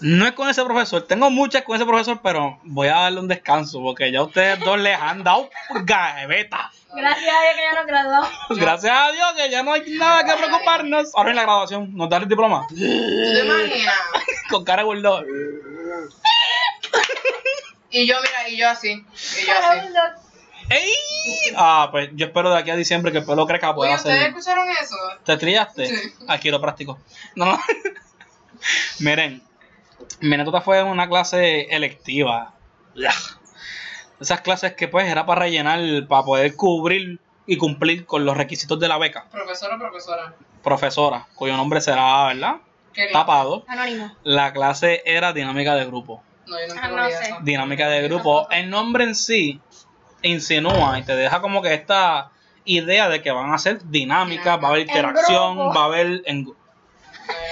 no 0.00 0.26
es 0.26 0.32
con 0.32 0.48
ese 0.48 0.64
profesor. 0.64 1.02
Tengo 1.02 1.30
muchas 1.30 1.62
con 1.62 1.76
ese 1.76 1.86
profesor, 1.86 2.20
pero 2.22 2.58
voy 2.64 2.88
a 2.88 2.96
darle 2.96 3.20
un 3.20 3.28
descanso 3.28 3.80
porque 3.82 4.12
ya 4.12 4.22
ustedes 4.22 4.60
dos 4.60 4.78
les 4.78 4.98
han 4.98 5.24
dado 5.24 5.48
gaveta. 5.82 6.70
Gracias 6.94 7.34
a 7.34 7.42
Dios 7.42 7.54
que 7.54 7.62
ya 7.62 7.74
nos 7.74 7.86
graduamos. 7.86 8.30
Gracias 8.50 8.96
a 8.96 9.12
Dios 9.12 9.26
que 9.36 9.50
ya 9.50 9.62
no 9.62 9.72
hay 9.72 9.82
nada 9.96 10.24
que 10.24 10.32
preocuparnos. 10.32 11.14
Ahora 11.14 11.30
en 11.30 11.36
la 11.36 11.42
graduación 11.42 11.94
nos 11.94 12.08
dan 12.08 12.22
el 12.22 12.28
diploma 12.28 12.66
¿Tú 12.68 12.74
te 12.76 13.44
imaginas? 13.44 13.94
con 14.50 14.64
cara 14.64 14.82
de. 14.84 14.88
Y 17.98 18.06
yo, 18.06 18.16
mira, 18.20 18.48
y 18.50 18.58
yo 18.58 18.68
así. 18.68 18.90
Y 18.90 19.46
yo 19.46 19.52
así. 19.52 19.88
¡Ey! 20.68 20.92
Ah, 21.56 21.88
pues 21.90 22.10
yo 22.12 22.26
espero 22.26 22.50
de 22.50 22.58
aquí 22.58 22.70
a 22.70 22.76
diciembre 22.76 23.10
que 23.10 23.18
el 23.18 23.24
pelo 23.24 23.46
crezca 23.46 23.70
Oye, 23.70 23.76
pueda 23.76 23.94
¿ustedes 23.94 24.16
hacer. 24.18 24.28
escucharon 24.28 24.68
eso? 24.70 24.96
¿Te 25.24 25.36
trillaste? 25.38 25.86
Sí. 25.86 26.12
Aquí 26.28 26.50
lo 26.50 26.60
práctico. 26.60 26.98
No, 27.36 27.46
no. 27.46 27.58
Miren, 29.00 29.42
mi 30.20 30.34
anécdota 30.34 30.60
fue 30.60 30.82
una 30.82 31.08
clase 31.08 31.62
electiva. 31.74 32.52
Esas 34.20 34.42
clases 34.42 34.74
que 34.74 34.88
pues 34.88 35.08
era 35.08 35.24
para 35.24 35.42
rellenar, 35.42 35.80
para 36.06 36.22
poder 36.24 36.54
cubrir 36.54 37.18
y 37.46 37.56
cumplir 37.56 38.04
con 38.04 38.26
los 38.26 38.36
requisitos 38.36 38.78
de 38.78 38.88
la 38.88 38.98
beca. 38.98 39.26
Profesora 39.30 39.76
o 39.76 39.78
profesora. 39.78 40.34
Profesora, 40.62 41.26
cuyo 41.34 41.56
nombre 41.56 41.80
será, 41.80 42.26
¿verdad? 42.26 42.56
¿Qué 42.92 43.08
Tapado. 43.12 43.64
Anónimo. 43.68 44.14
La 44.22 44.52
clase 44.52 45.02
era 45.06 45.32
dinámica 45.32 45.74
de 45.74 45.86
grupo. 45.86 46.22
No, 46.46 46.58
yo 46.60 46.68
nunca 46.68 46.84
Ah, 46.84 46.88
no 46.88 47.08
sé. 47.08 47.34
Dinámica 47.42 47.88
de 47.88 48.02
grupo. 48.02 48.48
El 48.50 48.70
nombre 48.70 49.04
en 49.04 49.14
sí 49.14 49.60
insinúa 50.22 50.98
y 50.98 51.02
te 51.02 51.14
deja 51.16 51.40
como 51.40 51.62
que 51.62 51.74
esta 51.74 52.30
idea 52.64 53.08
de 53.08 53.22
que 53.22 53.30
van 53.30 53.52
a 53.52 53.58
ser 53.58 53.80
dinámicas, 53.88 54.58
va 54.62 54.68
a 54.68 54.70
haber 54.70 54.82
En 54.82 54.88
interacción, 54.88 55.56
grupo. 55.56 55.74
va 55.74 55.82
a 55.82 55.84
haber 55.86 56.22
en, 56.26 56.46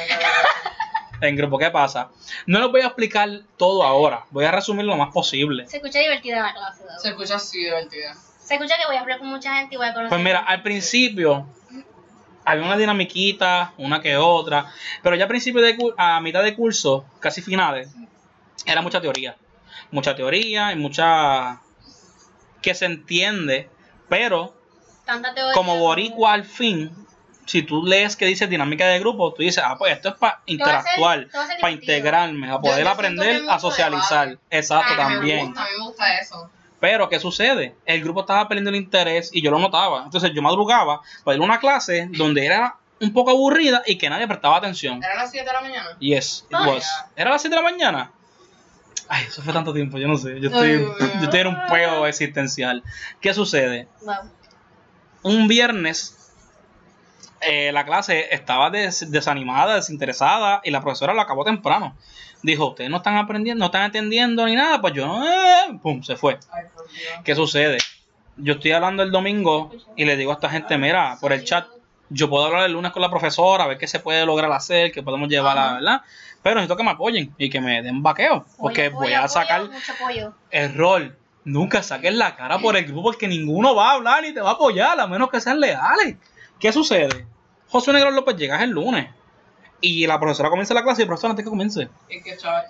en 1.20 1.36
grupo. 1.36 1.58
¿Qué 1.58 1.70
pasa? 1.70 2.10
No 2.46 2.60
les 2.60 2.70
voy 2.70 2.80
a 2.82 2.86
explicar 2.86 3.28
todo 3.56 3.82
ahora. 3.84 4.24
Voy 4.30 4.44
a 4.44 4.50
resumir 4.50 4.84
lo 4.84 4.96
más 4.96 5.12
posible. 5.12 5.66
Se 5.68 5.76
escucha 5.78 6.00
divertida 6.00 6.42
la 6.42 6.52
clase. 6.52 6.84
¿no? 6.90 6.98
Se 6.98 7.08
escucha 7.10 7.36
así 7.36 7.58
divertida. 7.58 8.14
Se 8.38 8.54
escucha 8.54 8.74
que 8.76 8.86
voy 8.86 8.96
a 8.96 9.00
hablar 9.00 9.18
con 9.18 9.28
mucha 9.28 9.56
gente 9.56 9.74
y 9.74 9.78
voy 9.78 9.86
a 9.86 9.94
conocer. 9.94 10.10
Pues 10.10 10.20
mira, 10.22 10.40
al 10.40 10.62
principio 10.62 11.46
había 12.44 12.64
una 12.64 12.76
dinamiquita, 12.76 13.72
una 13.78 14.02
que 14.02 14.16
otra, 14.18 14.66
pero 15.02 15.16
ya 15.16 15.24
a 15.24 15.28
principio 15.28 15.62
de 15.62 15.78
a 15.96 16.20
mitad 16.20 16.42
de 16.42 16.54
curso, 16.54 17.06
casi 17.20 17.40
finales, 17.40 17.88
era 18.66 18.82
mucha 18.82 19.00
teoría. 19.00 19.36
Mucha 19.90 20.14
teoría 20.14 20.72
y 20.72 20.76
mucha 20.76 21.60
que 22.62 22.74
se 22.74 22.86
entiende, 22.86 23.68
pero 24.08 24.54
Tanta 25.04 25.34
teoría. 25.34 25.52
como 25.52 25.78
boricua 25.78 26.32
al 26.32 26.44
fin, 26.44 27.06
si 27.46 27.62
tú 27.62 27.84
lees 27.84 28.16
que 28.16 28.26
dice 28.26 28.46
dinámica 28.46 28.86
de 28.86 28.98
grupo, 28.98 29.32
tú 29.34 29.42
dices, 29.42 29.62
ah, 29.64 29.76
pues 29.78 29.92
esto 29.92 30.10
es 30.10 30.14
para 30.14 30.40
interactuar, 30.46 31.28
para 31.60 31.72
integrarme, 31.72 32.50
a 32.50 32.58
poder 32.58 32.84
yo 32.84 32.90
aprender 32.90 33.42
a 33.48 33.58
socializar. 33.58 34.38
Exacto, 34.50 34.96
también. 34.96 35.38
Me 35.38 35.46
gusta, 35.46 35.64
me 35.64 35.84
gusta 35.84 36.18
eso. 36.18 36.50
Pero, 36.80 37.08
¿qué 37.08 37.18
sucede? 37.18 37.74
El 37.86 38.02
grupo 38.02 38.20
estaba 38.20 38.46
perdiendo 38.46 38.70
el 38.70 38.76
interés 38.76 39.30
y 39.32 39.42
yo 39.42 39.50
lo 39.50 39.58
notaba. 39.58 40.04
Entonces, 40.04 40.32
yo 40.34 40.42
madrugaba 40.42 41.00
para 41.22 41.34
ir 41.36 41.40
a 41.42 41.44
una 41.44 41.58
clase 41.58 42.08
donde 42.10 42.44
era 42.44 42.76
un 43.00 43.12
poco 43.12 43.30
aburrida 43.30 43.82
y 43.86 43.96
que 43.96 44.10
nadie 44.10 44.26
prestaba 44.26 44.56
atención. 44.56 45.02
¿Era 45.02 45.14
las 45.14 45.30
7 45.30 45.46
de 45.46 45.52
la 45.52 45.60
mañana? 45.60 45.96
Yes, 45.98 46.44
it 46.48 46.54
Ay. 46.54 46.68
was. 46.68 46.86
¿Era 47.16 47.30
a 47.30 47.32
las 47.34 47.42
7 47.42 47.56
de 47.56 47.62
la 47.62 47.70
mañana? 47.70 48.12
Ay, 49.08 49.24
eso 49.28 49.42
fue 49.42 49.52
tanto 49.52 49.72
tiempo, 49.74 49.98
yo 49.98 50.08
no 50.08 50.16
sé. 50.16 50.40
Yo 50.40 50.48
estoy, 50.48 50.72
yo 51.18 51.24
estoy 51.24 51.40
en 51.40 51.46
un 51.48 51.56
peo 51.70 52.06
existencial. 52.06 52.82
¿Qué 53.20 53.34
sucede? 53.34 53.88
Wow. 54.02 54.14
Un 55.22 55.48
viernes 55.48 56.20
eh, 57.40 57.72
la 57.72 57.84
clase 57.84 58.28
estaba 58.34 58.70
des- 58.70 59.10
desanimada, 59.10 59.74
desinteresada 59.76 60.60
y 60.64 60.70
la 60.70 60.80
profesora 60.80 61.12
lo 61.12 61.20
acabó 61.20 61.44
temprano. 61.44 61.96
Dijo, 62.42 62.68
ustedes 62.70 62.90
no 62.90 62.98
están 62.98 63.16
aprendiendo, 63.16 63.60
no 63.60 63.66
están 63.66 63.84
entendiendo 63.84 64.46
ni 64.46 64.54
nada, 64.54 64.80
pues 64.80 64.94
yo 64.94 65.06
no... 65.06 65.24
eh", 65.24 65.78
pum, 65.82 66.02
se 66.02 66.16
fue. 66.16 66.38
Ay. 66.52 66.64
¿Qué 67.24 67.34
sucede? 67.34 67.78
Yo 68.36 68.54
estoy 68.54 68.72
hablando 68.72 69.02
el 69.02 69.10
domingo 69.10 69.72
y 69.96 70.04
le 70.04 70.16
digo 70.16 70.30
a 70.30 70.34
esta 70.34 70.48
gente, 70.50 70.76
mira, 70.78 71.18
por 71.20 71.32
el 71.32 71.44
chat, 71.44 71.66
yo 72.10 72.28
puedo 72.28 72.44
hablar 72.44 72.64
el 72.64 72.72
lunes 72.72 72.92
con 72.92 73.02
la 73.02 73.10
profesora, 73.10 73.64
a 73.64 73.66
ver 73.66 73.78
qué 73.78 73.86
se 73.86 74.00
puede 74.00 74.24
lograr 74.26 74.50
hacer, 74.52 74.92
qué 74.92 75.02
podemos 75.02 75.28
llevar, 75.28 75.58
a, 75.58 75.64
Ajá. 75.64 75.74
¿verdad? 75.74 76.02
Pero 76.42 76.56
necesito 76.56 76.76
que 76.76 76.84
me 76.84 76.90
apoyen 76.90 77.34
y 77.38 77.48
que 77.48 77.60
me 77.60 77.82
den 77.82 78.02
vaqueo, 78.02 78.44
porque 78.58 78.90
Pollo, 78.90 79.02
voy 79.02 79.12
a 79.14 79.28
sacar 79.28 79.68
pollo, 80.00 80.34
rol. 80.74 81.16
Nunca 81.44 81.82
saques 81.82 82.14
la 82.14 82.36
cara 82.36 82.58
por 82.58 82.76
el 82.76 82.84
grupo 82.86 83.02
porque 83.02 83.28
ninguno 83.28 83.74
va 83.74 83.90
a 83.90 83.92
hablar 83.94 84.22
ni 84.22 84.32
te 84.32 84.40
va 84.40 84.50
a 84.50 84.52
apoyar, 84.54 84.98
a 84.98 85.06
menos 85.06 85.30
que 85.30 85.40
sean 85.40 85.60
leales. 85.60 86.16
¿Qué 86.58 86.72
sucede? 86.72 87.26
José 87.68 87.92
Negro 87.92 88.10
López 88.10 88.36
llega 88.36 88.62
el 88.62 88.70
lunes 88.70 89.08
y 89.80 90.06
la 90.06 90.18
profesora 90.18 90.48
comienza 90.48 90.72
la 90.72 90.82
clase 90.82 91.02
y 91.02 91.04
el 91.04 91.08
profesor 91.08 91.30
antes 91.30 91.44
que 91.44 91.50
comience 91.50 91.88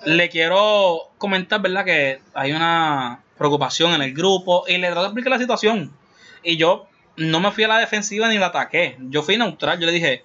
le 0.05 0.29
quiero 0.29 1.13
comentar, 1.19 1.61
¿verdad? 1.61 1.85
Que 1.85 2.21
hay 2.35 2.53
una 2.53 3.23
preocupación 3.39 3.93
en 3.93 4.03
el 4.03 4.15
grupo 4.15 4.65
y 4.67 4.79
le 4.79 4.89
trato 4.89 5.03
de 5.03 5.07
explicar 5.07 5.31
la 5.31 5.39
situación. 5.39 5.93
Y 6.43 6.57
yo 6.57 6.87
no 7.17 7.41
me 7.41 7.51
fui 7.53 7.65
a 7.65 7.69
la 7.69 7.79
defensiva 7.79 8.29
ni 8.29 8.39
la 8.39 8.47
ataqué. 8.47 8.97
Yo 9.01 9.23
fui 9.23 9.37
neutral. 9.37 9.79
Yo 9.79 9.87
le 9.87 9.93
dije, 9.93 10.25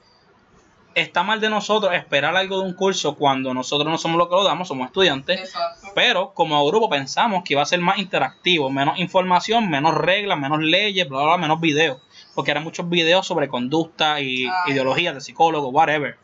está 0.95 1.23
mal 1.23 1.39
de 1.39 1.49
nosotros 1.49 1.93
esperar 1.93 2.35
algo 2.35 2.59
de 2.59 2.65
un 2.65 2.73
curso 2.73 3.15
cuando 3.15 3.53
nosotros 3.53 3.89
no 3.89 3.97
somos 3.97 4.17
los 4.17 4.27
que 4.27 4.35
lo 4.35 4.43
damos, 4.43 4.67
somos 4.67 4.87
estudiantes. 4.87 5.39
Exacto. 5.39 5.89
Pero 5.95 6.33
como 6.33 6.65
grupo 6.67 6.89
pensamos 6.89 7.43
que 7.43 7.53
iba 7.53 7.61
a 7.61 7.65
ser 7.65 7.79
más 7.79 7.97
interactivo, 7.99 8.69
menos 8.69 8.99
información, 8.99 9.69
menos 9.69 9.93
reglas, 9.95 10.37
menos 10.39 10.59
leyes, 10.61 11.07
bla, 11.07 11.19
bla, 11.19 11.27
bla, 11.27 11.37
menos 11.37 11.59
videos. 11.61 12.01
Porque 12.35 12.51
eran 12.51 12.63
muchos 12.63 12.89
videos 12.89 13.25
sobre 13.27 13.47
conducta 13.47 14.19
y 14.21 14.47
Ah. 14.47 14.63
ideologías 14.67 15.13
de 15.13 15.21
psicólogo, 15.21 15.69
whatever. 15.69 16.17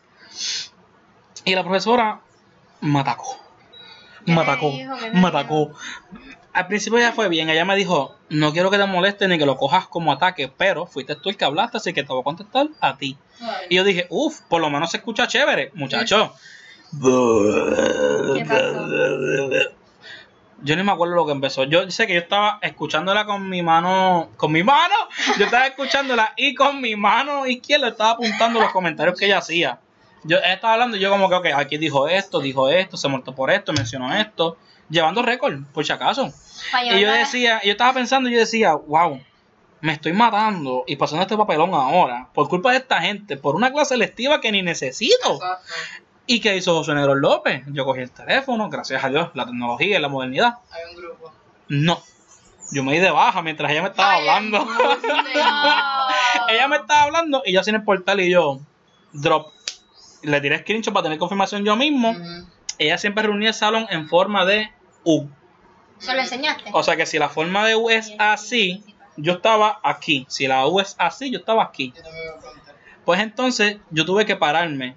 Y 1.43 1.53
la 1.55 1.63
profesora 1.63 2.21
me 2.81 2.99
atacó. 2.99 3.37
¿Qué 4.25 4.31
Me 4.33 4.41
atacó. 4.41 4.71
Me 5.13 5.27
atacó. 5.27 5.71
Al 6.55 6.67
principio 6.67 6.99
ya 6.99 7.11
fue 7.11 7.27
bien. 7.27 7.49
Ella 7.49 7.65
me 7.65 7.75
dijo, 7.75 8.15
no 8.29 8.53
quiero 8.53 8.71
que 8.71 8.77
te 8.77 8.85
moleste 8.85 9.27
ni 9.27 9.37
que 9.37 9.45
lo 9.45 9.57
cojas 9.57 9.87
como 9.87 10.13
ataque, 10.13 10.49
pero 10.57 10.85
fuiste 10.85 11.17
tú 11.17 11.27
el 11.27 11.35
que 11.35 11.43
hablaste, 11.43 11.75
así 11.75 11.91
que 11.91 12.01
te 12.01 12.07
voy 12.07 12.21
a 12.21 12.23
contestar 12.23 12.67
a 12.79 12.97
ti. 12.97 13.17
Ay. 13.41 13.67
Y 13.71 13.75
yo 13.75 13.83
dije, 13.83 14.07
uff, 14.09 14.39
por 14.47 14.61
lo 14.61 14.69
menos 14.69 14.89
se 14.89 14.97
escucha 14.97 15.27
chévere, 15.27 15.71
muchacho. 15.73 16.33
¿Qué 16.93 18.45
pasó? 18.45 18.87
Yo 20.61 20.75
ni 20.77 20.83
me 20.83 20.93
acuerdo 20.93 21.15
lo 21.15 21.25
que 21.25 21.33
empezó. 21.33 21.65
Yo 21.65 21.91
sé 21.91 22.07
que 22.07 22.13
yo 22.13 22.21
estaba 22.21 22.59
escuchándola 22.61 23.25
con 23.25 23.49
mi 23.49 23.61
mano. 23.61 24.29
¿Con 24.37 24.53
mi 24.53 24.63
mano? 24.63 24.95
Yo 25.37 25.43
estaba 25.43 25.67
escuchándola 25.67 26.31
y 26.37 26.55
con 26.55 26.79
mi 26.79 26.95
mano 26.95 27.45
izquierda 27.45 27.89
estaba 27.89 28.11
apuntando 28.11 28.61
los 28.61 28.71
comentarios 28.71 29.19
que 29.19 29.25
ella 29.25 29.39
hacía. 29.39 29.79
Yo 30.23 30.37
ella 30.37 30.53
estaba 30.53 30.75
hablando 30.75 30.95
y 30.95 31.01
yo 31.01 31.09
como 31.09 31.27
que, 31.27 31.35
ok, 31.35 31.47
aquí 31.53 31.77
dijo 31.77 32.07
esto, 32.07 32.39
dijo 32.39 32.69
esto, 32.69 32.95
se 32.95 33.09
muerto 33.09 33.35
por 33.35 33.51
esto, 33.51 33.73
mencionó 33.73 34.15
esto. 34.15 34.57
Llevando 34.89 35.21
récord, 35.21 35.63
por 35.73 35.85
si 35.85 35.91
acaso. 35.91 36.31
Y 36.91 36.99
yo 36.99 37.11
decía, 37.11 37.61
yo 37.63 37.71
estaba 37.71 37.93
pensando 37.93 38.29
y 38.29 38.33
yo 38.33 38.39
decía, 38.39 38.73
wow, 38.75 39.21
me 39.81 39.93
estoy 39.93 40.13
matando 40.13 40.83
y 40.87 40.95
pasando 40.95 41.23
este 41.23 41.37
papelón 41.37 41.73
ahora 41.73 42.29
por 42.33 42.47
culpa 42.49 42.71
de 42.71 42.77
esta 42.77 43.01
gente, 43.01 43.37
por 43.37 43.55
una 43.55 43.71
clase 43.71 43.97
lectiva 43.97 44.41
que 44.41 44.51
ni 44.51 44.61
necesito. 44.61 45.35
Exacto. 45.35 45.73
¿Y 46.27 46.39
qué 46.39 46.57
hizo 46.57 46.73
José 46.75 46.95
Negro 46.95 47.13
López? 47.13 47.63
Yo 47.67 47.85
cogí 47.85 48.01
el 48.01 48.09
teléfono, 48.11 48.69
gracias 48.69 49.03
a 49.03 49.09
Dios, 49.09 49.29
la 49.35 49.45
tecnología 49.45 49.97
y 49.97 50.01
la 50.01 50.09
modernidad. 50.09 50.55
Hay 50.71 50.95
un 50.95 51.01
grupo. 51.01 51.31
No. 51.67 52.01
Yo 52.71 52.83
me 52.83 52.93
di 52.93 52.99
de 52.99 53.11
baja 53.11 53.43
mientras 53.43 53.71
ella 53.71 53.83
me 53.83 53.89
estaba 53.89 54.13
Ay, 54.13 54.27
hablando. 54.27 54.57
embuste. 54.57 55.07
ella 56.49 56.67
me 56.67 56.77
estaba 56.77 57.03
hablando 57.03 57.43
y 57.45 57.53
yo 57.53 57.63
sin 57.63 57.75
el 57.75 57.83
portal 57.83 58.21
y 58.21 58.31
yo, 58.31 58.59
drop. 59.13 59.51
Le 60.23 60.41
tiré 60.41 60.59
screenshot 60.59 60.91
para 60.93 61.03
tener 61.03 61.19
confirmación 61.19 61.63
yo 61.63 61.75
mismo. 61.75 62.15
Ella 62.79 62.97
siempre 62.97 63.21
reunía 63.23 63.49
el 63.49 63.53
salón 63.53 63.85
en 63.91 64.09
forma 64.09 64.45
de 64.45 64.71
U. 65.05 65.27
¿Se 65.99 66.13
lo 66.13 66.19
enseñaste? 66.19 66.69
O 66.73 66.83
sea 66.83 66.97
que 66.97 67.05
si 67.05 67.17
la 67.17 67.29
forma 67.29 67.65
de 67.65 67.75
U 67.75 67.89
es 67.89 68.13
así, 68.19 68.83
yo 69.17 69.33
estaba 69.33 69.79
aquí. 69.83 70.25
Si 70.29 70.47
la 70.47 70.67
U 70.67 70.79
es 70.79 70.95
así, 70.99 71.31
yo 71.31 71.39
estaba 71.39 71.63
aquí. 71.63 71.93
Pues 73.05 73.19
entonces 73.21 73.77
yo 73.91 74.05
tuve 74.05 74.25
que 74.25 74.35
pararme, 74.35 74.95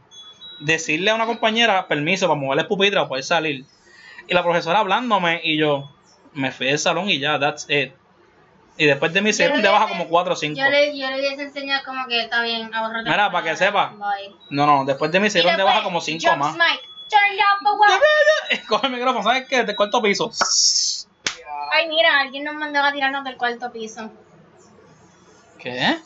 decirle 0.60 1.10
a 1.10 1.14
una 1.14 1.26
compañera 1.26 1.86
permiso 1.86 2.26
para 2.26 2.40
mover 2.40 2.58
el 2.58 2.66
pupitre 2.66 2.96
para 2.96 3.08
poder 3.08 3.24
salir. 3.24 3.64
Y 4.26 4.34
la 4.34 4.42
profesora 4.42 4.80
hablándome 4.80 5.40
y 5.44 5.58
yo 5.58 5.90
me 6.32 6.50
fui 6.52 6.66
del 6.66 6.78
salón 6.78 7.08
y 7.08 7.18
ya, 7.18 7.38
that's 7.38 7.68
it. 7.70 7.92
Y 8.76 8.86
después 8.86 9.12
de 9.12 9.20
mí 9.20 9.32
se 9.32 9.42
Yo 9.42 9.48
dieron 9.48 9.62
le 9.62 9.68
de 9.68 9.72
baja 9.74 9.88
como 9.88 10.08
4 10.08 10.32
o 10.32 10.36
5. 10.36 10.56
Yo 10.56 10.70
le, 10.70 10.96
yo 10.96 11.08
le 11.10 11.18
hubiese 11.18 11.42
enseñado 11.42 11.84
como 11.84 12.06
que 12.06 12.22
está 12.22 12.42
bien, 12.42 12.72
ahorrate. 12.72 13.10
Mira, 13.10 13.30
para 13.30 13.50
que 13.50 13.56
sepa. 13.56 13.88
Bye. 13.90 14.34
No, 14.50 14.66
no, 14.66 14.84
después 14.84 15.10
de 15.10 15.18
mí 15.18 15.30
se 15.30 15.40
Y 15.40 15.42
dieron 15.42 15.58
de 15.58 15.64
baja 15.64 15.82
como 15.82 16.00
5 16.00 16.24
Jump 16.24 16.38
más. 16.38 16.56
Turn 17.08 17.36
down 17.36 17.58
for 17.62 17.74
what? 17.78 18.00
Coge 18.68 18.86
el 18.86 18.92
micrófono, 18.92 19.22
¿sabes 19.24 19.46
qué? 19.48 19.64
Del 19.64 19.76
cuarto 19.76 20.00
piso. 20.02 20.30
Ay, 21.72 21.88
mira, 21.88 22.20
alguien 22.20 22.44
nos 22.44 22.54
mandó 22.54 22.80
a 22.82 22.92
tirarnos 22.92 23.24
del 23.24 23.36
cuarto 23.36 23.70
piso. 23.72 24.10
¿Qué? 25.58 25.98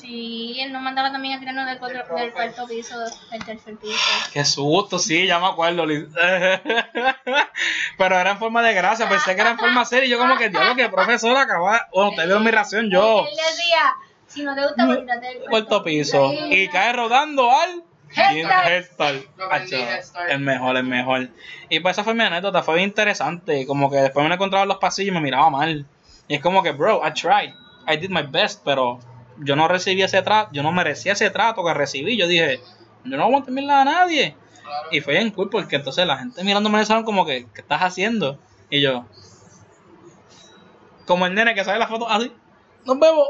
Sí, 0.00 0.56
él 0.60 0.72
nos 0.72 0.80
mandaba 0.82 1.12
también 1.12 1.36
a 1.36 1.40
tirarnos 1.40 1.66
del, 1.66 1.78
cuatro- 1.78 2.16
Del 2.16 2.32
cuarto 2.32 2.66
piso, 2.66 2.98
del 3.30 3.44
tercer 3.44 3.76
piso. 3.76 3.98
Qué 4.32 4.44
susto, 4.46 4.98
sí, 4.98 5.26
ya 5.26 5.38
me 5.38 5.46
acuerdo. 5.46 5.84
Pero 7.98 8.18
era 8.18 8.30
en 8.30 8.38
forma 8.38 8.62
de 8.62 8.72
gracia, 8.74 9.06
pensé 9.08 9.34
que 9.34 9.40
era 9.42 9.50
en 9.50 9.58
forma 9.58 9.84
seria. 9.84 10.06
Y 10.06 10.10
yo, 10.10 10.18
como 10.18 10.36
que, 10.38 10.48
diablo, 10.48 10.74
que 10.74 10.88
profesora 10.88 11.42
acaba. 11.42 11.86
Bueno, 11.92 12.10
ustedes 12.10 12.28
vieron 12.28 12.44
mi 12.44 12.50
reacción, 12.50 12.90
yo. 12.90 13.26
Él 13.28 13.36
decía, 13.36 13.94
si 14.26 14.42
no 14.42 14.54
te 14.54 14.62
gusta, 14.62 14.86
pues 14.86 15.06
del 15.06 15.44
Cuarto 15.50 15.84
piso. 15.84 16.32
Y 16.32 16.68
cae 16.68 16.92
rodando 16.94 17.50
al. 17.52 17.84
Headstart. 18.14 19.24
El 20.28 20.40
mejor, 20.40 20.76
el 20.76 20.84
mejor. 20.84 21.28
Y 21.68 21.80
pues 21.80 21.96
esa 21.96 22.04
fue 22.04 22.14
mi 22.14 22.22
anécdota, 22.22 22.62
fue 22.62 22.76
bien 22.76 22.88
interesante. 22.88 23.66
Como 23.66 23.90
que 23.90 23.96
después 23.96 24.26
me 24.26 24.34
encontraba 24.34 24.62
en 24.62 24.68
los 24.68 24.78
pasillos 24.78 25.08
y 25.08 25.12
me 25.12 25.20
miraba 25.20 25.50
mal. 25.50 25.86
Y 26.28 26.34
es 26.34 26.40
como 26.40 26.62
que, 26.62 26.72
bro, 26.72 27.02
I 27.06 27.12
tried. 27.12 27.54
I 27.88 27.96
did 27.96 28.10
my 28.10 28.22
best, 28.22 28.62
pero 28.64 29.00
yo 29.38 29.56
no 29.56 29.68
recibí 29.68 30.02
ese 30.02 30.22
trato, 30.22 30.50
yo 30.52 30.62
no 30.62 30.72
merecía 30.72 31.12
ese 31.12 31.30
trato 31.30 31.64
que 31.64 31.74
recibí. 31.74 32.16
Yo 32.16 32.26
dije, 32.26 32.60
yo 33.04 33.16
no 33.16 33.24
aguanto 33.24 33.50
mirarle 33.50 33.72
a 33.72 33.84
nadie. 33.84 34.36
Claro. 34.62 34.88
Y 34.92 35.00
fue 35.00 35.14
bien 35.14 35.30
cool 35.30 35.50
porque 35.50 35.76
entonces 35.76 36.06
la 36.06 36.18
gente 36.18 36.44
mirándome 36.44 36.76
en 36.76 36.80
el 36.80 36.86
salón 36.86 37.04
como 37.04 37.26
que, 37.26 37.46
¿qué 37.54 37.60
estás 37.60 37.82
haciendo? 37.82 38.38
Y 38.70 38.80
yo, 38.80 39.04
como 41.06 41.26
el 41.26 41.34
nene 41.34 41.54
que 41.54 41.64
sale 41.64 41.78
la 41.78 41.88
foto 41.88 42.08
así, 42.08 42.32
nos 42.84 42.98
vemos. 42.98 43.28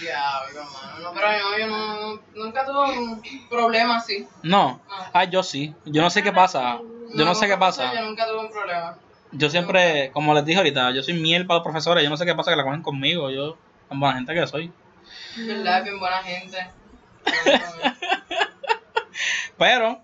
Diablo, 0.00 0.64
mano. 0.64 0.98
No, 1.02 1.12
pero 1.12 1.28
no, 1.32 1.58
yo 1.58 1.66
no, 1.66 2.20
nunca 2.34 2.64
tuve 2.64 2.98
un 2.98 3.22
problema 3.48 3.96
así. 3.96 4.26
No, 4.42 4.80
ah, 5.12 5.24
yo 5.24 5.42
sí, 5.42 5.74
yo 5.84 6.02
no 6.02 6.10
sé 6.10 6.22
qué 6.22 6.32
pasa, 6.32 6.78
yo 7.14 7.24
no 7.24 7.34
sé 7.34 7.46
qué 7.46 7.56
pasa. 7.56 7.92
Yo 7.94 8.02
nunca 8.02 8.26
tuve 8.26 8.40
un 8.40 8.50
problema. 8.50 8.96
Yo 9.32 9.50
siempre, 9.50 10.10
como 10.12 10.32
les 10.34 10.44
dije 10.44 10.58
ahorita, 10.58 10.90
yo 10.92 11.02
soy 11.02 11.14
miel 11.14 11.46
para 11.46 11.58
los 11.58 11.64
profesores, 11.64 12.02
yo 12.02 12.10
no 12.10 12.16
sé 12.16 12.24
qué 12.24 12.34
pasa 12.34 12.50
que 12.50 12.56
la 12.56 12.64
cogen 12.64 12.82
conmigo, 12.82 13.30
yo, 13.30 13.58
tan 13.88 14.00
buena 14.00 14.16
gente 14.16 14.34
que 14.34 14.46
soy. 14.46 14.72
¿Verdad? 15.36 15.82
Bien 15.84 15.98
buena 15.98 16.22
gente. 16.22 16.70
Pero, 19.58 20.00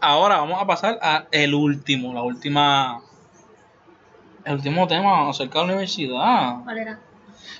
ahora 0.00 0.38
vamos 0.38 0.60
a 0.60 0.66
pasar 0.66 0.98
a 1.00 1.26
el 1.30 1.54
último, 1.54 2.12
la 2.12 2.22
última, 2.22 3.00
el 4.44 4.54
último 4.54 4.86
tema 4.86 5.30
acerca 5.30 5.60
de 5.60 5.66
la 5.66 5.72
universidad. 5.72 6.62
¿Cuál 6.64 6.78
era? 6.78 7.00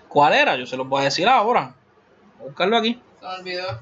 ¿Cuál 0.09 0.34
era? 0.34 0.57
Yo 0.57 0.66
se 0.66 0.76
los 0.76 0.89
voy 0.89 1.03
a 1.03 1.05
decir 1.05 1.28
ahora. 1.28 1.74
Voy 2.39 2.43
a 2.43 2.45
buscarlo 2.49 2.76
aquí. 2.76 3.01
Se 3.20 3.26
me 3.26 3.34
olvidó. 3.34 3.80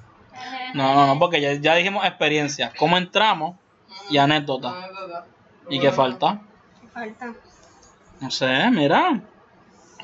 No, 0.74 0.94
no, 0.94 1.06
no, 1.06 1.18
porque 1.18 1.40
ya, 1.40 1.54
ya 1.54 1.74
dijimos 1.74 2.04
experiencia. 2.04 2.72
¿Cómo 2.78 2.96
entramos? 2.98 3.56
Y 4.10 4.18
anécdota. 4.18 4.68
Anécdota. 4.76 5.26
¿Y 5.70 5.80
qué 5.80 5.90
falta? 5.92 6.40
¿Qué 6.80 6.88
falta? 6.88 7.32
No 8.20 8.30
sé, 8.30 8.70
mira. 8.70 9.20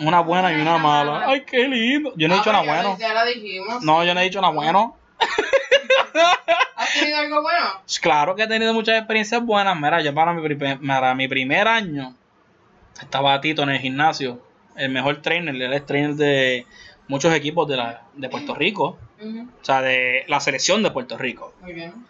Una 0.01 0.21
buena 0.21 0.53
y 0.53 0.61
una 0.61 0.79
mala. 0.79 1.25
Ay, 1.27 1.45
qué 1.45 1.69
lindo. 1.69 2.13
Yo 2.17 2.27
no 2.29 2.35
he 2.35 2.37
dicho 2.39 2.51
Ah, 2.51 2.55
nada 2.55 2.65
pero 2.65 2.77
ya- 2.77 2.83
bueno. 2.83 2.99
Ya 2.99 3.15
la 3.15 3.25
dijimos. 3.27 3.83
No, 3.85 4.05
yo 4.05 4.15
no 4.15 4.21
he 4.21 4.25
dicho 4.25 4.41
nada 4.41 4.53
bueno. 4.55 4.97
¿Has 6.77 6.93
tenido 6.95 7.19
algo 7.19 7.43
bueno? 7.43 7.67
Claro 8.01 8.35
que 8.35 8.43
he 8.45 8.47
tenido 8.49 8.73
muchas 8.75 8.97
experiencias 8.99 9.43
buenas. 9.45 9.77
Mira, 9.79 10.01
yo 10.01 10.15
para 10.15 10.33
mi, 10.33 10.43
primer- 10.43 10.81
para 10.87 11.15
mi 11.15 11.29
primer 11.29 11.69
año 11.69 12.15
estaba 13.01 13.41
Tito 13.41 13.63
en 13.63 13.71
el 13.71 13.79
gimnasio. 13.81 14.43
El 14.77 14.91
mejor 14.91 15.23
trainer. 15.23 15.55
Él 15.55 15.73
es 15.73 15.87
trainer 15.87 16.15
de 16.15 16.67
muchos 17.09 17.35
equipos 17.35 17.69
de, 17.69 17.77
la, 17.77 18.03
de 18.15 18.29
Puerto 18.29 18.55
Rico. 18.55 18.99
O 19.21 19.65
sea, 19.65 19.83
de 19.83 20.25
la 20.27 20.41
selección 20.41 20.83
de 20.83 20.91
Puerto 20.91 21.17
Rico. 21.17 21.55
Muy 21.61 21.73
bien. 21.73 22.07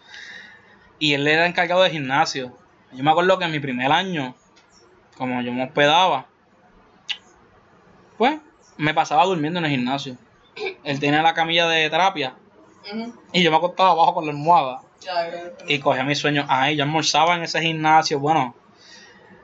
Y 0.99 1.13
él 1.13 1.27
era 1.27 1.45
encargado 1.45 1.83
de 1.83 1.89
gimnasio. 1.89 2.57
Yo 2.91 3.03
me 3.03 3.11
acuerdo 3.11 3.37
que 3.37 3.45
en 3.45 3.51
mi 3.51 3.59
primer 3.59 3.91
año, 3.91 4.35
como 5.17 5.41
yo 5.41 5.51
me 5.51 5.63
hospedaba, 5.63 6.27
pues 8.17 8.39
me 8.77 8.93
pasaba 8.93 9.25
durmiendo 9.25 9.59
en 9.59 9.65
el 9.65 9.71
gimnasio. 9.71 10.17
Él 10.83 10.99
tenía 10.99 11.21
la 11.21 11.33
camilla 11.33 11.67
de 11.67 11.89
terapia 11.89 12.35
y 13.31 13.41
yo 13.41 13.51
me 13.51 13.57
acostaba 13.57 13.91
abajo 13.91 14.15
con 14.15 14.25
la 14.25 14.31
almohada 14.31 14.81
y 15.67 15.79
cogía 15.79 16.03
mis 16.03 16.19
sueños 16.19 16.45
ahí. 16.49 16.75
Yo 16.75 16.83
almorzaba 16.83 17.35
en 17.35 17.43
ese 17.43 17.61
gimnasio. 17.61 18.19
Bueno, 18.19 18.55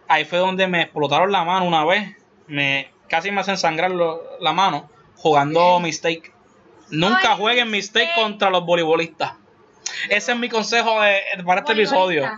ahí 0.07 0.25
fue 0.25 0.39
donde 0.39 0.67
me 0.67 0.81
explotaron 0.81 1.31
la 1.31 1.43
mano 1.43 1.65
una 1.65 1.85
vez. 1.85 2.15
Me 2.47 2.91
casi 3.09 3.31
me 3.31 3.41
hacen 3.41 3.57
sangrar 3.57 3.91
lo- 3.91 4.21
la 4.39 4.53
mano 4.53 4.89
jugando 5.15 5.79
mistake. 5.79 6.31
Nunca 6.91 7.33
Ay, 7.33 7.37
jueguen 7.37 7.69
mistake 7.69 8.05
mistake. 8.07 8.21
contra 8.23 8.49
los 8.49 8.65
voleibolistas. 8.65 9.33
Ese 10.09 10.31
es 10.31 10.37
mi 10.37 10.49
consejo 10.49 11.01
de- 11.01 11.21
para 11.45 11.61
este 11.61 11.73
episodio. 11.73 12.29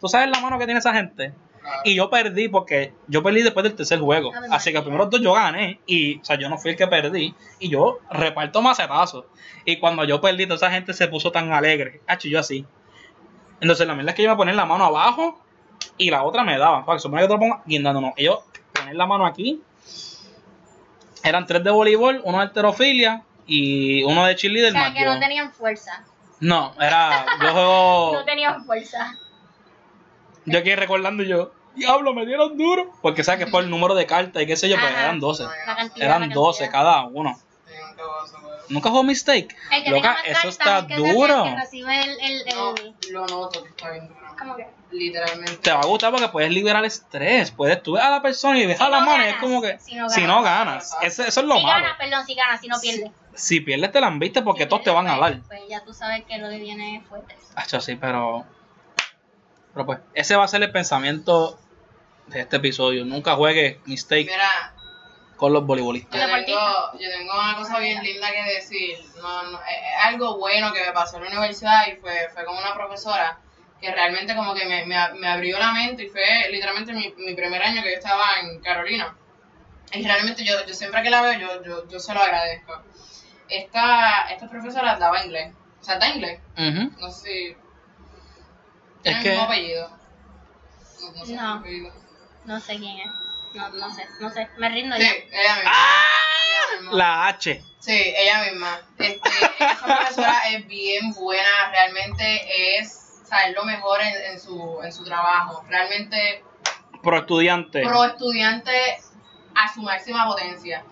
¿Tú 0.00 0.08
sabes 0.08 0.28
la 0.30 0.40
mano 0.40 0.58
que 0.58 0.64
tiene 0.64 0.80
esa 0.80 0.92
gente? 0.94 1.32
Claro. 1.60 1.80
Y 1.84 1.94
yo 1.94 2.08
perdí 2.08 2.48
porque 2.48 2.94
yo 3.06 3.22
perdí 3.22 3.42
después 3.42 3.64
del 3.64 3.74
tercer 3.74 4.00
juego. 4.00 4.34
Ave 4.34 4.48
Así 4.50 4.70
que 4.70 4.76
los 4.76 4.84
primeros 4.84 5.10
dos 5.10 5.20
yo 5.20 5.34
gané. 5.34 5.78
Y, 5.86 6.18
o 6.20 6.24
sea, 6.24 6.36
yo 6.38 6.48
no 6.48 6.56
fui 6.56 6.70
el 6.70 6.76
que 6.76 6.86
perdí. 6.86 7.34
Y 7.58 7.68
yo 7.68 7.98
reparto 8.10 8.62
macetazos. 8.62 9.26
Y 9.66 9.76
cuando 9.78 10.04
yo 10.04 10.20
perdí, 10.22 10.44
toda 10.46 10.56
esa 10.56 10.70
gente 10.70 10.94
se 10.94 11.06
puso 11.08 11.30
tan 11.30 11.52
alegre. 11.52 12.00
Hacho, 12.06 12.28
yo 12.28 12.40
así. 12.40 12.64
Entonces, 13.60 13.86
la 13.86 13.92
verdad 13.94 14.10
es 14.10 14.14
que 14.14 14.22
yo 14.22 14.30
me 14.30 14.36
ponía 14.36 14.54
la 14.54 14.64
mano 14.64 14.84
abajo 14.86 15.38
y 15.98 16.10
la 16.10 16.22
otra 16.22 16.44
me 16.44 16.56
daba. 16.58 16.84
Para 16.86 16.96
que 16.96 17.02
supone 17.02 17.22
que 17.22 17.28
te 17.28 17.34
lo 17.34 17.38
ponga 17.40 17.62
guindando. 17.66 18.00
No, 18.00 18.14
ellos 18.16 18.38
ponen 18.72 18.96
la 18.96 19.06
mano 19.06 19.26
aquí. 19.26 19.60
Eran 21.22 21.46
tres 21.46 21.62
de 21.64 21.70
voleibol, 21.70 22.20
uno 22.24 22.38
de 22.38 22.44
alterofilia 22.44 23.22
y 23.46 24.02
uno 24.04 24.24
de 24.24 24.32
O 24.32 24.36
cheerleader 24.36 24.72
sea, 24.72 24.80
más 24.82 24.94
que 24.94 25.04
yo. 25.04 25.12
no 25.14 25.20
tenían 25.20 25.52
fuerza. 25.52 26.04
No, 26.40 26.72
era. 26.80 27.26
Yo 27.42 27.48
juego. 27.52 28.12
No 28.14 28.24
tenían 28.24 28.64
fuerza. 28.64 29.16
Yo 30.46 30.58
aquí 30.58 30.74
recordando 30.74 31.22
y 31.22 31.28
yo, 31.28 31.52
diablo, 31.74 32.14
me 32.14 32.24
dieron 32.24 32.56
duro. 32.56 32.90
Porque 33.02 33.22
sabes 33.22 33.44
que 33.44 33.50
por 33.50 33.62
el 33.62 33.68
número 33.74 33.94
de 33.94 34.06
cartas 34.06 34.42
y 34.42 34.46
qué 34.46 34.56
sé 34.56 34.68
yo, 34.70 34.76
pues 34.80 34.90
Ajá. 34.92 35.02
eran 35.04 35.20
12. 35.20 35.42
La 35.44 35.76
cantidad, 35.76 36.06
Eran 36.06 36.28
la 36.28 36.34
12 36.34 36.58
cantidad. 36.64 36.80
cada 36.80 37.02
uno. 37.06 37.38
Sí, 37.66 37.74
nunca 38.70 38.88
jugó 38.88 39.02
Mistake. 39.02 39.54
El 39.70 39.84
que 39.84 39.90
Loca, 39.90 40.16
eso 40.24 40.48
está 40.48 40.82
duro. 40.82 41.44
el 41.44 41.50
que 41.50 41.56
recibe 41.60 42.02
el, 42.02 42.10
el, 42.20 42.42
el- 42.48 42.54
No, 42.54 42.74
lo 43.10 43.26
noto 43.26 43.62
que 43.62 43.68
está 43.68 43.90
bien 43.90 44.08
duro. 44.08 44.20
¿Cómo 44.38 44.56
que? 44.56 44.66
Literalmente. 44.92 45.56
Te 45.58 45.72
va 45.72 45.80
a 45.80 45.86
gustar 45.86 46.10
porque 46.10 46.28
puedes 46.28 46.50
liberar 46.50 46.84
estrés. 46.84 47.50
Puedes 47.52 47.82
tú 47.82 47.92
ver 47.92 48.02
a 48.02 48.10
la 48.10 48.22
persona 48.22 48.58
y 48.58 48.66
dejar 48.66 48.86
Si 48.88 48.92
la 48.92 49.00
no 49.00 49.06
mano 49.06 49.24
y 49.24 49.28
es 49.28 49.36
como 49.36 49.62
que. 49.62 49.78
si 49.78 49.94
no 49.94 50.08
Si 50.10 50.20
ganas. 50.22 50.36
no 50.36 50.42
ganas. 50.42 50.96
Eso, 51.02 51.22
eso 51.24 51.40
es 51.40 51.46
lo 51.46 51.56
si 51.56 51.62
malo. 51.62 51.82
ganas, 51.84 51.96
perdón, 51.98 52.26
si 52.26 52.34
ganas, 52.34 52.60
si 52.60 52.68
no 52.68 52.80
pierdes. 52.80 53.10
Si 53.34 53.60
pierdes, 53.60 53.92
te 53.92 54.00
la 54.00 54.10
viste 54.10 54.42
porque 54.42 54.64
Si 54.64 54.68
todos 54.68 54.82
te 54.82 54.90
van 54.90 55.06
a 55.06 55.14
pierdes, 55.16 55.38
dar. 55.38 55.46
Pues, 55.48 55.60
pues 55.60 55.70
ya 55.70 55.84
tú 55.84 55.94
sabes 55.94 56.24
que 56.24 56.38
lo 56.38 56.48
que 56.48 56.58
viene 56.58 56.96
es 56.96 57.04
fuerte. 57.06 57.36
Hacho, 57.54 57.80
sí, 57.80 57.96
pero. 57.96 58.44
Pero 59.72 59.86
pues, 59.86 59.98
ese 60.14 60.34
va 60.36 60.44
a 60.44 60.48
ser 60.48 60.62
el 60.62 60.72
pensamiento 60.72 61.58
de 62.26 62.40
este 62.40 62.56
episodio. 62.56 63.04
Nunca 63.04 63.36
juegues 63.36 63.78
Mistake 63.86 64.24
Mira, 64.28 64.74
con 65.36 65.52
los 65.52 65.64
voleibolistas. 65.64 66.20
yo 66.20 66.44
tengo, 66.44 66.92
yo 66.98 67.08
tengo 67.16 67.32
una 67.32 67.56
cosa 67.56 67.78
bien 67.78 68.02
linda 68.02 68.28
que 68.32 68.42
decir. 68.54 68.98
No, 69.22 69.42
no, 69.44 69.58
es 69.60 69.66
es 69.68 70.04
algo 70.06 70.38
bueno 70.38 70.72
que 70.72 70.80
me 70.84 70.90
pasó 70.92 71.18
en 71.18 71.24
la 71.24 71.28
universidad 71.30 71.86
y 71.86 71.96
fue, 72.00 72.28
fue 72.34 72.44
con 72.44 72.56
una 72.56 72.74
profesora 72.74 73.38
que 73.80 73.90
realmente 73.90 74.34
como 74.34 74.54
que 74.54 74.64
me, 74.66 74.84
me, 74.86 74.96
me 75.14 75.28
abrió 75.28 75.58
la 75.58 75.72
mente 75.72 76.04
y 76.04 76.08
fue 76.08 76.48
literalmente 76.50 76.92
mi, 76.92 77.12
mi 77.16 77.34
primer 77.34 77.62
año 77.62 77.82
que 77.82 77.92
yo 77.92 77.96
estaba 77.98 78.40
en 78.40 78.60
Carolina. 78.60 79.16
Y 79.92 80.04
realmente 80.04 80.44
yo, 80.44 80.64
yo 80.66 80.74
siempre 80.74 81.02
que 81.02 81.10
la 81.10 81.22
veo, 81.22 81.38
yo, 81.40 81.64
yo, 81.64 81.88
yo 81.88 81.98
se 81.98 82.14
lo 82.14 82.20
agradezco. 82.22 82.82
Esta, 83.48 84.28
esta 84.30 84.48
profesora 84.48 84.96
daba 84.96 85.24
inglés. 85.24 85.52
O 85.80 85.84
sea, 85.84 85.98
da 85.98 86.08
inglés. 86.08 86.40
Ujú. 86.56 87.00
No 87.00 87.10
sé 87.10 87.22
si... 87.28 87.56
Es 89.02 89.16
que. 89.22 89.30
mismo 89.30 89.44
apellido. 89.44 89.88
No, 91.00 91.12
no 91.12 91.24
sé 91.24 91.34
No. 91.34 91.54
el 91.54 91.58
apellido. 91.60 91.92
No 92.44 92.60
sé 92.60 92.76
quién 92.78 92.98
es. 92.98 93.06
No, 93.54 93.68
no 93.70 93.94
sé, 93.94 94.06
no 94.20 94.30
sé. 94.30 94.48
Me 94.58 94.68
rindo 94.68 94.94
Sí, 94.96 95.02
ya. 95.02 95.08
ella 95.10 95.54
misma. 95.56 95.72
¡Ah! 95.74 96.04
Ella 96.44 96.80
misma. 96.82 96.96
La 96.96 97.26
H. 97.28 97.64
Sí, 97.80 98.14
ella 98.16 98.42
misma. 98.44 98.80
Este, 98.98 99.28
esa 99.58 99.84
profesora 99.84 100.42
es 100.50 100.66
bien 100.68 101.12
buena, 101.14 101.70
realmente 101.72 102.78
es, 102.78 103.09
sea, 103.30 103.46
es 103.48 103.54
lo 103.54 103.64
mejor 103.64 104.00
en, 104.02 104.32
en 104.32 104.40
su, 104.40 104.80
en 104.82 104.92
su 104.92 105.04
trabajo. 105.04 105.64
Realmente 105.68 106.44
Pro 107.02 107.18
estudiante. 107.18 107.82
pro 107.86 108.04
estudiante 108.04 108.98
a 109.54 109.72
su 109.72 109.80
máxima 109.82 110.26
potencia. 110.26 110.84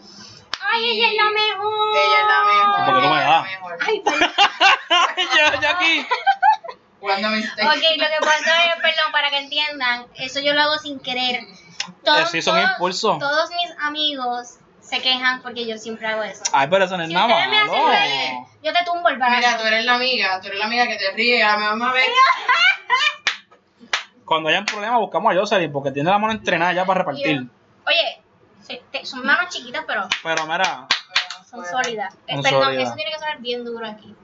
Ay, 0.70 0.90
ella 0.90 1.08
es 1.08 1.14
la 1.16 1.30
mejor. 1.30 1.96
Ella 1.96 2.20
es 2.20 2.26
la 2.26 2.44
mejor. 2.44 2.84
¿Por 2.86 2.94
qué 2.94 3.06
tú 3.06 3.14
me 3.14 3.42
mejor. 3.50 3.78
Ay, 3.86 4.00
perdón. 4.04 4.30
yo, 5.18 5.60
yo 5.62 5.68
aquí. 5.68 6.06
Jugando 7.00 7.28
mistake. 7.30 7.66
Ok, 7.68 7.74
lo 7.96 8.06
que 8.06 8.20
pasa 8.26 8.64
es, 8.64 8.74
perdón, 8.82 9.12
para 9.12 9.30
que 9.30 9.38
entiendan, 9.38 10.06
eso 10.16 10.40
yo 10.40 10.52
lo 10.54 10.62
hago 10.62 10.78
sin 10.78 10.98
querer. 11.00 11.42
Todos, 12.04 12.20
Eh, 12.22 12.26
sí, 12.32 12.42
son 12.42 12.56
todos- 12.56 12.70
impulsos. 12.72 13.18
Todos 13.18 13.50
mis 13.50 13.70
amigos 13.82 14.58
se 14.88 15.02
quejan 15.02 15.42
porque 15.42 15.66
yo 15.66 15.76
siempre 15.78 16.06
hago 16.06 16.22
eso. 16.22 16.42
Ay, 16.52 16.68
pero 16.70 16.84
eso 16.84 16.96
no 16.96 17.02
es 17.02 17.08
Si 17.08 17.14
nada 17.14 17.26
me 17.26 17.34
hacen 17.34 17.50
malo. 17.70 17.88
reír, 17.90 18.30
yo 18.62 18.72
te 18.72 18.84
tumbo 18.84 19.08
el 19.08 19.16
brazo. 19.16 19.36
Mira, 19.36 19.58
tú 19.58 19.64
eres 19.64 19.84
la 19.84 19.94
amiga, 19.96 20.40
tú 20.40 20.46
eres 20.48 20.58
la 20.58 20.64
amiga 20.64 20.86
que 20.86 20.96
te 20.96 21.10
ríe 21.12 21.42
a 21.42 21.58
la 21.58 21.70
misma 21.72 21.92
vez. 21.92 22.08
Cuando 24.24 24.50
hayan 24.50 24.66
problemas 24.66 25.00
buscamos 25.00 25.34
a 25.34 25.38
Jocelyn 25.38 25.72
porque 25.72 25.90
tiene 25.90 26.10
la 26.10 26.18
mano 26.18 26.32
entrenada 26.32 26.72
ya 26.72 26.84
para 26.84 26.98
repartir. 27.00 27.48
Oye, 27.86 28.22
sí, 28.66 28.78
te- 28.90 29.04
son 29.06 29.24
manos 29.24 29.48
chiquitas, 29.54 29.84
pero 29.86 30.06
Pero 30.22 30.46
mira, 30.46 30.86
son 31.48 31.64
sólidas. 31.64 32.14
Eh, 32.26 32.34
Son 32.34 32.42
perdón, 32.42 32.64
sólidas. 32.64 32.84
eso 32.88 32.94
tiene 32.94 33.10
que 33.10 33.18
sonar 33.18 33.38
bien 33.38 33.64
duro 33.64 33.86
aquí. 33.86 34.14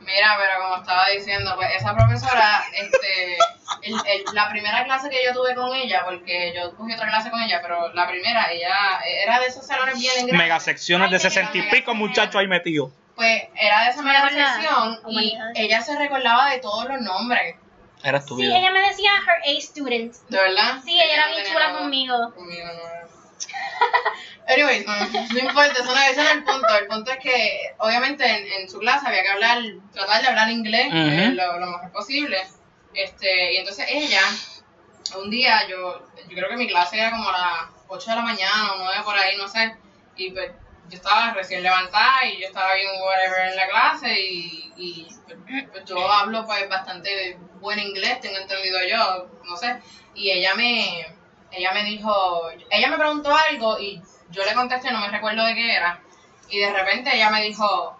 Mira, 0.00 0.36
pero 0.38 0.62
como 0.62 0.76
estaba 0.82 1.08
diciendo, 1.08 1.52
pues 1.56 1.68
esa 1.76 1.94
profesora, 1.94 2.64
este, 2.74 3.34
el- 3.82 3.94
el- 4.06 4.24
la 4.34 4.48
primera 4.48 4.82
clase 4.84 5.10
que 5.10 5.22
yo 5.24 5.32
tuve 5.32 5.54
con 5.54 5.74
ella, 5.74 6.02
porque 6.04 6.52
yo 6.56 6.74
cogí 6.76 6.94
otra 6.94 7.08
clase 7.08 7.30
con 7.30 7.40
ella, 7.42 7.60
pero 7.62 7.92
la 7.92 8.08
primera, 8.08 8.50
ella 8.50 9.00
era 9.04 9.38
de 9.40 9.46
esos 9.46 9.66
salones 9.66 9.98
bien 9.98 10.14
grandes. 10.14 10.36
mega 10.38 10.58
secciones 10.60 11.10
de 11.10 11.18
sesenta 11.18 11.56
y 11.56 11.62
pico 11.70 11.94
muchachos 11.94 12.36
ahí 12.36 12.46
metidos. 12.48 12.90
Pues 13.14 13.42
era 13.54 13.84
de 13.84 13.90
esa 13.90 14.02
mega 14.02 14.28
sección 14.30 14.98
y 15.08 15.36
ella 15.54 15.82
se 15.82 15.98
recordaba 15.98 16.50
de 16.50 16.58
todos 16.60 16.86
los 16.86 17.00
nombres, 17.02 17.56
Era 18.02 18.18
Sí, 18.18 18.24
estúpido. 18.24 18.56
ella 18.56 18.70
me 18.70 18.80
decía 18.80 19.10
her 19.26 19.42
A 19.56 19.60
student. 19.60 20.14
¿de 20.30 20.38
verdad? 20.38 20.78
Sí, 20.82 20.98
ella 20.98 21.12
era 21.14 21.26
bien 21.28 21.44
chula 21.52 21.72
conmigo. 21.74 22.32
Conmigo 22.34 22.66
no 22.66 22.72
era. 22.72 23.06
Anyways, 24.48 24.86
no, 24.86 24.92
no 24.96 25.38
importa, 25.38 25.72
eso 25.72 25.84
no, 25.84 26.00
ese 26.02 26.16
no 26.16 26.28
es 26.28 26.32
el 26.32 26.44
punto. 26.44 26.76
El 26.76 26.86
punto 26.88 27.10
es 27.12 27.18
que, 27.18 27.74
obviamente, 27.78 28.26
en, 28.26 28.62
en 28.62 28.70
su 28.70 28.78
clase 28.78 29.06
había 29.06 29.22
que 29.22 29.28
hablar, 29.28 29.62
tratar 29.92 30.22
de 30.22 30.28
hablar 30.28 30.50
inglés 30.50 30.88
eh, 30.92 31.30
lo, 31.34 31.58
lo 31.58 31.66
mejor 31.66 31.92
posible. 31.92 32.38
Este, 32.94 33.54
y 33.54 33.56
entonces 33.58 33.86
ella, 33.88 34.22
un 35.16 35.30
día, 35.30 35.68
yo, 35.68 36.06
yo 36.28 36.36
creo 36.36 36.48
que 36.48 36.56
mi 36.56 36.68
clase 36.68 36.98
era 36.98 37.10
como 37.10 37.28
a 37.28 37.32
las 37.32 37.70
8 37.88 38.10
de 38.10 38.16
la 38.16 38.22
mañana 38.22 38.72
o 38.72 38.78
9 38.78 39.02
por 39.04 39.16
ahí, 39.16 39.36
no 39.36 39.48
sé. 39.48 39.76
Y 40.16 40.30
pues 40.32 40.50
yo 40.88 40.96
estaba 40.96 41.32
recién 41.32 41.62
levantada 41.62 42.24
y 42.26 42.40
yo 42.40 42.48
estaba 42.48 42.74
bien 42.74 42.90
whatever 43.00 43.48
en 43.50 43.56
la 43.56 43.68
clase 43.68 44.20
y, 44.20 44.72
y 44.76 45.06
pues, 45.26 45.38
pues, 45.70 45.84
yo 45.84 46.10
hablo 46.10 46.44
pues 46.44 46.68
bastante 46.68 47.38
buen 47.60 47.78
inglés, 47.78 48.20
tengo 48.20 48.38
entendido 48.38 48.78
yo, 48.88 49.28
no 49.44 49.56
sé. 49.56 49.80
Y 50.14 50.30
ella 50.32 50.54
me, 50.56 51.06
ella 51.52 51.72
me 51.72 51.84
dijo, 51.84 52.48
ella 52.70 52.88
me 52.88 52.98
preguntó 52.98 53.34
algo 53.34 53.78
y 53.78 54.02
yo 54.30 54.44
le 54.44 54.54
contesté, 54.54 54.90
no 54.90 55.00
me 55.00 55.08
recuerdo 55.08 55.44
de 55.44 55.54
qué 55.54 55.76
era. 55.76 56.00
Y 56.48 56.58
de 56.58 56.72
repente 56.72 57.14
ella 57.14 57.30
me 57.30 57.42
dijo, 57.42 57.96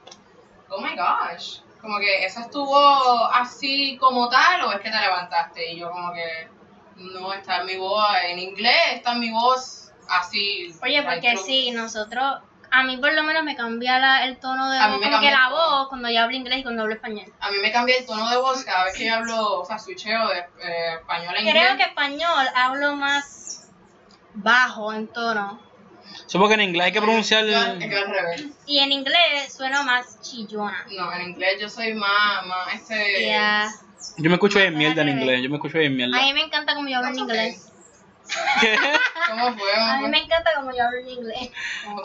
oh 0.69 0.81
my 0.81 0.97
gosh, 0.97 1.61
como 1.81 1.99
que 1.99 2.25
eso 2.25 2.41
estuvo 2.41 2.79
así 3.27 3.97
como 3.99 4.29
tal 4.29 4.65
o 4.65 4.73
es 4.73 4.81
que 4.81 4.91
te 4.91 5.01
levantaste. 5.01 5.73
Y 5.73 5.79
yo 5.79 5.91
como 5.91 6.13
que, 6.13 6.49
no, 6.97 7.33
está 7.33 7.61
en 7.61 7.67
mi 7.67 7.77
voz 7.77 8.07
en 8.25 8.39
inglés, 8.39 8.95
está 8.95 9.13
en 9.13 9.21
mi 9.21 9.31
voz 9.31 9.93
así. 10.09 10.75
Oye, 10.83 11.03
porque 11.03 11.37
sí, 11.37 11.71
nosotros, 11.71 12.43
a 12.73 12.83
mí 12.85 12.97
por 12.99 13.13
lo 13.13 13.23
menos 13.25 13.43
me 13.45 13.57
cambia 13.57 13.99
la- 13.99 14.25
el 14.25 14.39
tono 14.39 14.71
de 14.71 14.79
A 14.79 14.89
voz, 14.89 14.99
como 15.03 15.21
que 15.21 15.31
la 15.31 15.49
voz 15.51 15.89
cuando 15.89 16.09
yo 16.11 16.23
hablo 16.23 16.37
inglés 16.37 16.59
y 16.61 16.63
cuando 16.63 16.83
hablo 16.83 16.95
español. 16.95 17.33
A 17.41 17.51
mí 17.51 17.57
me 17.59 17.73
cambia 17.73 17.97
el 17.99 18.07
tono 18.07 18.29
de 18.31 18.37
voz 18.37 18.65
cada 18.65 18.85
vez 18.85 18.97
que 18.97 19.07
yo 19.07 19.15
hablo, 19.15 19.61
o 19.61 19.65
sea, 19.65 19.79
switcheo 19.79 20.29
de 20.29 20.39
eh, 20.39 20.95
español 21.01 21.35
a 21.35 21.41
inglés. 21.41 21.55
Creo 21.55 21.77
que 21.77 21.83
español 21.85 22.47
hablo 22.55 22.97
más 22.97 23.69
bajo 24.35 24.93
en 24.93 25.09
tono 25.09 25.69
Supongo 26.27 26.49
que 26.49 26.55
en 26.55 26.61
inglés 26.63 26.87
hay 26.87 26.93
que 26.93 27.01
pronunciar. 27.03 27.45
Yo, 27.45 27.51
yo 27.53 27.99
al 27.99 28.11
revés. 28.11 28.45
y 28.67 28.79
en 28.81 28.93
inglés 28.93 29.53
sueno 29.57 29.83
más 29.85 30.21
chillona. 30.23 30.85
No, 30.91 31.13
en 31.13 31.23
inglés 31.31 31.57
yo 31.61 31.69
soy 31.69 31.95
más, 31.95 32.45
más 32.47 32.75
este... 32.75 33.21
Yeah. 33.27 33.71
Yo 34.17 34.29
me 34.29 34.35
escucho 34.35 34.59
bien 34.59 34.77
mierda 34.77 35.03
en 35.03 35.09
inglés. 35.11 35.41
Yo 35.43 35.49
me 35.51 35.57
escucho 35.57 35.79
bien 35.79 35.93
A 35.93 35.97
mierda. 35.97 36.21
mí 36.23 36.33
me 36.35 36.43
encanta 36.43 36.75
como 36.75 36.89
yo 36.89 36.97
hablo 36.99 37.11
en 37.11 37.19
inglés. 37.19 37.70
¿Qué? 38.61 38.77
¿Cómo 39.29 39.57
fue? 39.57 39.73
A 39.75 39.95
¿Cómo 39.97 40.03
mí 40.03 40.09
me 40.09 40.19
encanta 40.19 40.51
como 40.57 40.71
yo 40.73 40.83
hablo 40.85 40.99
en 41.01 41.09
inglés. 41.09 41.51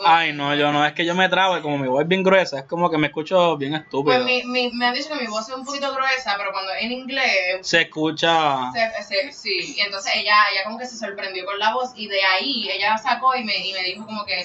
Ay, 0.04 0.32
no, 0.32 0.54
yo 0.54 0.72
no. 0.72 0.84
Es 0.86 0.92
que 0.92 1.04
yo 1.04 1.14
me 1.14 1.28
trabo 1.28 1.56
y 1.58 1.62
como 1.62 1.78
mi 1.78 1.88
voz 1.88 2.02
es 2.02 2.08
bien 2.08 2.22
gruesa, 2.22 2.58
es 2.60 2.64
como 2.66 2.90
que 2.90 2.98
me 2.98 3.08
escucho 3.08 3.56
bien 3.56 3.74
estúpido. 3.74 4.04
Pues 4.16 4.24
mi, 4.24 4.42
mi, 4.44 4.70
me 4.72 4.86
han 4.86 4.94
dicho 4.94 5.08
que 5.08 5.16
mi 5.20 5.26
voz 5.26 5.48
es 5.48 5.54
un 5.54 5.64
poquito 5.64 5.92
gruesa, 5.94 6.34
pero 6.38 6.52
cuando 6.52 6.72
en 6.74 6.92
inglés 6.92 7.58
Se 7.66 7.82
escucha. 7.82 8.70
Se- 8.72 9.02
se- 9.02 9.32
sí, 9.32 9.74
y 9.76 9.80
entonces 9.80 10.12
ella, 10.16 10.34
ella 10.52 10.64
como 10.64 10.78
que 10.78 10.86
se 10.86 10.96
sorprendió 10.96 11.44
con 11.44 11.58
la 11.58 11.72
voz 11.74 11.90
y 11.96 12.08
de 12.08 12.22
ahí 12.24 12.68
ella 12.70 12.96
sacó 12.98 13.34
y 13.36 13.44
me, 13.44 13.56
y 13.56 13.72
me 13.72 13.82
dijo 13.82 14.04
como 14.04 14.24
que, 14.24 14.44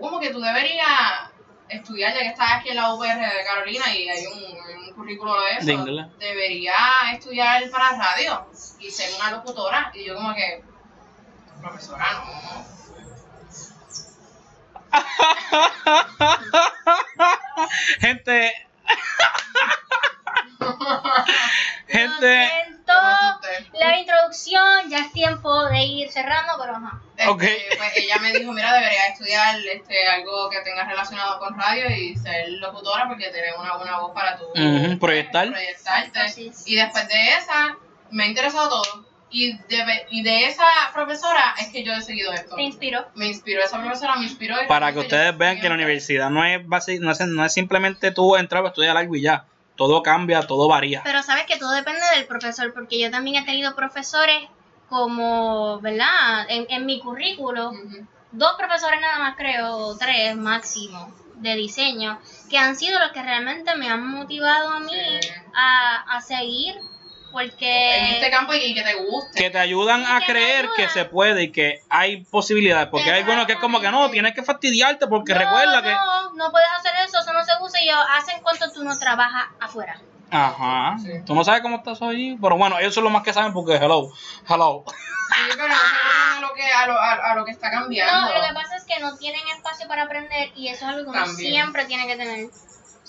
como 0.00 0.18
que 0.20 0.30
tú 0.30 0.40
deberías 0.40 0.86
estudiar, 1.68 2.12
ya 2.12 2.20
que 2.20 2.26
estás 2.26 2.52
aquí 2.54 2.70
en 2.70 2.76
la 2.76 2.92
UPR 2.94 3.06
de 3.20 3.44
Carolina 3.46 3.84
y 3.94 4.08
hay 4.08 4.26
un, 4.26 4.88
un 4.88 4.94
currículo 4.94 5.34
de 5.40 5.52
eso, 5.52 5.66
De 5.66 5.72
inglés. 5.74 6.06
deberías 6.18 6.74
estudiar 7.14 7.62
para 7.70 7.96
radio 7.96 8.46
y 8.80 8.90
ser 8.90 9.08
una 9.20 9.30
locutora. 9.30 9.90
Y 9.94 10.04
yo 10.04 10.16
como 10.16 10.34
que, 10.34 10.64
profesora, 11.62 12.06
no. 12.24 12.66
Gente. 18.00 18.52
Lo 20.58 20.76
Gente. 21.86 22.50
La 23.74 23.98
introducción, 23.98 24.88
ya 24.90 24.98
es 24.98 25.12
tiempo 25.12 25.64
de 25.66 25.82
ir 25.84 26.10
cerrando, 26.10 26.54
pero 26.60 26.76
ajá. 26.76 27.00
Este, 27.16 27.28
Ok. 27.30 27.42
Pues 27.78 27.96
ella 27.96 28.16
me 28.20 28.32
dijo, 28.32 28.52
mira, 28.52 28.74
deberías 28.74 29.10
estudiar 29.12 29.58
este, 29.58 30.08
algo 30.08 30.50
que 30.50 30.60
tenga 30.60 30.84
relacionado 30.84 31.38
con 31.38 31.58
radio 31.58 31.88
y 31.90 32.16
ser 32.16 32.48
locutora 32.48 33.06
porque 33.08 33.30
tienes 33.30 33.54
una 33.58 33.76
buena 33.76 33.98
voz 34.00 34.12
para 34.14 34.36
tu 34.36 34.44
Ujú, 34.46 34.98
proyectar. 34.98 35.48
proyectarte. 35.48 36.28
Sí, 36.28 36.52
sí. 36.54 36.72
Y 36.72 36.76
después 36.76 37.08
de 37.08 37.28
esa, 37.34 37.76
me 38.10 38.24
ha 38.24 38.26
interesado 38.26 38.68
todo. 38.82 39.09
Y 39.32 39.52
de, 39.52 39.84
y 40.10 40.22
de 40.22 40.46
esa 40.46 40.64
profesora 40.92 41.54
es 41.60 41.68
que 41.68 41.84
yo 41.84 41.92
he 41.92 42.02
seguido 42.02 42.32
esto. 42.32 42.56
Te 42.56 42.62
inspiró. 42.62 43.06
Me 43.14 43.28
inspiró 43.28 43.62
esa 43.62 43.80
profesora, 43.80 44.16
me 44.16 44.24
inspiró. 44.24 44.56
Para 44.66 44.92
que 44.92 44.98
ustedes 44.98 45.36
vean 45.38 45.60
que 45.60 45.68
la 45.68 45.74
universidad 45.76 46.30
no 46.30 46.44
es, 46.44 46.60
basi- 46.66 46.98
no 46.98 47.12
es, 47.12 47.20
no 47.20 47.44
es 47.44 47.52
simplemente 47.52 48.10
tú 48.10 48.36
entrar 48.36 48.64
a 48.64 48.68
estudiar 48.68 48.96
algo 48.96 49.14
y 49.14 49.22
ya. 49.22 49.44
Todo 49.76 50.02
cambia, 50.02 50.42
todo 50.46 50.66
varía. 50.68 51.00
Pero 51.04 51.22
sabes 51.22 51.44
que 51.46 51.56
todo 51.58 51.70
depende 51.72 52.00
del 52.16 52.26
profesor, 52.26 52.74
porque 52.74 52.98
yo 53.00 53.10
también 53.10 53.42
he 53.42 53.46
tenido 53.46 53.74
profesores 53.76 54.48
como, 54.88 55.80
¿verdad? 55.80 56.46
En, 56.48 56.66
en 56.68 56.84
mi 56.84 57.00
currículo, 57.00 57.72
dos 58.32 58.52
profesores 58.58 59.00
nada 59.00 59.18
más 59.20 59.36
creo, 59.36 59.76
o 59.76 59.96
tres 59.96 60.36
máximo, 60.36 61.14
de 61.36 61.54
diseño, 61.54 62.18
que 62.50 62.58
han 62.58 62.76
sido 62.76 62.98
los 62.98 63.12
que 63.12 63.22
realmente 63.22 63.74
me 63.76 63.88
han 63.88 64.06
motivado 64.06 64.68
a 64.70 64.80
mí 64.80 64.92
Sí. 65.20 65.28
a, 65.54 66.16
a 66.16 66.20
seguir, 66.20 66.74
porque... 67.32 67.98
En 67.98 68.04
este 68.14 68.30
campo 68.30 68.54
y, 68.54 68.58
y 68.58 68.74
que 68.74 68.82
te 68.82 68.94
guste. 68.94 69.42
Que 69.42 69.50
te 69.50 69.58
ayudan 69.58 70.04
a 70.04 70.20
que 70.20 70.32
creer 70.32 70.68
que 70.76 70.88
se 70.88 71.04
puede 71.04 71.44
y 71.44 71.52
que 71.52 71.80
hay 71.88 72.24
posibilidades. 72.24 72.88
Porque 72.88 73.10
hay 73.10 73.20
algunos 73.20 73.46
que 73.46 73.52
es 73.52 73.58
como 73.58 73.80
que 73.80 73.90
no, 73.90 74.10
tienes 74.10 74.34
que 74.34 74.42
fastidiarte 74.42 75.06
porque 75.06 75.34
no, 75.34 75.40
recuerda 75.40 75.82
que. 75.82 75.90
No, 75.90 76.32
no 76.34 76.50
puedes 76.50 76.68
hacer 76.78 76.92
eso, 77.06 77.18
eso 77.20 77.32
no 77.32 77.44
se 77.44 77.52
usa 77.60 77.82
y 77.82 77.88
yo, 77.88 77.94
hacen 78.16 78.40
cuanto 78.42 78.70
tú 78.72 78.84
no 78.84 78.98
trabajas 78.98 79.48
afuera. 79.60 80.00
Ajá. 80.30 80.96
Sí. 80.98 81.10
Tú 81.26 81.34
no 81.34 81.44
sabes 81.44 81.62
cómo 81.62 81.76
estás 81.76 82.00
ahí. 82.02 82.36
Pero 82.40 82.56
bueno, 82.56 82.78
ellos 82.78 82.94
son 82.94 83.04
los 83.04 83.12
más 83.12 83.22
que 83.22 83.32
saben 83.32 83.52
porque 83.52 83.74
hello. 83.76 84.10
Hello. 84.48 84.84
Sí, 84.86 85.56
pero 85.56 85.74
a 85.74 86.40
lo 86.40 86.54
que, 86.54 86.64
a 86.64 86.86
lo, 86.86 86.98
a, 86.98 87.12
a 87.32 87.34
lo 87.34 87.44
que 87.44 87.52
está 87.52 87.70
cambiando. 87.70 88.12
No, 88.12 88.26
lo 88.34 88.48
que 88.48 88.54
pasa 88.54 88.76
es 88.76 88.84
que 88.84 88.98
no 89.00 89.16
tienen 89.16 89.40
espacio 89.56 89.88
para 89.88 90.04
aprender 90.04 90.50
y 90.54 90.68
eso 90.68 90.84
es 90.84 90.90
algo 90.94 91.12
que 91.12 91.18
uno 91.18 91.26
siempre 91.26 91.84
tiene 91.86 92.06
que 92.06 92.16
tener. 92.16 92.50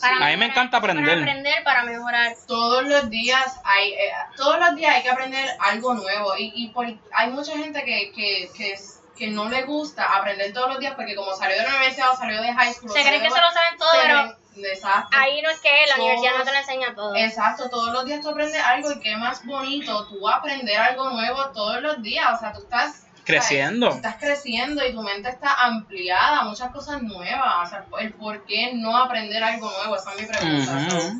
A 0.03 0.27
mí 0.27 0.37
me 0.37 0.45
encanta 0.47 0.79
Para 0.81 0.93
aprender. 0.93 1.19
aprender, 1.19 1.63
para 1.63 1.83
mejorar. 1.83 2.33
todos 2.47 2.83
los 2.85 3.09
días 3.09 3.59
hay 3.63 3.93
eh, 3.93 4.11
todos 4.35 4.59
los 4.59 4.75
días 4.75 4.95
hay 4.95 5.01
que 5.03 5.09
aprender 5.09 5.49
algo 5.59 5.93
nuevo 5.93 6.35
y, 6.37 6.51
y 6.55 6.67
por- 6.69 6.87
hay 7.13 7.29
mucha 7.31 7.57
gente 7.57 7.83
que, 7.83 8.11
que, 8.13 8.49
que, 8.55 8.75
que 9.17 9.27
no 9.27 9.49
le 9.49 9.63
gusta 9.63 10.15
aprender 10.15 10.51
todos 10.53 10.69
los 10.69 10.79
días 10.79 10.93
porque 10.95 11.15
como 11.15 11.33
salió 11.35 11.55
de 11.57 11.63
la 11.63 11.69
universidad 11.69 12.11
o 12.11 12.15
salió 12.17 12.41
de 12.41 12.53
high 12.53 12.73
school 12.73 12.91
Se 12.91 13.01
creen 13.01 13.21
que 13.21 13.29
se 13.29 13.39
lo 13.41 13.51
saben 13.51 13.77
todo, 13.77 13.89
pero 14.01 14.37
exacto 14.67 15.15
ahí 15.17 15.41
no 15.41 15.49
es 15.49 15.59
que 15.59 15.69
la 15.87 15.95
Todos- 15.95 15.99
universidad 16.07 16.37
no 16.37 16.43
te 16.43 16.51
lo 16.51 16.57
enseña 16.57 16.95
todo. 16.95 17.15
exacto 17.15 17.69
todos 17.69 17.93
los 17.93 18.05
días 18.05 18.21
tú 18.21 18.29
aprendes 18.29 18.61
algo 18.63 18.91
y 18.91 18.99
qué 18.99 19.15
más 19.15 19.45
bonito 19.45 20.07
tú 20.07 20.27
aprender 20.27 20.77
algo 20.77 21.09
nuevo 21.11 21.45
todos 21.51 21.81
los 21.81 22.01
días 22.01 22.25
o 22.35 22.37
sea 22.39 22.51
tú 22.51 22.59
estás 22.59 23.05
Creciendo. 23.38 23.89
estás 23.89 24.15
creciendo 24.17 24.86
y 24.86 24.93
tu 24.93 25.01
mente 25.01 25.29
está 25.29 25.65
ampliada 25.65 26.43
muchas 26.43 26.71
cosas 26.71 27.01
nuevas 27.01 27.53
o 27.63 27.69
sea 27.69 27.86
el 27.99 28.13
por 28.13 28.45
qué 28.45 28.73
no 28.73 28.95
aprender 28.97 29.43
algo 29.43 29.71
nuevo 29.77 29.95
esa 29.95 30.13
es 30.13 30.21
mi 30.21 30.27
pregunta 30.27 30.88
Ujú. 30.88 31.01
so, 31.01 31.13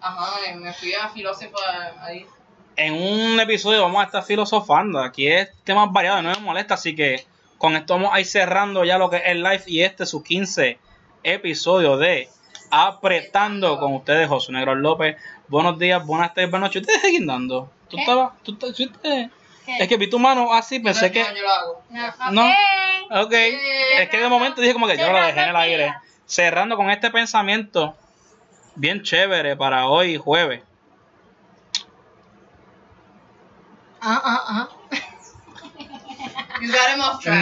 ajá 0.00 0.54
me- 0.56 0.72
fui 0.72 0.92
a 0.94 1.08
filósofo 1.08 1.56
ahí 2.00 2.26
En 2.76 2.92
un 2.94 3.40
episodio 3.40 3.80
vamos 3.82 4.02
a 4.02 4.04
estar 4.04 4.22
filosofando. 4.22 5.00
Aquí 5.00 5.26
es 5.28 5.48
temas 5.64 5.90
variados, 5.90 6.22
no 6.22 6.30
me 6.30 6.38
molesta. 6.40 6.74
Así 6.74 6.94
que 6.94 7.24
con 7.56 7.74
esto 7.74 7.94
vamos 7.94 8.10
a 8.12 8.20
ir 8.20 8.26
cerrando 8.26 8.84
ya 8.84 8.98
lo 8.98 9.08
que 9.08 9.16
es 9.16 9.22
el 9.26 9.42
live 9.42 9.62
y 9.66 9.80
este 9.80 10.04
su 10.04 10.22
15 10.22 10.78
episodio 11.22 11.96
de 11.96 12.28
Apretando 12.70 13.78
con 13.78 13.94
ustedes, 13.94 14.28
José 14.28 14.52
Negro 14.52 14.74
López. 14.74 15.16
Buenos 15.48 15.78
días, 15.78 16.04
buenas 16.04 16.34
tardes, 16.34 16.50
buenas 16.50 16.68
noches. 16.68 16.82
¿Ustedes 16.82 17.00
siguen 17.00 17.26
dando? 17.26 17.70
¿Tú 17.88 17.96
estabas? 17.98 18.32
¿Tú, 18.42 18.52
estás- 18.52 18.76
sí, 18.76 18.90
Es 19.66 19.88
que 19.88 19.96
vi 19.96 20.08
tu 20.08 20.18
mano 20.18 20.52
así, 20.52 20.80
pensé 20.80 21.10
que... 21.10 21.20
yo, 21.20 21.34
yo 21.34 21.42
lo 21.42 21.50
hago 21.50 21.82
No, 22.32 22.48
ok. 23.10 23.26
Ok. 23.26 23.32
Es 23.32 24.08
que 24.08 24.18
de 24.18 24.28
momento 24.28 24.60
dije 24.60 24.72
como 24.72 24.86
que 24.86 24.96
yo 24.96 25.10
lo 25.10 25.22
dejé 25.22 25.42
en 25.42 25.48
el 25.48 25.56
aire. 25.56 25.94
Cerrando 26.26 26.76
con 26.76 26.90
este 26.90 27.10
pensamiento 27.10 27.96
bien 28.76 29.02
chévere 29.02 29.56
para 29.56 29.86
hoy 29.86 30.16
jueves. 30.16 30.62
Ah, 34.00 34.22
ah, 34.24 34.44
ah. 34.48 34.68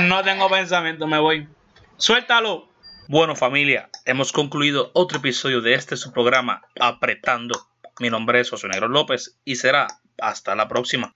No 0.09 0.23
tengo 0.23 0.49
pensamiento, 0.49 1.07
me 1.07 1.19
voy. 1.19 1.49
Suéltalo. 1.97 2.69
Bueno 3.07 3.37
familia, 3.37 3.91
hemos 4.07 4.33
concluido 4.33 4.91
otro 4.95 5.19
episodio 5.19 5.61
de 5.61 5.75
este 5.75 5.99
su 5.99 6.11
programa 6.11 6.63
Apretando. 6.81 7.69
Mi 7.99 8.09
nombre 8.09 8.41
es 8.41 8.49
José 8.49 8.67
Negro 8.69 8.89
López 8.89 9.37
y 9.45 9.57
será 9.57 9.89
hasta 10.19 10.55
la 10.55 10.69
próxima. 10.69 11.13